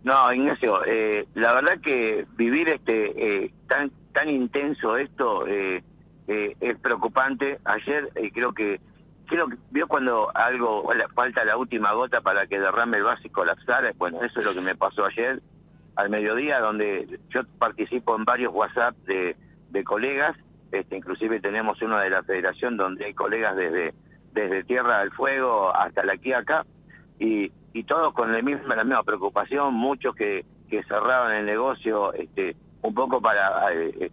No, 0.03 0.31
Ignacio, 0.31 0.85
eh, 0.85 1.27
la 1.33 1.53
verdad 1.53 1.79
que 1.81 2.27
vivir 2.35 2.69
este 2.69 3.45
eh, 3.45 3.53
tan 3.67 3.89
tan 4.13 4.29
intenso 4.29 4.97
esto 4.97 5.47
eh, 5.47 5.83
eh, 6.27 6.55
es 6.59 6.79
preocupante. 6.79 7.59
Ayer 7.65 8.09
eh, 8.15 8.31
creo 8.31 8.53
que 8.53 8.79
creo 9.27 9.47
que 9.47 9.57
vio 9.71 9.87
cuando 9.87 10.31
algo 10.35 10.87
falta 11.15 11.43
la 11.43 11.57
última 11.57 11.93
gota 11.93 12.21
para 12.21 12.45
que 12.45 12.59
derrame 12.59 12.97
el 12.97 13.03
vaso 13.03 13.21
y 13.25 13.29
colapsara. 13.29 13.91
Bueno, 13.97 14.23
eso 14.23 14.39
es 14.39 14.45
lo 14.45 14.53
que 14.53 14.61
me 14.61 14.75
pasó 14.75 15.05
ayer 15.05 15.41
al 15.95 16.09
mediodía, 16.09 16.59
donde 16.59 17.19
yo 17.29 17.41
participo 17.59 18.15
en 18.15 18.25
varios 18.25 18.53
WhatsApp 18.53 18.95
de, 19.05 19.35
de 19.69 19.83
colegas. 19.83 20.37
Este, 20.71 20.97
inclusive 20.97 21.39
tenemos 21.39 21.81
uno 21.81 21.99
de 21.99 22.09
la 22.09 22.23
Federación 22.23 22.75
donde 22.75 23.05
hay 23.05 23.13
colegas 23.13 23.55
desde 23.55 23.93
desde 24.35 24.65
Tierra 24.65 24.99
del 24.99 25.11
Fuego 25.11 25.75
hasta 25.75 26.03
la 26.03 26.17
Quiaca 26.17 26.65
y, 27.17 27.51
y 27.73 27.83
todos 27.85 28.13
con 28.13 28.31
la 28.31 28.41
misma, 28.41 28.75
la 28.75 28.83
misma 28.83 29.03
preocupación, 29.03 29.73
muchos 29.73 30.13
que, 30.13 30.45
que 30.69 30.83
cerraron 30.83 31.31
el 31.31 31.45
negocio 31.45 32.13
este, 32.13 32.55
un 32.81 32.93
poco 32.93 33.21
para 33.21 33.73
eh, 33.73 34.11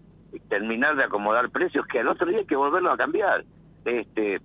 terminar 0.49 0.97
de 0.97 1.05
acomodar 1.05 1.51
precios, 1.51 1.87
que 1.87 2.01
al 2.01 2.09
otro 2.09 2.29
día 2.29 2.39
hay 2.39 2.47
que 2.47 2.57
volverlo 2.57 2.93
a 2.93 2.97
cambiar. 2.97 3.45
Este, 3.85 4.41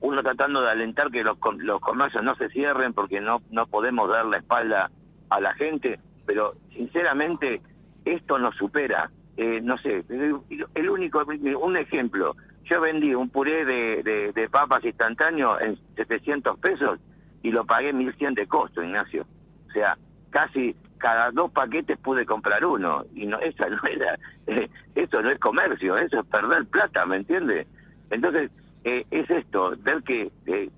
uno 0.00 0.22
tratando 0.22 0.62
de 0.62 0.70
alentar 0.70 1.10
que 1.10 1.24
los, 1.24 1.36
los 1.58 1.80
comercios 1.80 2.22
no 2.22 2.34
se 2.36 2.48
cierren 2.50 2.94
porque 2.94 3.20
no, 3.20 3.42
no 3.50 3.66
podemos 3.66 4.08
dar 4.08 4.24
la 4.26 4.38
espalda 4.38 4.90
a 5.28 5.40
la 5.40 5.52
gente, 5.54 5.98
pero 6.30 6.54
sinceramente 6.72 7.60
esto 8.04 8.38
nos 8.38 8.54
supera. 8.54 9.10
Eh, 9.36 9.60
no 9.60 9.76
sé, 9.78 10.04
el, 10.08 10.88
único, 10.88 11.24
un 11.24 11.76
ejemplo, 11.76 12.36
yo 12.66 12.80
vendí 12.80 13.12
un 13.16 13.30
puré 13.30 13.64
de, 13.64 14.32
de, 14.32 14.48
papas 14.48 14.84
instantáneo 14.84 15.60
en 15.60 15.76
700 15.96 16.56
pesos 16.60 17.00
y 17.42 17.50
lo 17.50 17.64
pagué 17.64 17.92
1100 17.92 18.34
de 18.34 18.46
costo, 18.46 18.80
Ignacio. 18.80 19.26
O 19.68 19.72
sea, 19.72 19.98
casi 20.30 20.76
cada 20.98 21.32
dos 21.32 21.50
paquetes 21.50 21.98
pude 21.98 22.24
comprar 22.24 22.64
uno 22.64 23.04
y 23.12 23.26
no 23.26 23.40
esa 23.40 23.68
no 23.68 23.80
era 23.90 24.16
eh, 24.46 24.70
eso 24.94 25.22
no 25.22 25.30
es 25.30 25.38
comercio, 25.40 25.96
eso 25.96 26.20
es 26.20 26.26
perder 26.26 26.64
plata, 26.66 27.04
¿me 27.06 27.16
entiendes? 27.16 27.66
Entonces, 28.10 28.52
eh, 28.84 29.04
es 29.10 29.28
esto, 29.30 29.74
ver 29.80 30.02
que, 30.02 30.30
eh, 30.46 30.70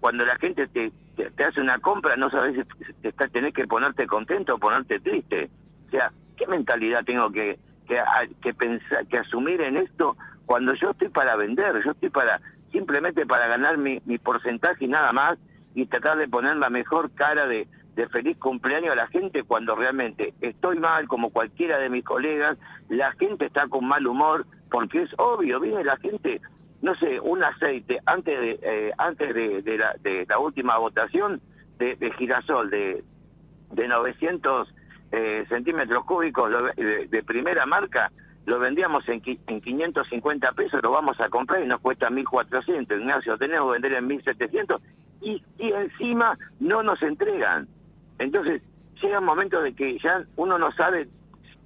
cuando 0.00 0.24
la 0.24 0.36
gente 0.36 0.66
te, 0.68 0.92
te, 1.16 1.44
hace 1.44 1.60
una 1.60 1.78
compra 1.78 2.16
no 2.16 2.30
sabes 2.30 2.54
si 2.54 3.08
está, 3.08 3.28
tenés 3.28 3.54
que 3.54 3.66
ponerte 3.66 4.06
contento 4.06 4.54
o 4.54 4.58
ponerte 4.58 5.00
triste. 5.00 5.48
O 5.86 5.90
sea, 5.90 6.12
¿qué 6.36 6.46
mentalidad 6.46 7.04
tengo 7.04 7.30
que, 7.30 7.58
que, 7.88 7.98
que 8.42 8.52
pensar, 8.52 9.06
que 9.06 9.18
asumir 9.18 9.60
en 9.62 9.78
esto 9.78 10.16
cuando 10.44 10.74
yo 10.74 10.90
estoy 10.90 11.08
para 11.08 11.36
vender? 11.36 11.82
Yo 11.84 11.92
estoy 11.92 12.10
para 12.10 12.40
simplemente 12.72 13.24
para 13.24 13.46
ganar 13.46 13.78
mi, 13.78 14.02
mi 14.04 14.18
porcentaje 14.18 14.84
y 14.84 14.88
nada 14.88 15.12
más 15.12 15.38
y 15.74 15.86
tratar 15.86 16.18
de 16.18 16.28
poner 16.28 16.56
la 16.56 16.68
mejor 16.68 17.10
cara 17.12 17.46
de, 17.46 17.66
de 17.96 18.08
feliz 18.08 18.36
cumpleaños 18.36 18.92
a 18.92 18.96
la 18.96 19.06
gente 19.08 19.42
cuando 19.42 19.74
realmente 19.74 20.34
estoy 20.42 20.78
mal 20.78 21.08
como 21.08 21.30
cualquiera 21.30 21.78
de 21.78 21.88
mis 21.88 22.04
colegas, 22.04 22.58
la 22.90 23.12
gente 23.12 23.46
está 23.46 23.66
con 23.68 23.86
mal 23.86 24.06
humor 24.06 24.46
porque 24.70 25.02
es 25.02 25.10
obvio, 25.16 25.58
viene 25.60 25.82
la 25.82 25.96
gente, 25.96 26.40
no 26.82 26.94
sé, 26.96 27.20
un 27.20 27.42
aceite 27.42 28.00
antes 28.06 28.40
de 28.40 28.58
eh, 28.62 28.92
antes 28.98 29.34
de, 29.34 29.78
la, 29.78 29.94
de 30.00 30.26
la 30.28 30.38
última 30.38 30.78
votación 30.78 31.40
de, 31.78 31.96
de 31.96 32.10
girasol 32.12 32.70
de, 32.70 33.02
de 33.72 33.88
900 33.88 34.68
eh, 35.12 35.44
centímetros 35.48 36.04
cúbicos 36.04 36.50
de, 36.76 37.06
de 37.06 37.22
primera 37.22 37.64
marca, 37.66 38.10
lo 38.46 38.58
vendíamos 38.58 39.08
en, 39.08 39.22
en 39.46 39.60
550 39.60 40.52
pesos, 40.52 40.80
lo 40.82 40.92
vamos 40.92 41.20
a 41.20 41.28
comprar 41.28 41.62
y 41.62 41.66
nos 41.66 41.80
cuesta 41.80 42.10
1400. 42.10 43.00
Ignacio, 43.00 43.36
tenemos 43.38 43.68
que 43.68 43.80
vender 43.80 43.96
en 43.98 44.06
1700 44.06 44.82
y, 45.20 45.42
y 45.58 45.72
encima 45.72 46.38
no 46.60 46.82
nos 46.82 47.02
entregan. 47.02 47.66
Entonces, 48.18 48.62
llega 49.02 49.18
un 49.18 49.24
momento 49.24 49.60
de 49.60 49.74
que 49.74 49.98
ya 49.98 50.24
uno 50.36 50.58
no 50.58 50.72
sabe 50.72 51.08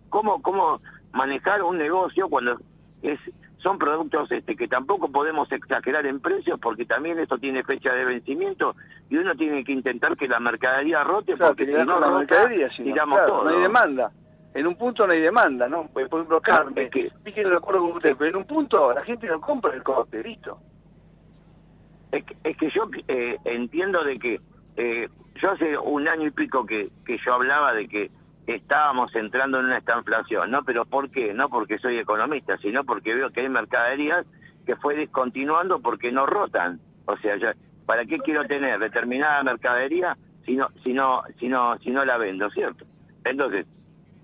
cómo 0.09 0.41
cómo 0.43 0.81
manejar 1.13 1.63
un 1.63 1.79
negocio 1.79 2.29
cuando 2.29 2.59
es 3.03 3.19
son 3.63 3.79
productos 3.79 4.31
este 4.33 4.57
que 4.57 4.69
tampoco 4.69 5.09
podemos 5.11 5.51
exagerar 5.53 6.07
en 6.07 6.21
precios 6.21 6.59
porque 6.61 6.87
también 6.87 7.19
esto 7.19 7.37
tiene 7.39 7.63
fecha 7.63 7.93
de 7.93 8.05
vencimiento 8.05 8.75
y 9.11 9.17
uno 9.17 9.35
tiene 9.35 9.65
que 9.65 9.73
intentar 9.73 10.17
que 10.17 10.29
la 10.29 10.41
mercadería 10.41 11.05
rote 11.05 11.35
Claro, 11.35 11.51
porque 11.51 11.67
que 11.67 11.73
si 11.79 11.85
no 11.85 12.01
la 12.01 12.07
rota, 12.07 12.19
mercadería, 12.19 12.71
sino, 12.73 12.93
tiramos 12.93 13.19
claro, 13.19 13.33
todo. 13.35 13.45
no 13.45 13.51
hay 13.57 13.63
demanda. 13.63 14.11
En 14.53 14.67
un 14.67 14.75
punto 14.77 15.07
no 15.07 15.13
hay 15.13 15.21
demanda, 15.21 15.69
¿no? 15.69 15.87
Por 15.89 16.09
por 16.09 16.21
ejemplo, 16.21 16.41
carne, 16.41 16.85
Es 16.85 16.91
que- 16.91 17.11
acuerdo 17.55 17.81
con 17.83 17.93
usted, 17.93 18.17
pero 18.19 18.31
en 18.31 18.37
un 18.37 18.45
punto 18.45 18.93
la 18.93 19.03
gente 19.05 19.27
no 19.29 19.41
compra 19.41 19.75
el 19.75 19.83
corte, 19.83 20.23
listo. 20.23 20.59
Es 22.11 22.25
que, 22.25 22.37
es 22.43 22.57
que 22.57 22.71
yo 22.71 22.89
eh, 23.07 23.37
entiendo 23.45 24.03
de 24.03 24.19
que 24.19 24.41
eh, 24.77 25.09
yo 25.41 25.51
hace 25.51 25.79
un 25.79 26.09
año 26.09 26.27
y 26.27 26.31
pico 26.33 26.67
que, 26.67 26.89
que 27.05 27.19
yo 27.25 27.35
hablaba 27.35 27.73
de 27.75 27.87
que 27.89 28.11
estábamos 28.55 29.15
entrando 29.15 29.59
en 29.61 29.67
una 29.67 29.79
estanflación, 29.79 30.51
¿no? 30.51 30.63
Pero 30.65 30.85
¿por 30.85 31.11
qué? 31.11 31.33
No 31.35 31.49
porque 31.49 31.79
soy 31.79 31.99
economista, 31.99 32.57
sino 32.59 32.85
porque 32.85 33.15
veo 33.15 33.31
que 33.31 33.41
hay 33.41 33.49
mercaderías 33.49 34.27
que 34.67 34.77
fue 34.77 34.95
descontinuando 34.95 35.81
porque 35.81 36.13
no 36.13 36.27
rotan. 36.27 36.81
O 37.07 37.17
sea, 37.19 37.37
yo, 37.37 37.49
¿para 37.87 38.05
qué 38.05 38.19
quiero 38.19 38.45
tener 38.47 38.79
determinada 38.79 39.43
mercadería 39.43 40.17
si 40.47 40.57
no, 40.57 40.69
si 40.83 40.93
no, 40.93 41.23
si 41.39 41.49
no, 41.49 41.79
si 41.79 41.91
no 41.91 42.05
la 42.05 42.17
vendo, 42.19 42.51
¿cierto? 42.51 42.85
Entonces, 43.25 43.67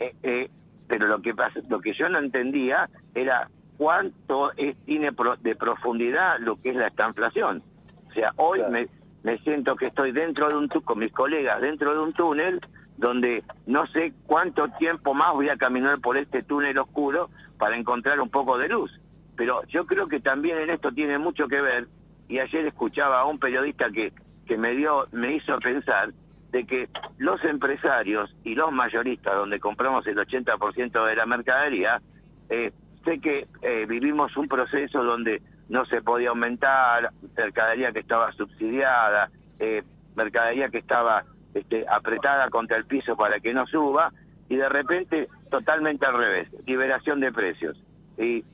eh, 0.00 0.14
eh, 0.22 0.50
pero 0.88 1.06
lo 1.08 1.20
que 1.20 1.34
pasa, 1.34 1.60
lo 1.68 1.80
que 1.80 1.92
yo 1.94 2.08
no 2.08 2.18
entendía 2.18 2.88
era 3.14 3.48
cuánto 3.76 4.52
es, 4.56 4.76
tiene 4.84 5.12
pro- 5.12 5.36
de 5.36 5.54
profundidad 5.56 6.38
lo 6.40 6.56
que 6.60 6.70
es 6.70 6.76
la 6.76 6.86
estanflación. 6.88 7.62
O 8.08 8.12
sea, 8.12 8.32
hoy 8.36 8.58
Claro. 8.60 8.72
me, 8.72 8.88
me 9.22 9.38
siento 9.38 9.76
que 9.76 9.86
estoy 9.86 10.12
dentro 10.12 10.48
de 10.48 10.56
un 10.56 10.68
con 10.68 10.98
mis 10.98 11.12
colegas 11.12 11.60
dentro 11.60 11.92
de 11.92 12.00
un 12.00 12.12
túnel 12.12 12.60
donde 12.98 13.44
no 13.66 13.86
sé 13.88 14.12
cuánto 14.26 14.68
tiempo 14.78 15.14
más 15.14 15.34
voy 15.34 15.48
a 15.48 15.56
caminar 15.56 16.00
por 16.00 16.16
este 16.16 16.42
túnel 16.42 16.78
oscuro 16.78 17.30
para 17.58 17.76
encontrar 17.76 18.20
un 18.20 18.30
poco 18.30 18.58
de 18.58 18.68
luz. 18.68 18.90
Pero 19.36 19.62
yo 19.68 19.86
creo 19.86 20.08
que 20.08 20.20
también 20.20 20.58
en 20.58 20.70
esto 20.70 20.92
tiene 20.92 21.18
mucho 21.18 21.46
que 21.48 21.60
ver 21.60 21.88
y 22.28 22.38
ayer 22.38 22.66
escuchaba 22.66 23.20
a 23.20 23.24
un 23.26 23.38
periodista 23.38 23.90
que 23.90 24.12
que 24.46 24.56
me 24.56 24.74
dio 24.74 25.06
me 25.12 25.34
hizo 25.34 25.58
pensar 25.58 26.12
de 26.52 26.64
que 26.64 26.88
los 27.18 27.42
empresarios 27.44 28.34
y 28.44 28.54
los 28.54 28.72
mayoristas 28.72 29.34
donde 29.34 29.58
compramos 29.58 30.06
el 30.06 30.16
80% 30.16 31.06
de 31.06 31.16
la 31.16 31.26
mercadería 31.26 32.00
eh, 32.48 32.72
sé 33.04 33.20
que 33.20 33.46
eh, 33.62 33.86
vivimos 33.86 34.36
un 34.36 34.48
proceso 34.48 35.02
donde 35.02 35.42
no 35.68 35.84
se 35.86 36.00
podía 36.00 36.28
aumentar, 36.28 37.10
mercadería 37.36 37.90
que 37.90 37.98
estaba 37.98 38.32
subsidiada, 38.32 39.30
eh, 39.58 39.82
mercadería 40.14 40.68
que 40.68 40.78
estaba 40.78 41.24
este, 41.56 41.84
apretada 41.88 42.48
contra 42.50 42.76
el 42.76 42.84
piso 42.84 43.16
para 43.16 43.40
que 43.40 43.52
no 43.54 43.66
suba, 43.66 44.12
y 44.48 44.56
de 44.56 44.68
repente 44.68 45.28
totalmente 45.50 46.06
al 46.06 46.16
revés, 46.16 46.48
liberación 46.66 47.20
de 47.20 47.32
precios. 47.32 47.76
Y, 48.18 48.44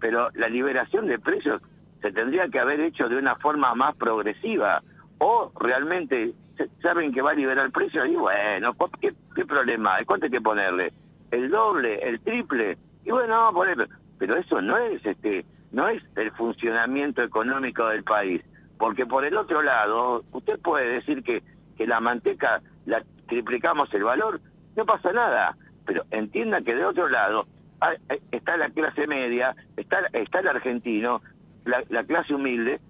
pero 0.00 0.30
la 0.34 0.48
liberación 0.48 1.06
de 1.06 1.18
precios 1.18 1.60
se 2.00 2.12
tendría 2.12 2.48
que 2.48 2.58
haber 2.60 2.80
hecho 2.80 3.08
de 3.08 3.16
una 3.16 3.36
forma 3.36 3.74
más 3.74 3.96
progresiva, 3.96 4.82
o 5.18 5.52
realmente 5.60 6.32
saben 6.82 7.12
que 7.12 7.22
va 7.22 7.30
a 7.30 7.34
liberar 7.34 7.66
el 7.66 7.72
precio 7.72 8.04
y 8.06 8.16
bueno, 8.16 8.74
¿cu- 8.74 8.90
¿qué, 9.00 9.12
problema? 9.46 9.96
¿Cuánto 10.06 10.26
hay 10.26 10.30
que 10.32 10.40
ponerle? 10.40 10.92
¿El 11.30 11.50
doble? 11.50 11.98
¿El 12.02 12.20
triple? 12.20 12.76
Y 13.04 13.10
bueno, 13.10 13.50
poner, 13.52 13.88
pero 14.18 14.36
eso 14.36 14.60
no 14.60 14.76
es 14.76 15.04
este 15.04 15.44
no 15.72 15.88
es 15.88 16.02
el 16.16 16.32
funcionamiento 16.32 17.22
económico 17.22 17.86
del 17.88 18.02
país, 18.02 18.42
porque 18.78 19.06
por 19.06 19.24
el 19.24 19.36
otro 19.36 19.62
lado, 19.62 20.24
usted 20.32 20.58
puede 20.60 20.88
decir 20.94 21.22
que, 21.22 21.42
que 21.80 21.86
la 21.86 21.98
manteca 21.98 22.60
la 22.84 23.02
triplicamos 23.26 23.88
el 23.94 24.04
valor, 24.04 24.38
no 24.76 24.84
pasa 24.84 25.12
nada, 25.14 25.56
pero 25.86 26.04
entienda 26.10 26.60
que 26.60 26.74
de 26.74 26.84
otro 26.84 27.08
lado 27.08 27.46
está 28.32 28.58
la 28.58 28.68
clase 28.68 29.06
media, 29.06 29.56
está, 29.78 30.00
está 30.12 30.40
el 30.40 30.48
argentino, 30.48 31.22
la, 31.64 31.82
la 31.88 32.04
clase 32.04 32.34
humilde, 32.34 32.80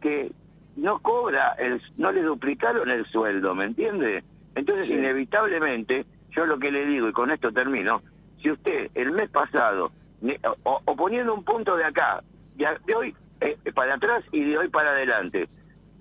que 0.00 0.32
no 0.76 0.98
cobra, 1.00 1.52
el, 1.58 1.82
no 1.98 2.10
le 2.10 2.22
duplicaron 2.22 2.88
el 2.90 3.04
sueldo, 3.10 3.54
¿me 3.54 3.66
entiende? 3.66 4.24
Entonces, 4.54 4.86
Sí. 4.86 4.94
inevitablemente, 4.94 6.06
yo 6.30 6.46
lo 6.46 6.58
que 6.58 6.70
le 6.72 6.86
digo, 6.86 7.10
y 7.10 7.12
con 7.12 7.30
esto 7.30 7.52
termino, 7.52 8.00
si 8.40 8.50
usted 8.50 8.90
el 8.94 9.10
mes 9.12 9.28
pasado, 9.28 9.92
o, 10.64 10.80
o 10.86 10.96
poniendo 10.96 11.34
un 11.34 11.44
punto 11.44 11.76
de 11.76 11.84
acá, 11.84 12.22
de, 12.56 12.66
de 12.86 12.94
hoy 12.94 13.14
eh, 13.42 13.58
para 13.74 13.96
atrás 13.96 14.24
y 14.32 14.42
de 14.42 14.56
hoy 14.56 14.68
para 14.68 14.92
adelante, 14.92 15.50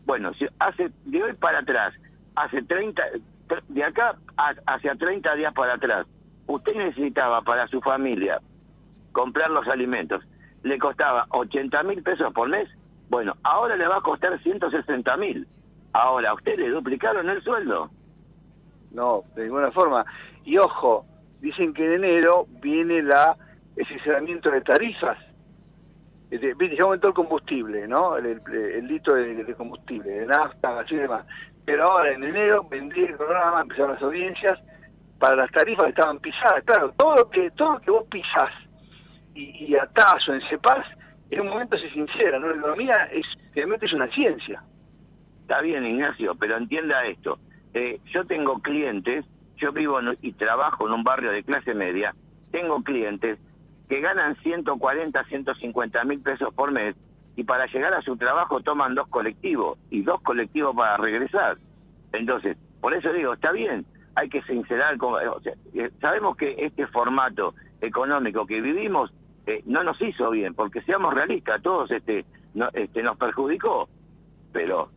bueno, 0.05 0.34
si 0.36 0.45
hace 0.59 0.91
de 1.03 1.23
hoy 1.23 1.34
para 1.34 1.59
atrás, 1.59 1.93
hace 2.36 2.61
30, 2.63 3.03
tr- 3.47 3.63
de 3.67 3.84
acá 3.84 4.15
a- 4.38 4.55
hacia 4.67 4.95
30 4.95 5.36
días 5.36 5.53
para 5.53 5.73
atrás, 5.75 6.05
usted 6.47 6.75
necesitaba 6.75 7.41
para 7.41 7.67
su 7.67 7.82
familia 7.82 8.39
comprar 9.11 9.49
los 9.51 9.67
alimentos, 9.67 10.23
le 10.63 10.77
costaba 10.77 11.25
80 11.29 11.84
mil 11.84 12.01
pesos 12.03 12.32
por 12.34 12.47
mes, 12.49 12.69
bueno, 13.09 13.36
ahora 13.43 13.75
le 13.75 13.88
va 13.88 13.97
a 13.97 14.01
costar 14.01 14.41
160 14.41 15.17
mil. 15.17 15.45
Ahora, 15.93 16.29
¿a 16.29 16.34
usted 16.34 16.57
le 16.57 16.69
duplicaron 16.69 17.29
el 17.29 17.43
sueldo? 17.43 17.89
No, 18.91 19.23
de 19.36 19.43
ninguna 19.43 19.71
forma. 19.71 20.05
Y 20.45 20.57
ojo, 20.57 21.05
dicen 21.41 21.73
que 21.73 21.86
en 21.86 22.03
enero 22.03 22.47
viene 22.61 23.01
la 23.03 23.36
el 23.75 23.86
sinceramiento 23.88 24.49
de 24.51 24.61
tarifas. 24.61 25.17
Ya 26.29 26.84
aumentó 26.84 27.09
el 27.09 27.13
combustible, 27.13 27.88
¿no? 27.89 28.15
El, 28.15 28.41
el- 28.47 28.88
litro 28.88 29.15
de, 29.15 29.53
combustible, 29.55 30.09
de 30.09 30.25
nafta, 30.27 30.71
gasolina 30.71 30.99
y 30.99 31.07
demás. 31.09 31.25
Pero 31.66 31.84
ahora 31.91 32.12
en 32.12 32.24
enero 32.24 32.64
vendí 32.70 33.01
el 33.01 33.16
programa, 33.16 33.62
empezaron 33.62 33.93
las 33.93 34.01
audiencias 34.03 34.59
para 35.20 35.36
las 35.36 35.51
tarifas 35.51 35.89
estaban 35.89 36.20
pisadas. 36.20 36.64
Claro, 36.66 36.91
todo 36.97 37.16
lo 37.18 37.30
que, 37.30 37.51
todo 37.51 37.74
lo 37.74 37.80
que 37.82 37.91
vos 37.91 38.05
pisás 38.09 38.51
y, 39.36 39.66
y 39.66 39.76
atás 39.76 40.28
o 40.28 40.34
encepás, 40.34 40.86
en 41.30 41.41
un 41.41 41.47
momento 41.49 41.78
se 41.78 41.89
sincera, 41.91 42.39
¿no? 42.39 42.47
La 42.49 42.55
economía 42.57 43.03
es, 43.12 43.26
realmente 43.53 43.86
es 43.86 43.93
una 43.93 44.07
ciencia. 44.07 44.64
Está 45.41 45.62
bien, 45.62 45.86
Ignacio, 45.86 46.36
pero 46.36 46.57
entienda 46.57 47.05
esto. 47.05 47.39
Eh, 47.74 47.99
yo 48.05 48.26
tengo 48.26 48.59
clientes, 48.62 49.24
yo 49.57 49.72
vivo 49.72 49.99
en- 49.99 50.18
y 50.22 50.34
trabajo 50.34 50.88
en 50.88 50.93
un 50.93 51.03
barrio 51.03 51.32
de 51.32 51.43
clase 51.43 51.74
media, 51.74 52.16
tengo 52.51 52.82
clientes 52.84 53.38
que 53.88 54.01
ganan 54.01 54.36
140, 54.38 55.24
150 55.26 56.03
mil 56.03 56.20
pesos 56.22 56.53
por 56.53 56.72
mes 56.72 56.95
y 57.36 57.43
para 57.43 57.65
llegar 57.67 57.93
a 57.93 58.01
su 58.01 58.17
trabajo 58.17 58.61
toman 58.61 58.95
dos 58.95 59.07
colectivos 59.07 59.77
y 59.89 60.01
dos 60.03 60.21
colectivos 60.21 60.75
para 60.75 60.97
regresar. 60.97 61.57
Entonces, 62.13 62.57
por 62.82 62.93
eso 62.93 63.11
digo, 63.13 63.34
está 63.34 63.51
bien, 63.51 63.86
hay 64.15 64.29
que 64.29 64.41
sincerar, 64.43 64.97
con- 64.97 65.15
eh, 65.73 65.89
sabemos 66.01 66.36
que 66.36 66.55
este 66.57 66.88
formato 66.88 67.53
económico 67.79 68.45
que 68.45 68.59
vivimos 68.61 69.11
eh, 69.47 69.63
no 69.65 69.84
nos 69.84 69.99
hizo 70.01 70.29
bien, 70.29 70.53
porque 70.53 70.82
seamos 70.84 71.13
realistas, 71.13 71.61
todos 71.61 71.89
este, 71.91 72.25
no- 72.53 72.69
este, 72.73 73.01
nos 73.01 73.17
perjudicó, 73.17 73.89
pero 74.51 74.89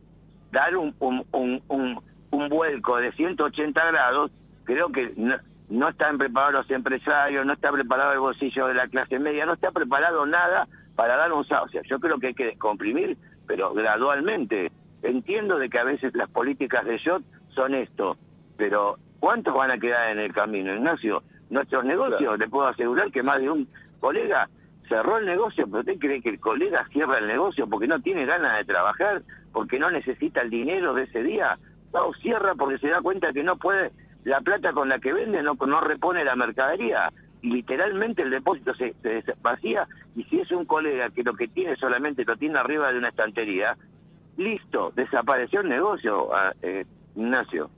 dar 0.51 0.75
un, 0.77 0.93
un, 0.99 1.25
un, 1.31 1.61
un, 1.67 1.99
un 2.31 2.49
vuelco 2.49 2.97
de 2.97 3.11
180 3.13 3.85
grados, 3.85 4.31
creo 4.65 4.91
que 4.91 5.13
no, 5.15 5.35
no 5.69 5.89
están 5.89 6.17
preparados 6.17 6.53
los 6.53 6.71
empresarios, 6.71 7.45
no 7.45 7.53
está 7.53 7.71
preparado 7.71 8.13
el 8.13 8.19
bolsillo 8.19 8.67
de 8.67 8.75
la 8.75 8.87
clase 8.87 9.17
media, 9.19 9.45
no 9.45 9.53
está 9.53 9.71
preparado 9.71 10.25
nada 10.25 10.67
para 10.95 11.17
dar 11.17 11.31
un. 11.31 11.39
O 11.39 11.43
sea, 11.43 11.65
yo 11.83 11.99
creo 11.99 12.19
que 12.19 12.27
hay 12.27 12.33
que 12.33 12.45
descomprimir, 12.45 13.17
pero 13.47 13.73
gradualmente. 13.73 14.71
Entiendo 15.01 15.59
de 15.59 15.69
que 15.69 15.79
a 15.79 15.83
veces 15.83 16.15
las 16.15 16.29
políticas 16.31 16.83
de 16.85 16.99
Jot 16.99 17.23
son 17.49 17.75
esto, 17.75 18.17
pero 18.57 18.97
¿cuántos 19.19 19.53
van 19.53 19.69
a 19.69 19.77
quedar 19.77 20.09
en 20.09 20.19
el 20.19 20.33
camino, 20.33 20.73
Ignacio? 20.73 21.21
Nuestros 21.49 21.85
negocios, 21.85 22.39
le 22.39 22.47
puedo 22.47 22.67
asegurar 22.67 23.11
que 23.11 23.21
más 23.21 23.39
de 23.39 23.51
un 23.51 23.67
colega 23.99 24.49
cerró 24.89 25.17
el 25.17 25.25
negocio, 25.25 25.65
pero 25.67 25.79
usted 25.79 25.99
cree 25.99 26.21
que 26.21 26.29
el 26.29 26.39
colega 26.39 26.87
cierra 26.91 27.19
el 27.19 27.27
negocio 27.27 27.67
porque 27.67 27.87
no 27.87 27.99
tiene 28.01 28.25
ganas 28.25 28.57
de 28.57 28.65
trabajar, 28.65 29.21
porque 29.51 29.79
no 29.79 29.91
necesita 29.91 30.41
el 30.41 30.49
dinero 30.49 30.93
de 30.93 31.03
ese 31.03 31.21
día. 31.23 31.57
No, 31.93 32.11
cierra 32.13 32.55
porque 32.55 32.79
se 32.79 32.89
da 32.89 33.01
cuenta 33.01 33.31
que 33.31 33.43
no 33.43 33.57
puede, 33.57 33.91
la 34.23 34.41
plata 34.41 34.73
con 34.73 34.89
la 34.89 34.99
que 34.99 35.13
vende 35.13 35.41
no, 35.43 35.53
no 35.53 35.81
repone 35.81 36.23
la 36.23 36.35
mercadería. 36.35 37.11
Literalmente 37.45 38.23
el 38.23 38.31
depósito 38.31 38.73
se, 38.73 38.95
se 39.01 39.23
vacía 39.41 39.87
y 40.15 40.23
si 40.23 40.39
es 40.39 40.51
un 40.51 40.65
colega 40.65 41.09
que 41.11 41.23
lo 41.23 41.33
que 41.33 41.47
tiene 41.47 41.75
solamente 41.75 42.25
lo 42.25 42.35
tiene 42.37 42.57
arriba 42.57 42.91
de 42.91 42.97
una 42.97 43.09
estantería, 43.09 43.77
listo, 44.37 44.91
desapareció 44.95 45.61
el 45.61 45.69
negocio, 45.69 46.33
ah, 46.33 46.53
eh, 46.61 46.85
Ignacio. 47.15 47.69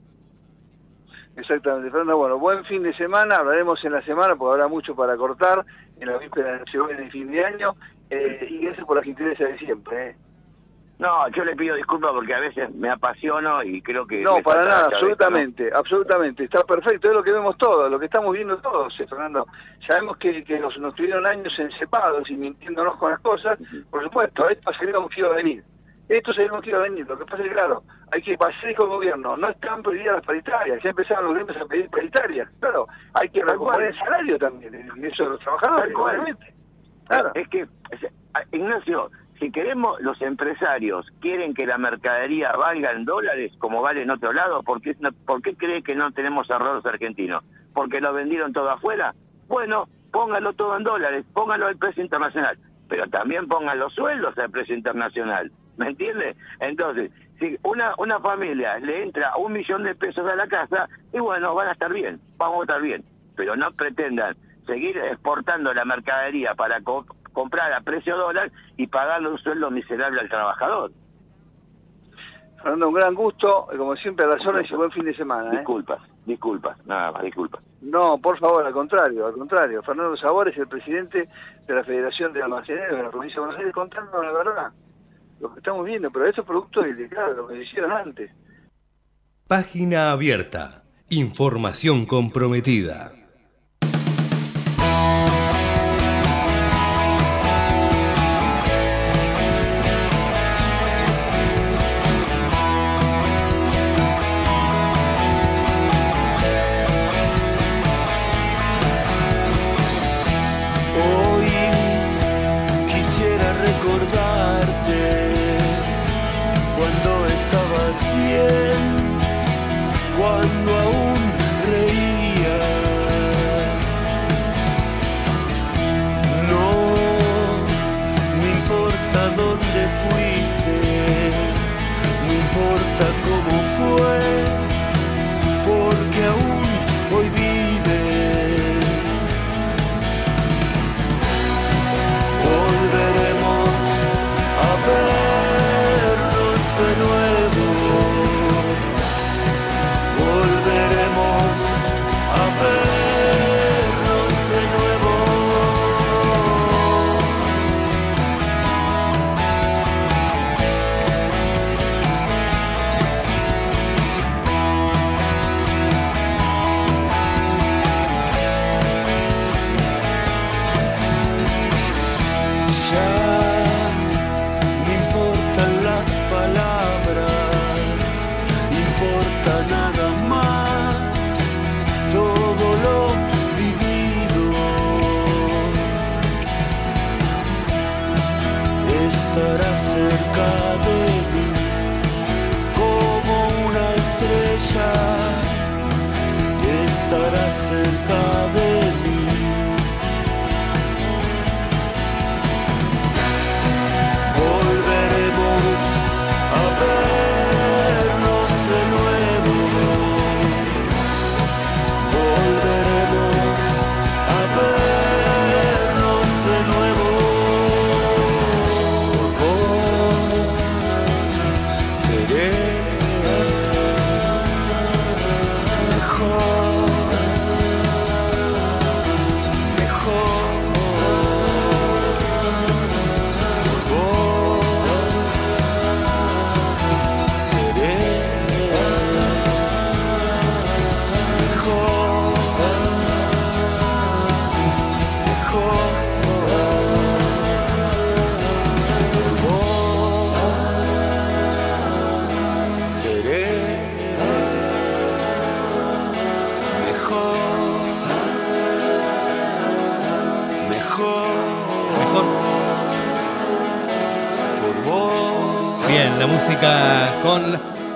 Exactamente, 1.36 1.90
Fernando. 1.90 2.16
Bueno, 2.16 2.38
buen 2.38 2.64
fin 2.64 2.82
de 2.82 2.92
semana, 2.94 3.36
hablaremos 3.36 3.82
en 3.84 3.92
la 3.92 4.02
semana 4.02 4.34
porque 4.34 4.54
habrá 4.54 4.68
mucho 4.68 4.96
para 4.96 5.16
cortar 5.16 5.64
en 6.00 6.08
la 6.08 6.18
víspera 6.18 6.58
de 6.58 7.06
y 7.06 7.10
fin 7.10 7.30
de 7.30 7.44
año. 7.44 7.76
Eh, 8.10 8.48
y 8.50 8.58
gracias 8.58 8.86
por 8.86 8.96
la 8.96 9.02
gentileza 9.02 9.44
de 9.44 9.58
siempre. 9.58 10.10
¿eh? 10.10 10.16
No, 10.98 11.28
yo 11.28 11.44
le 11.44 11.54
pido 11.54 11.76
disculpas 11.76 12.10
porque 12.10 12.34
a 12.34 12.40
veces 12.40 12.74
me 12.74 12.90
apasiono 12.90 13.62
y 13.62 13.80
creo 13.82 14.04
que... 14.04 14.20
No, 14.20 14.42
para 14.42 14.64
nada, 14.64 14.86
absolutamente, 14.86 15.70
absolutamente. 15.72 16.44
Está 16.44 16.64
perfecto, 16.64 17.08
es 17.08 17.14
lo 17.14 17.22
que 17.22 17.30
vemos 17.30 17.56
todos, 17.56 17.88
lo 17.88 18.00
que 18.00 18.06
estamos 18.06 18.32
viendo 18.32 18.58
todos, 18.58 18.98
eh, 18.98 19.06
Fernando. 19.06 19.46
Sabemos 19.86 20.16
que, 20.16 20.42
que 20.42 20.58
nos, 20.58 20.76
nos 20.78 20.96
tuvieron 20.96 21.24
años 21.24 21.56
encepados 21.56 22.28
y 22.28 22.36
mintiéndonos 22.36 22.96
con 22.96 23.12
las 23.12 23.20
cosas. 23.20 23.58
Por 23.90 24.02
supuesto, 24.02 24.48
esto 24.48 24.72
sabíamos 24.72 25.08
que 25.10 25.20
iba 25.20 25.30
a 25.30 25.34
venir. 25.36 25.62
Esto 26.08 26.32
sabíamos 26.32 26.62
que 26.62 26.70
iba 26.70 26.80
a 26.80 26.82
venir. 26.82 27.06
Lo 27.06 27.16
que 27.16 27.26
pasa 27.26 27.42
es 27.42 27.48
que, 27.48 27.54
claro, 27.54 27.82
hay 28.10 28.22
que 28.22 28.36
pasar 28.36 28.74
con 28.74 28.86
el 28.86 28.96
gobierno. 28.96 29.36
No 29.36 29.50
están 29.50 29.82
prohibidas 29.82 30.16
las 30.16 30.24
paritarias. 30.24 30.82
Ya 30.82 30.90
empezaron 30.90 31.26
los 31.26 31.34
gremios 31.34 31.56
a 31.58 31.66
pedir 31.66 31.88
paritarias. 31.90 32.48
Claro, 32.58 32.88
hay 33.14 33.28
que 33.28 33.42
cual. 33.42 33.82
el 33.82 33.96
salario 33.98 34.38
también. 34.38 34.90
y 34.96 35.06
Eso 35.06 35.24
de 35.24 35.30
los 35.30 35.40
trabajadores, 35.40 35.94
obviamente. 35.94 36.54
Claro. 37.06 37.30
Es 37.34 37.48
que, 37.48 37.66
Ignacio, 38.52 39.10
si 39.38 39.50
queremos, 39.52 40.00
los 40.00 40.20
empresarios 40.20 41.06
quieren 41.20 41.54
que 41.54 41.66
la 41.66 41.78
mercadería 41.78 42.52
valga 42.52 42.90
en 42.92 43.04
dólares 43.04 43.52
como 43.58 43.82
vale 43.82 44.02
en 44.02 44.10
otro 44.10 44.32
lado, 44.32 44.62
¿por 44.62 44.80
qué, 44.80 44.96
¿por 45.26 45.42
cree 45.42 45.82
que 45.82 45.94
no 45.94 46.10
tenemos 46.12 46.50
ahorros 46.50 46.84
argentinos? 46.84 47.44
¿Porque 47.72 48.00
lo 48.00 48.12
vendieron 48.12 48.52
todo 48.52 48.70
afuera? 48.70 49.14
Bueno, 49.46 49.88
póngalo 50.10 50.52
todo 50.54 50.76
en 50.76 50.84
dólares, 50.84 51.24
póngalo 51.32 51.66
al 51.66 51.76
precio 51.76 52.02
internacional, 52.02 52.58
pero 52.88 53.06
también 53.08 53.46
pongan 53.46 53.78
los 53.78 53.94
sueldos 53.94 54.36
al 54.38 54.50
precio 54.50 54.74
internacional, 54.74 55.52
¿me 55.76 55.88
entiende? 55.88 56.34
Entonces, 56.60 57.12
si 57.38 57.56
una, 57.62 57.94
una 57.98 58.18
familia 58.18 58.78
le 58.78 59.04
entra 59.04 59.36
un 59.36 59.52
millón 59.52 59.84
de 59.84 59.94
pesos 59.94 60.26
a 60.26 60.34
la 60.34 60.48
casa, 60.48 60.88
y 61.12 61.18
bueno, 61.20 61.54
van 61.54 61.68
a 61.68 61.72
estar 61.72 61.92
bien, 61.92 62.20
vamos 62.36 62.60
a 62.60 62.62
estar 62.62 62.82
bien, 62.82 63.04
pero 63.36 63.54
no 63.54 63.70
pretendan 63.72 64.36
seguir 64.66 64.98
exportando 64.98 65.72
la 65.72 65.84
mercadería 65.84 66.54
para 66.54 66.80
comprar 67.32 67.72
a 67.72 67.80
precio 67.80 68.16
dólar 68.16 68.50
y 68.76 68.86
pagarle 68.86 69.28
un 69.28 69.38
sueldo 69.38 69.70
miserable 69.70 70.20
al 70.20 70.28
trabajador. 70.28 70.92
Fernando, 72.56 72.88
un 72.88 72.94
gran 72.94 73.14
gusto. 73.14 73.68
Como 73.76 73.96
siempre, 73.96 74.26
a 74.26 74.28
las 74.28 74.44
órdenes 74.46 74.70
y 74.70 74.74
buen 74.74 74.90
fin 74.90 75.04
de 75.04 75.14
semana. 75.14 75.52
¿eh? 75.52 75.58
Disculpas, 75.58 76.00
disculpas, 76.26 76.86
nada 76.86 77.12
más, 77.12 77.22
disculpas. 77.22 77.62
No, 77.80 78.18
por 78.18 78.38
favor, 78.38 78.66
al 78.66 78.72
contrario, 78.72 79.26
al 79.26 79.34
contrario. 79.34 79.82
Fernando 79.82 80.16
Sabor 80.16 80.48
es 80.48 80.56
el 80.58 80.66
presidente 80.66 81.28
de 81.66 81.74
la 81.74 81.84
Federación 81.84 82.32
de 82.32 82.42
Almaceneros 82.42 82.96
de 82.96 83.02
la 83.02 83.10
provincia 83.10 83.36
de 83.36 83.40
Buenos 83.40 83.58
Aires 83.58 83.74
contándonos 83.74 84.24
la 84.24 84.32
verdad. 84.32 84.72
Lo 85.40 85.52
que 85.52 85.60
estamos 85.60 85.86
viendo, 85.86 86.10
pero 86.10 86.26
esto 86.26 86.40
es 86.40 86.46
producto 86.46 86.82
de, 86.82 87.08
claro, 87.08 87.34
lo 87.34 87.46
que 87.46 87.62
hicieron 87.62 87.92
antes. 87.92 88.30
Página 89.46 90.10
abierta. 90.10 90.82
Información 91.10 92.04
comprometida. 92.06 93.12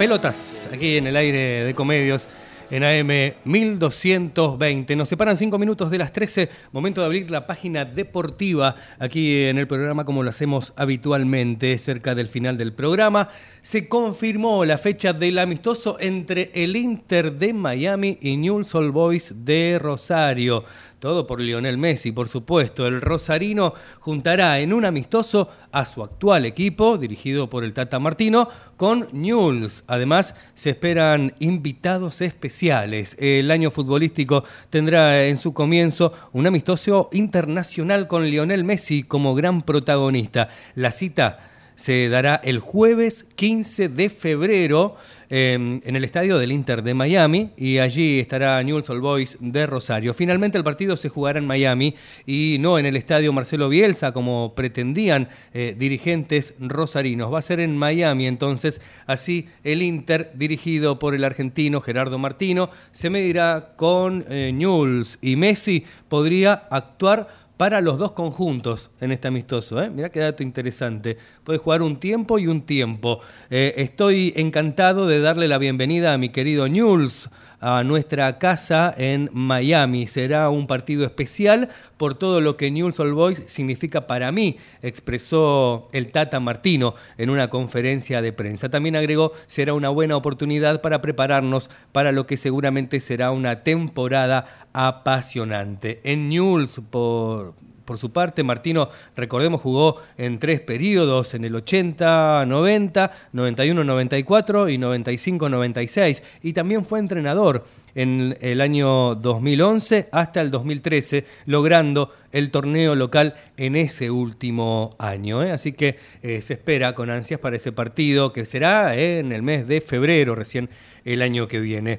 Pelotas 0.02 0.68
aquí 0.72 0.96
en 0.96 1.06
el 1.06 1.14
aire 1.14 1.62
de 1.64 1.74
comedios. 1.76 2.26
en 2.72 2.82
AM 2.82 3.34
1220. 3.44 4.96
Nos 4.96 5.08
separan 5.08 5.36
cinco 5.36 5.58
minutos 5.58 5.90
de 5.90 5.98
las 5.98 6.12
13, 6.12 6.48
momento 6.72 7.02
de 7.02 7.06
abrir 7.06 7.30
la 7.30 7.46
página 7.46 7.84
deportiva 7.84 8.74
aquí 8.98 9.44
en 9.44 9.58
el 9.58 9.68
programa 9.68 10.06
como 10.06 10.22
lo 10.22 10.30
hacemos 10.30 10.72
habitualmente 10.74 11.76
cerca 11.76 12.14
del 12.14 12.28
final 12.28 12.56
del 12.56 12.72
programa. 12.72 13.28
Se 13.60 13.88
confirmó 13.88 14.64
la 14.64 14.78
fecha 14.78 15.12
del 15.12 15.38
amistoso 15.38 15.98
entre 16.00 16.50
el 16.54 16.74
Inter 16.74 17.34
de 17.34 17.52
Miami 17.52 18.18
y 18.22 18.38
Newell's 18.38 18.74
Old 18.74 18.90
Boys 18.90 19.34
de 19.44 19.78
Rosario. 19.78 20.64
Todo 21.02 21.26
por 21.26 21.40
Lionel 21.40 21.78
Messi, 21.78 22.12
por 22.12 22.28
supuesto. 22.28 22.86
El 22.86 23.00
Rosarino 23.00 23.74
juntará 23.98 24.60
en 24.60 24.72
un 24.72 24.84
amistoso 24.84 25.48
a 25.72 25.84
su 25.84 26.04
actual 26.04 26.44
equipo, 26.44 26.96
dirigido 26.96 27.50
por 27.50 27.64
el 27.64 27.72
Tata 27.72 27.98
Martino, 27.98 28.48
con 28.76 29.08
Newell's. 29.10 29.82
Además, 29.88 30.36
se 30.54 30.70
esperan 30.70 31.34
invitados 31.40 32.20
especiales. 32.20 33.16
El 33.18 33.50
año 33.50 33.72
futbolístico 33.72 34.44
tendrá 34.70 35.26
en 35.26 35.38
su 35.38 35.52
comienzo 35.52 36.12
un 36.32 36.46
amistoso 36.46 37.08
internacional 37.10 38.06
con 38.06 38.30
Lionel 38.30 38.62
Messi 38.62 39.02
como 39.02 39.34
gran 39.34 39.62
protagonista. 39.62 40.50
La 40.76 40.92
cita 40.92 41.50
se 41.74 42.08
dará 42.08 42.36
el 42.36 42.60
jueves 42.60 43.26
15 43.34 43.88
de 43.88 44.08
febrero 44.08 44.94
eh, 45.34 45.54
en 45.54 45.96
el 45.96 46.04
estadio 46.04 46.36
del 46.36 46.52
Inter 46.52 46.82
de 46.82 46.92
Miami 46.92 47.52
y 47.56 47.78
allí 47.78 48.20
estará 48.20 48.62
Newell's 48.62 48.90
Old 48.90 49.00
Boys 49.00 49.38
de 49.40 49.64
Rosario. 49.64 50.12
Finalmente 50.12 50.58
el 50.58 50.64
partido 50.64 50.94
se 50.98 51.08
jugará 51.08 51.38
en 51.38 51.46
Miami 51.46 51.94
y 52.26 52.58
no 52.60 52.78
en 52.78 52.84
el 52.84 52.96
estadio 52.96 53.32
Marcelo 53.32 53.70
Bielsa 53.70 54.12
como 54.12 54.54
pretendían 54.54 55.30
eh, 55.54 55.74
dirigentes 55.74 56.52
rosarinos. 56.60 57.32
Va 57.32 57.38
a 57.38 57.42
ser 57.42 57.60
en 57.60 57.78
Miami 57.78 58.26
entonces, 58.26 58.82
así 59.06 59.48
el 59.64 59.80
Inter 59.80 60.32
dirigido 60.34 60.98
por 60.98 61.14
el 61.14 61.24
argentino 61.24 61.80
Gerardo 61.80 62.18
Martino 62.18 62.68
se 62.90 63.08
medirá 63.08 63.72
con 63.76 64.26
eh, 64.28 64.50
Newell's 64.52 65.18
y 65.22 65.36
Messi 65.36 65.86
podría 66.10 66.52
actuar 66.70 67.41
para 67.56 67.80
los 67.80 67.98
dos 67.98 68.12
conjuntos 68.12 68.90
en 69.00 69.12
este 69.12 69.28
amistoso. 69.28 69.80
¿eh? 69.82 69.90
Mirá 69.90 70.10
qué 70.10 70.20
dato 70.20 70.42
interesante. 70.42 71.16
Puede 71.44 71.58
jugar 71.58 71.82
un 71.82 71.96
tiempo 71.98 72.38
y 72.38 72.46
un 72.46 72.62
tiempo. 72.62 73.20
Eh, 73.50 73.74
estoy 73.76 74.32
encantado 74.36 75.06
de 75.06 75.20
darle 75.20 75.48
la 75.48 75.58
bienvenida 75.58 76.12
a 76.12 76.18
mi 76.18 76.30
querido 76.30 76.68
Newell's 76.68 77.28
a 77.62 77.84
nuestra 77.84 78.38
casa 78.38 78.92
en 78.98 79.30
Miami. 79.32 80.08
Será 80.08 80.50
un 80.50 80.66
partido 80.66 81.04
especial 81.04 81.68
por 81.96 82.14
todo 82.14 82.40
lo 82.40 82.56
que 82.56 82.72
Newell's 82.72 82.98
Old 82.98 83.14
Boys 83.14 83.42
significa 83.46 84.08
para 84.08 84.32
mí, 84.32 84.56
expresó 84.82 85.88
el 85.92 86.10
Tata 86.10 86.40
Martino 86.40 86.94
en 87.16 87.30
una 87.30 87.48
conferencia 87.48 88.20
de 88.20 88.32
prensa. 88.32 88.68
También 88.68 88.96
agregó, 88.96 89.32
será 89.46 89.74
una 89.74 89.90
buena 89.90 90.16
oportunidad 90.16 90.82
para 90.82 91.00
prepararnos 91.00 91.70
para 91.92 92.10
lo 92.10 92.26
que 92.26 92.36
seguramente 92.36 92.98
será 93.00 93.30
una 93.30 93.62
temporada 93.62 94.68
apasionante. 94.72 96.00
En 96.02 96.28
Newell's, 96.28 96.80
por, 96.90 97.54
por 97.84 97.98
su 97.98 98.10
parte, 98.10 98.42
Martino, 98.42 98.88
recordemos, 99.16 99.60
jugó 99.60 99.96
en 100.18 100.38
tres 100.38 100.60
periodos, 100.60 101.34
en 101.34 101.44
el 101.44 101.54
80-90, 101.54 103.10
91-94 103.32 104.72
y 104.72 104.78
95-96, 104.78 106.22
y 106.42 106.52
también 106.52 106.84
fue 106.84 106.98
entrenador 106.98 107.64
en 107.94 108.36
el 108.40 108.60
año 108.60 109.14
2011 109.14 110.08
hasta 110.12 110.40
el 110.40 110.50
2013, 110.50 111.24
logrando 111.46 112.12
el 112.32 112.50
torneo 112.50 112.94
local 112.94 113.34
en 113.56 113.76
ese 113.76 114.10
último 114.10 114.96
año. 114.98 115.42
¿eh? 115.44 115.52
Así 115.52 115.72
que 115.72 115.96
eh, 116.22 116.40
se 116.42 116.54
espera 116.54 116.94
con 116.94 117.10
ansias 117.10 117.38
para 117.38 117.56
ese 117.56 117.72
partido 117.72 118.32
que 118.32 118.44
será 118.44 118.96
eh, 118.96 119.18
en 119.18 119.32
el 119.32 119.42
mes 119.42 119.68
de 119.68 119.80
febrero, 119.80 120.34
recién 120.34 120.68
el 121.04 121.20
año 121.20 121.48
que 121.48 121.58
viene. 121.58 121.98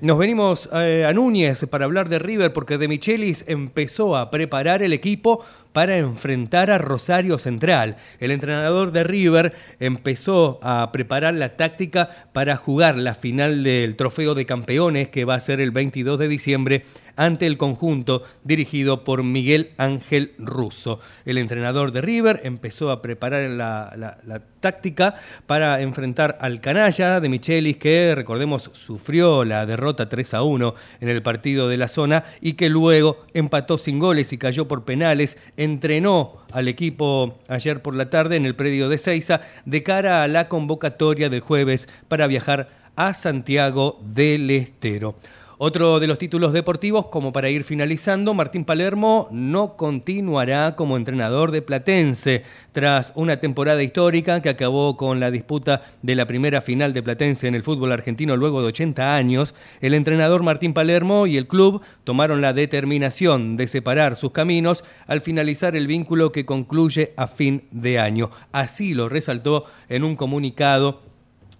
Nos 0.00 0.18
venimos 0.18 0.68
a 0.72 1.12
Núñez 1.12 1.64
para 1.70 1.84
hablar 1.84 2.08
de 2.08 2.18
River 2.18 2.52
porque 2.52 2.76
De 2.76 2.88
Michelis 2.88 3.44
empezó 3.46 4.16
a 4.16 4.28
preparar 4.28 4.82
el 4.82 4.92
equipo 4.92 5.44
para 5.72 5.98
enfrentar 5.98 6.70
a 6.70 6.78
Rosario 6.78 7.38
Central. 7.38 7.96
El 8.20 8.30
entrenador 8.30 8.92
de 8.92 9.04
River 9.04 9.54
empezó 9.80 10.58
a 10.62 10.90
preparar 10.92 11.34
la 11.34 11.56
táctica 11.56 12.10
para 12.32 12.56
jugar 12.56 12.96
la 12.96 13.14
final 13.14 13.62
del 13.62 13.96
Trofeo 13.96 14.34
de 14.34 14.46
Campeones 14.46 15.08
que 15.08 15.24
va 15.24 15.34
a 15.34 15.40
ser 15.40 15.60
el 15.60 15.70
22 15.70 16.18
de 16.18 16.28
diciembre 16.28 16.84
ante 17.18 17.46
el 17.46 17.58
conjunto 17.58 18.22
dirigido 18.44 19.04
por 19.04 19.24
Miguel 19.24 19.72
Ángel 19.76 20.32
Russo. 20.38 21.00
El 21.26 21.36
entrenador 21.36 21.90
de 21.92 22.00
River 22.00 22.40
empezó 22.44 22.90
a 22.90 23.02
preparar 23.02 23.50
la, 23.50 24.42
táctica 24.60 25.16
para 25.46 25.80
enfrentar 25.82 26.38
al 26.40 26.60
canalla 26.60 27.20
de 27.20 27.28
Michelis 27.28 27.76
que, 27.76 28.14
recordemos, 28.14 28.70
sufrió 28.72 29.44
la 29.44 29.66
derrota 29.66 30.08
3 30.08 30.34
a 30.34 30.42
1 30.42 30.74
en 31.00 31.08
el 31.08 31.22
partido 31.22 31.68
de 31.68 31.76
la 31.76 31.88
zona 31.88 32.24
y 32.40 32.54
que 32.54 32.68
luego 32.68 33.24
empató 33.34 33.78
sin 33.78 33.98
goles 33.98 34.32
y 34.32 34.38
cayó 34.38 34.68
por 34.68 34.84
penales. 34.84 35.36
Entrenó 35.56 36.38
al 36.52 36.68
equipo 36.68 37.38
ayer 37.48 37.82
por 37.82 37.96
la 37.96 38.10
tarde 38.10 38.36
en 38.36 38.46
el 38.46 38.54
predio 38.54 38.88
de 38.88 38.98
Ceiza 38.98 39.40
de 39.64 39.82
cara 39.82 40.22
a 40.22 40.28
la 40.28 40.48
convocatoria 40.48 41.28
del 41.28 41.40
jueves 41.40 41.88
para 42.06 42.28
viajar 42.28 42.68
a 42.94 43.12
Santiago 43.14 43.98
del 44.02 44.50
Estero. 44.50 45.16
Otro 45.60 45.98
de 45.98 46.06
los 46.06 46.18
títulos 46.18 46.52
deportivos, 46.52 47.06
como 47.06 47.32
para 47.32 47.50
ir 47.50 47.64
finalizando, 47.64 48.32
Martín 48.32 48.64
Palermo 48.64 49.26
no 49.32 49.76
continuará 49.76 50.76
como 50.76 50.96
entrenador 50.96 51.50
de 51.50 51.62
Platense. 51.62 52.44
Tras 52.70 53.10
una 53.16 53.38
temporada 53.38 53.82
histórica 53.82 54.40
que 54.40 54.50
acabó 54.50 54.96
con 54.96 55.18
la 55.18 55.32
disputa 55.32 55.82
de 56.00 56.14
la 56.14 56.28
primera 56.28 56.60
final 56.60 56.92
de 56.92 57.02
Platense 57.02 57.48
en 57.48 57.56
el 57.56 57.64
fútbol 57.64 57.90
argentino 57.90 58.36
luego 58.36 58.62
de 58.62 58.68
80 58.68 59.16
años, 59.16 59.52
el 59.80 59.94
entrenador 59.94 60.44
Martín 60.44 60.74
Palermo 60.74 61.26
y 61.26 61.36
el 61.36 61.48
club 61.48 61.82
tomaron 62.04 62.40
la 62.40 62.52
determinación 62.52 63.56
de 63.56 63.66
separar 63.66 64.14
sus 64.14 64.30
caminos 64.30 64.84
al 65.08 65.22
finalizar 65.22 65.74
el 65.74 65.88
vínculo 65.88 66.30
que 66.30 66.46
concluye 66.46 67.14
a 67.16 67.26
fin 67.26 67.64
de 67.72 67.98
año. 67.98 68.30
Así 68.52 68.94
lo 68.94 69.08
resaltó 69.08 69.64
en 69.88 70.04
un 70.04 70.14
comunicado 70.14 71.07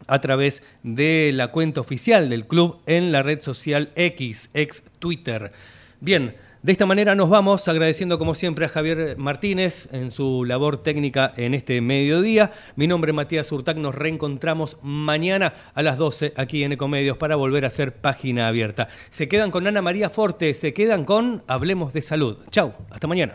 a 0.09 0.20
través 0.20 0.62
de 0.82 1.30
la 1.32 1.48
cuenta 1.48 1.80
oficial 1.80 2.28
del 2.28 2.46
club 2.46 2.80
en 2.86 3.12
la 3.12 3.22
red 3.22 3.40
social 3.40 3.90
X, 3.94 4.50
ex 4.54 4.82
Twitter. 4.98 5.52
Bien, 6.00 6.34
de 6.62 6.72
esta 6.72 6.86
manera 6.86 7.14
nos 7.14 7.28
vamos 7.28 7.68
agradeciendo 7.68 8.18
como 8.18 8.34
siempre 8.34 8.64
a 8.64 8.68
Javier 8.68 9.16
Martínez 9.16 9.88
en 9.92 10.11
su 10.11 10.44
labor 10.44 10.82
técnica 10.82 11.32
en 11.36 11.54
este 11.54 11.80
mediodía. 11.80 12.50
Mi 12.74 12.88
nombre 12.88 13.12
es 13.12 13.14
Matías 13.14 13.52
Urtac, 13.52 13.76
nos 13.76 13.94
reencontramos 13.94 14.76
mañana 14.82 15.54
a 15.74 15.82
las 15.82 15.98
12 15.98 16.32
aquí 16.36 16.64
en 16.64 16.72
Ecomedios 16.72 17.16
para 17.16 17.36
volver 17.36 17.64
a 17.64 17.68
hacer 17.68 17.94
página 17.94 18.48
abierta. 18.48 18.88
Se 19.09 19.28
quedan 19.28 19.52
con 19.52 19.68
Ana 19.68 19.82
María 19.82 20.11
Forte, 20.11 20.52
se 20.54 20.74
quedan 20.74 21.04
con 21.04 21.44
Hablemos 21.46 21.92
de 21.92 22.02
Salud. 22.02 22.38
Chau, 22.50 22.74
hasta 22.90 23.06
mañana. 23.06 23.34